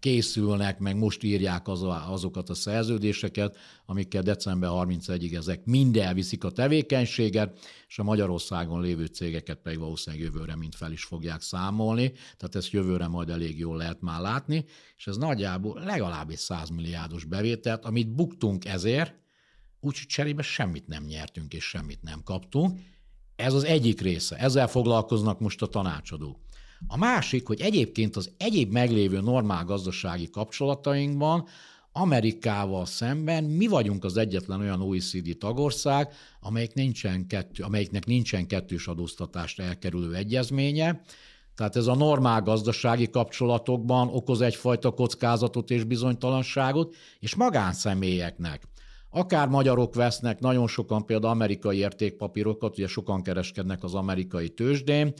készülnek, 0.00 0.78
meg 0.78 0.96
most 0.96 1.22
írják 1.22 1.68
az 1.68 1.82
azokat 2.08 2.50
a 2.50 2.54
szerződéseket, 2.54 3.56
amikkel 3.86 4.22
december 4.22 4.70
31-ig 4.72 5.36
ezek 5.36 5.64
mind 5.64 5.96
elviszik 5.96 6.44
a 6.44 6.50
tevékenységet, 6.50 7.58
és 7.88 7.98
a 7.98 8.02
Magyarországon 8.02 8.80
lévő 8.80 9.04
cégeket 9.04 9.58
pedig 9.58 9.78
valószínűleg 9.78 10.24
jövőre 10.24 10.56
mind 10.56 10.74
fel 10.74 10.92
is 10.92 11.04
fogják 11.04 11.40
számolni, 11.40 12.12
tehát 12.36 12.54
ezt 12.54 12.70
jövőre 12.70 13.06
majd 13.06 13.30
elég 13.30 13.58
jól 13.58 13.76
lehet 13.76 14.00
már 14.00 14.20
látni, 14.20 14.64
és 14.96 15.06
ez 15.06 15.16
nagyjából 15.16 15.80
legalább 15.84 16.30
egy 16.30 16.36
100 16.36 16.68
milliárdos 16.68 17.24
bevételt, 17.24 17.84
amit 17.84 18.14
buktunk 18.14 18.64
ezért, 18.64 19.14
úgyhogy 19.80 20.06
cserébe 20.06 20.42
semmit 20.42 20.86
nem 20.86 21.04
nyertünk 21.04 21.54
és 21.54 21.64
semmit 21.64 22.02
nem 22.02 22.22
kaptunk. 22.22 22.80
Ez 23.36 23.54
az 23.54 23.64
egyik 23.64 24.00
része, 24.00 24.36
ezzel 24.36 24.68
foglalkoznak 24.68 25.40
most 25.40 25.62
a 25.62 25.66
tanácsadók. 25.66 26.47
A 26.86 26.96
másik, 26.96 27.46
hogy 27.46 27.60
egyébként 27.60 28.16
az 28.16 28.30
egyéb 28.36 28.72
meglévő 28.72 29.20
normál 29.20 29.64
gazdasági 29.64 30.30
kapcsolatainkban 30.30 31.46
Amerikával 31.92 32.86
szemben 32.86 33.44
mi 33.44 33.66
vagyunk 33.66 34.04
az 34.04 34.16
egyetlen 34.16 34.60
olyan 34.60 34.80
OECD 34.80 35.36
tagország, 35.38 36.12
amelyik 36.40 36.74
nincsen 36.74 37.26
kettő, 37.26 37.62
amelyiknek 37.62 38.06
nincsen 38.06 38.46
kettős 38.46 38.86
adóztatást 38.86 39.60
elkerülő 39.60 40.14
egyezménye, 40.14 41.02
tehát 41.54 41.76
ez 41.76 41.86
a 41.86 41.94
normál 41.94 42.42
gazdasági 42.42 43.10
kapcsolatokban 43.10 44.08
okoz 44.08 44.40
egyfajta 44.40 44.90
kockázatot 44.90 45.70
és 45.70 45.84
bizonytalanságot, 45.84 46.94
és 47.18 47.34
magánszemélyeknek. 47.34 48.62
Akár 49.10 49.48
magyarok 49.48 49.94
vesznek, 49.94 50.40
nagyon 50.40 50.66
sokan 50.66 51.06
például 51.06 51.32
amerikai 51.32 51.78
értékpapírokat, 51.78 52.78
ugye 52.78 52.86
sokan 52.86 53.22
kereskednek 53.22 53.84
az 53.84 53.94
amerikai 53.94 54.48
tőzsdén, 54.48 55.12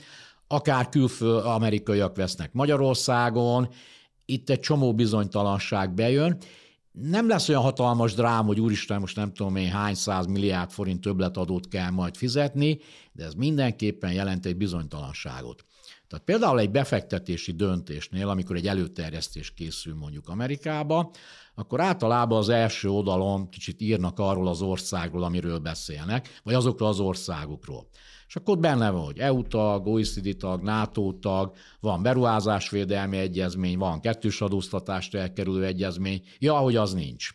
akár 0.51 0.89
külföld 0.89 1.45
amerikaiak 1.45 2.15
vesznek 2.15 2.53
Magyarországon, 2.53 3.69
itt 4.25 4.49
egy 4.49 4.59
csomó 4.59 4.93
bizonytalanság 4.93 5.93
bejön, 5.93 6.37
nem 6.91 7.27
lesz 7.27 7.49
olyan 7.49 7.61
hatalmas 7.61 8.13
drám, 8.13 8.45
hogy 8.45 8.59
úristen, 8.59 8.99
most 8.99 9.15
nem 9.15 9.33
tudom 9.33 9.55
én 9.55 9.69
hány 9.69 9.95
száz 9.95 10.25
milliárd 10.25 10.71
forint 10.71 11.01
többletadót 11.01 11.67
kell 11.67 11.89
majd 11.89 12.15
fizetni, 12.15 12.79
de 13.11 13.23
ez 13.23 13.33
mindenképpen 13.33 14.11
jelent 14.11 14.45
egy 14.45 14.57
bizonytalanságot. 14.57 15.65
Tehát 16.07 16.25
például 16.25 16.59
egy 16.59 16.71
befektetési 16.71 17.51
döntésnél, 17.51 18.29
amikor 18.29 18.55
egy 18.55 18.67
előterjesztés 18.67 19.53
készül 19.53 19.95
mondjuk 19.95 20.29
Amerikába, 20.29 21.11
akkor 21.55 21.81
általában 21.81 22.37
az 22.37 22.49
első 22.49 22.89
oldalon 22.89 23.49
kicsit 23.49 23.81
írnak 23.81 24.19
arról 24.19 24.47
az 24.47 24.61
országról, 24.61 25.23
amiről 25.23 25.59
beszélnek, 25.59 26.39
vagy 26.43 26.53
azokról 26.53 26.89
az 26.89 26.99
országokról. 26.99 27.87
És 28.29 28.35
akkor 28.35 28.53
ott 28.53 28.61
benne 28.61 28.89
van, 28.89 29.05
hogy 29.05 29.17
EU 29.17 29.47
tag, 29.47 29.87
OECD 29.87 30.37
tag, 30.37 30.61
NATO 30.61 31.13
tag, 31.13 31.55
van 31.79 32.01
beruházásvédelmi 32.01 33.17
egyezmény, 33.17 33.77
van 33.77 34.01
kettős 34.01 34.41
adóztatást 34.41 35.15
elkerülő 35.15 35.65
egyezmény, 35.65 36.21
ja, 36.39 36.57
hogy 36.57 36.75
az 36.75 36.93
nincs. 36.93 37.29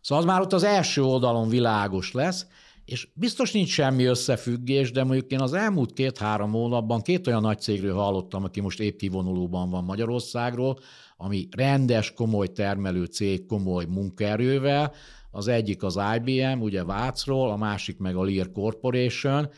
Szóval 0.00 0.24
az 0.24 0.30
már 0.30 0.40
ott 0.40 0.52
az 0.52 0.62
első 0.62 1.02
oldalon 1.02 1.48
világos 1.48 2.12
lesz, 2.12 2.46
és 2.84 3.08
biztos 3.14 3.52
nincs 3.52 3.68
semmi 3.68 4.04
összefüggés, 4.04 4.90
de 4.90 5.04
mondjuk 5.04 5.30
én 5.30 5.40
az 5.40 5.52
elmúlt 5.52 5.92
két-három 5.92 6.50
hónapban 6.50 7.00
két 7.00 7.26
olyan 7.26 7.42
nagy 7.42 7.60
cégről 7.60 7.94
hallottam, 7.94 8.44
aki 8.44 8.60
most 8.60 8.80
épp 8.80 8.98
kivonulóban 8.98 9.70
van 9.70 9.84
Magyarországról, 9.84 10.78
ami 11.16 11.48
rendes, 11.50 12.12
komoly 12.12 12.46
termelő 12.46 13.04
cég, 13.04 13.46
komoly 13.46 13.84
munkaerővel, 13.84 14.92
az 15.30 15.48
egyik 15.48 15.82
az 15.82 16.00
IBM, 16.16 16.60
ugye 16.60 16.84
Vácról, 16.84 17.50
a 17.50 17.56
másik 17.56 17.98
meg 17.98 18.16
a 18.16 18.24
Lear 18.24 18.52
Corporation, 18.52 19.50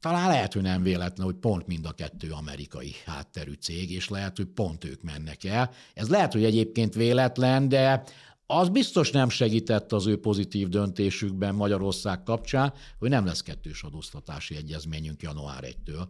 talán 0.00 0.28
lehet, 0.28 0.52
hogy 0.52 0.62
nem 0.62 0.82
véletlen, 0.82 1.26
hogy 1.26 1.36
pont 1.36 1.66
mind 1.66 1.86
a 1.86 1.92
kettő 1.92 2.30
amerikai 2.30 2.94
hátterű 3.04 3.52
cég, 3.52 3.90
és 3.90 4.08
lehet, 4.08 4.36
hogy 4.36 4.46
pont 4.46 4.84
ők 4.84 5.02
mennek 5.02 5.44
el. 5.44 5.70
Ez 5.94 6.08
lehet, 6.08 6.32
hogy 6.32 6.44
egyébként 6.44 6.94
véletlen, 6.94 7.68
de 7.68 8.02
az 8.46 8.68
biztos 8.68 9.10
nem 9.10 9.28
segített 9.28 9.92
az 9.92 10.06
ő 10.06 10.20
pozitív 10.20 10.68
döntésükben 10.68 11.54
Magyarország 11.54 12.22
kapcsán, 12.22 12.72
hogy 12.98 13.08
nem 13.08 13.24
lesz 13.26 13.42
kettős 13.42 13.82
adóztatási 13.82 14.56
egyezményünk 14.56 15.22
január 15.22 15.64
1-től. 15.66 16.06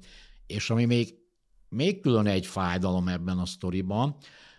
És 0.46 0.70
ami 0.70 0.84
még, 0.84 1.14
még 1.68 2.00
külön 2.00 2.26
egy 2.26 2.46
fájdalom 2.46 3.08
ebben 3.08 3.38
a 3.38 3.46
sztoriban, 3.46 4.16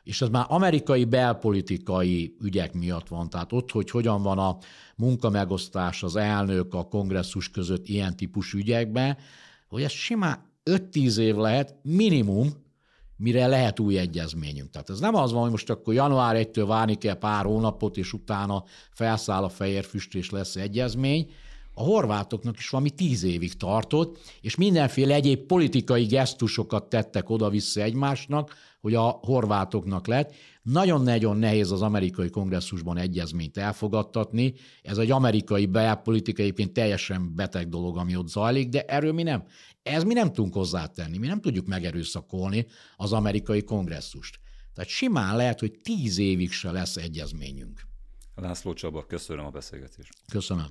és 0.09 0.21
ez 0.21 0.29
már 0.29 0.45
amerikai 0.47 1.05
belpolitikai 1.05 2.35
ügyek 2.41 2.73
miatt 2.73 3.07
van, 3.07 3.29
tehát 3.29 3.51
ott, 3.53 3.71
hogy 3.71 3.89
hogyan 3.89 4.21
van 4.21 4.37
a 4.37 4.57
munkamegosztás 4.95 6.03
az 6.03 6.15
elnök, 6.15 6.73
a 6.73 6.83
kongresszus 6.83 7.51
között 7.51 7.87
ilyen 7.87 8.15
típusú 8.15 8.57
ügyekben, 8.57 9.17
hogy 9.67 9.83
ez 9.83 9.91
simán 9.91 10.51
5-10 10.65 11.17
év 11.17 11.35
lehet 11.35 11.75
minimum, 11.81 12.49
mire 13.15 13.47
lehet 13.47 13.79
új 13.79 13.97
egyezményünk. 13.97 14.69
Tehát 14.69 14.89
ez 14.89 14.99
nem 14.99 15.15
az 15.15 15.31
van, 15.31 15.41
hogy 15.41 15.51
most 15.51 15.69
akkor 15.69 15.93
január 15.93 16.35
1-től 16.39 16.65
várni 16.67 16.95
kell 16.95 17.17
pár 17.17 17.45
hónapot, 17.45 17.97
és 17.97 18.13
utána 18.13 18.63
felszáll 18.91 19.43
a 19.43 19.49
fehér 19.49 19.83
füst, 19.83 20.15
és 20.15 20.29
lesz 20.29 20.55
egyezmény. 20.55 21.31
A 21.73 21.83
horvátoknak 21.83 22.57
is 22.57 22.69
valami 22.69 22.89
tíz 22.89 23.23
évig 23.23 23.57
tartott, 23.57 24.17
és 24.41 24.55
mindenféle 24.55 25.13
egyéb 25.13 25.39
politikai 25.39 26.05
gesztusokat 26.05 26.89
tettek 26.89 27.29
oda-vissza 27.29 27.81
egymásnak, 27.81 28.55
hogy 28.81 28.93
a 28.93 29.19
horvátoknak 29.21 30.07
lett. 30.07 30.33
Nagyon-nagyon 30.61 31.37
nehéz 31.37 31.71
az 31.71 31.81
amerikai 31.81 32.29
kongresszusban 32.29 32.97
egyezményt 32.97 33.57
elfogadtatni. 33.57 34.53
Ez 34.81 34.97
egy 34.97 35.11
amerikai 35.11 35.65
belpolitika 35.65 36.41
egyébként 36.41 36.73
teljesen 36.73 37.35
beteg 37.35 37.69
dolog, 37.69 37.97
ami 37.97 38.15
ott 38.15 38.27
zajlik, 38.27 38.69
de 38.69 38.81
erről 38.81 39.13
mi 39.13 39.23
nem. 39.23 39.43
Ez 39.83 40.03
mi 40.03 40.13
nem 40.13 40.31
tudunk 40.31 40.53
hozzátenni, 40.53 41.17
mi 41.17 41.27
nem 41.27 41.41
tudjuk 41.41 41.67
megerőszakolni 41.67 42.65
az 42.95 43.13
amerikai 43.13 43.63
kongresszust. 43.63 44.39
Tehát 44.73 44.89
simán 44.89 45.35
lehet, 45.35 45.59
hogy 45.59 45.79
tíz 45.83 46.17
évig 46.17 46.51
se 46.51 46.71
lesz 46.71 46.95
egyezményünk. 46.95 47.81
László 48.35 48.73
Csaba, 48.73 49.05
köszönöm 49.05 49.45
a 49.45 49.49
beszélgetést. 49.49 50.13
Köszönöm. 50.31 50.67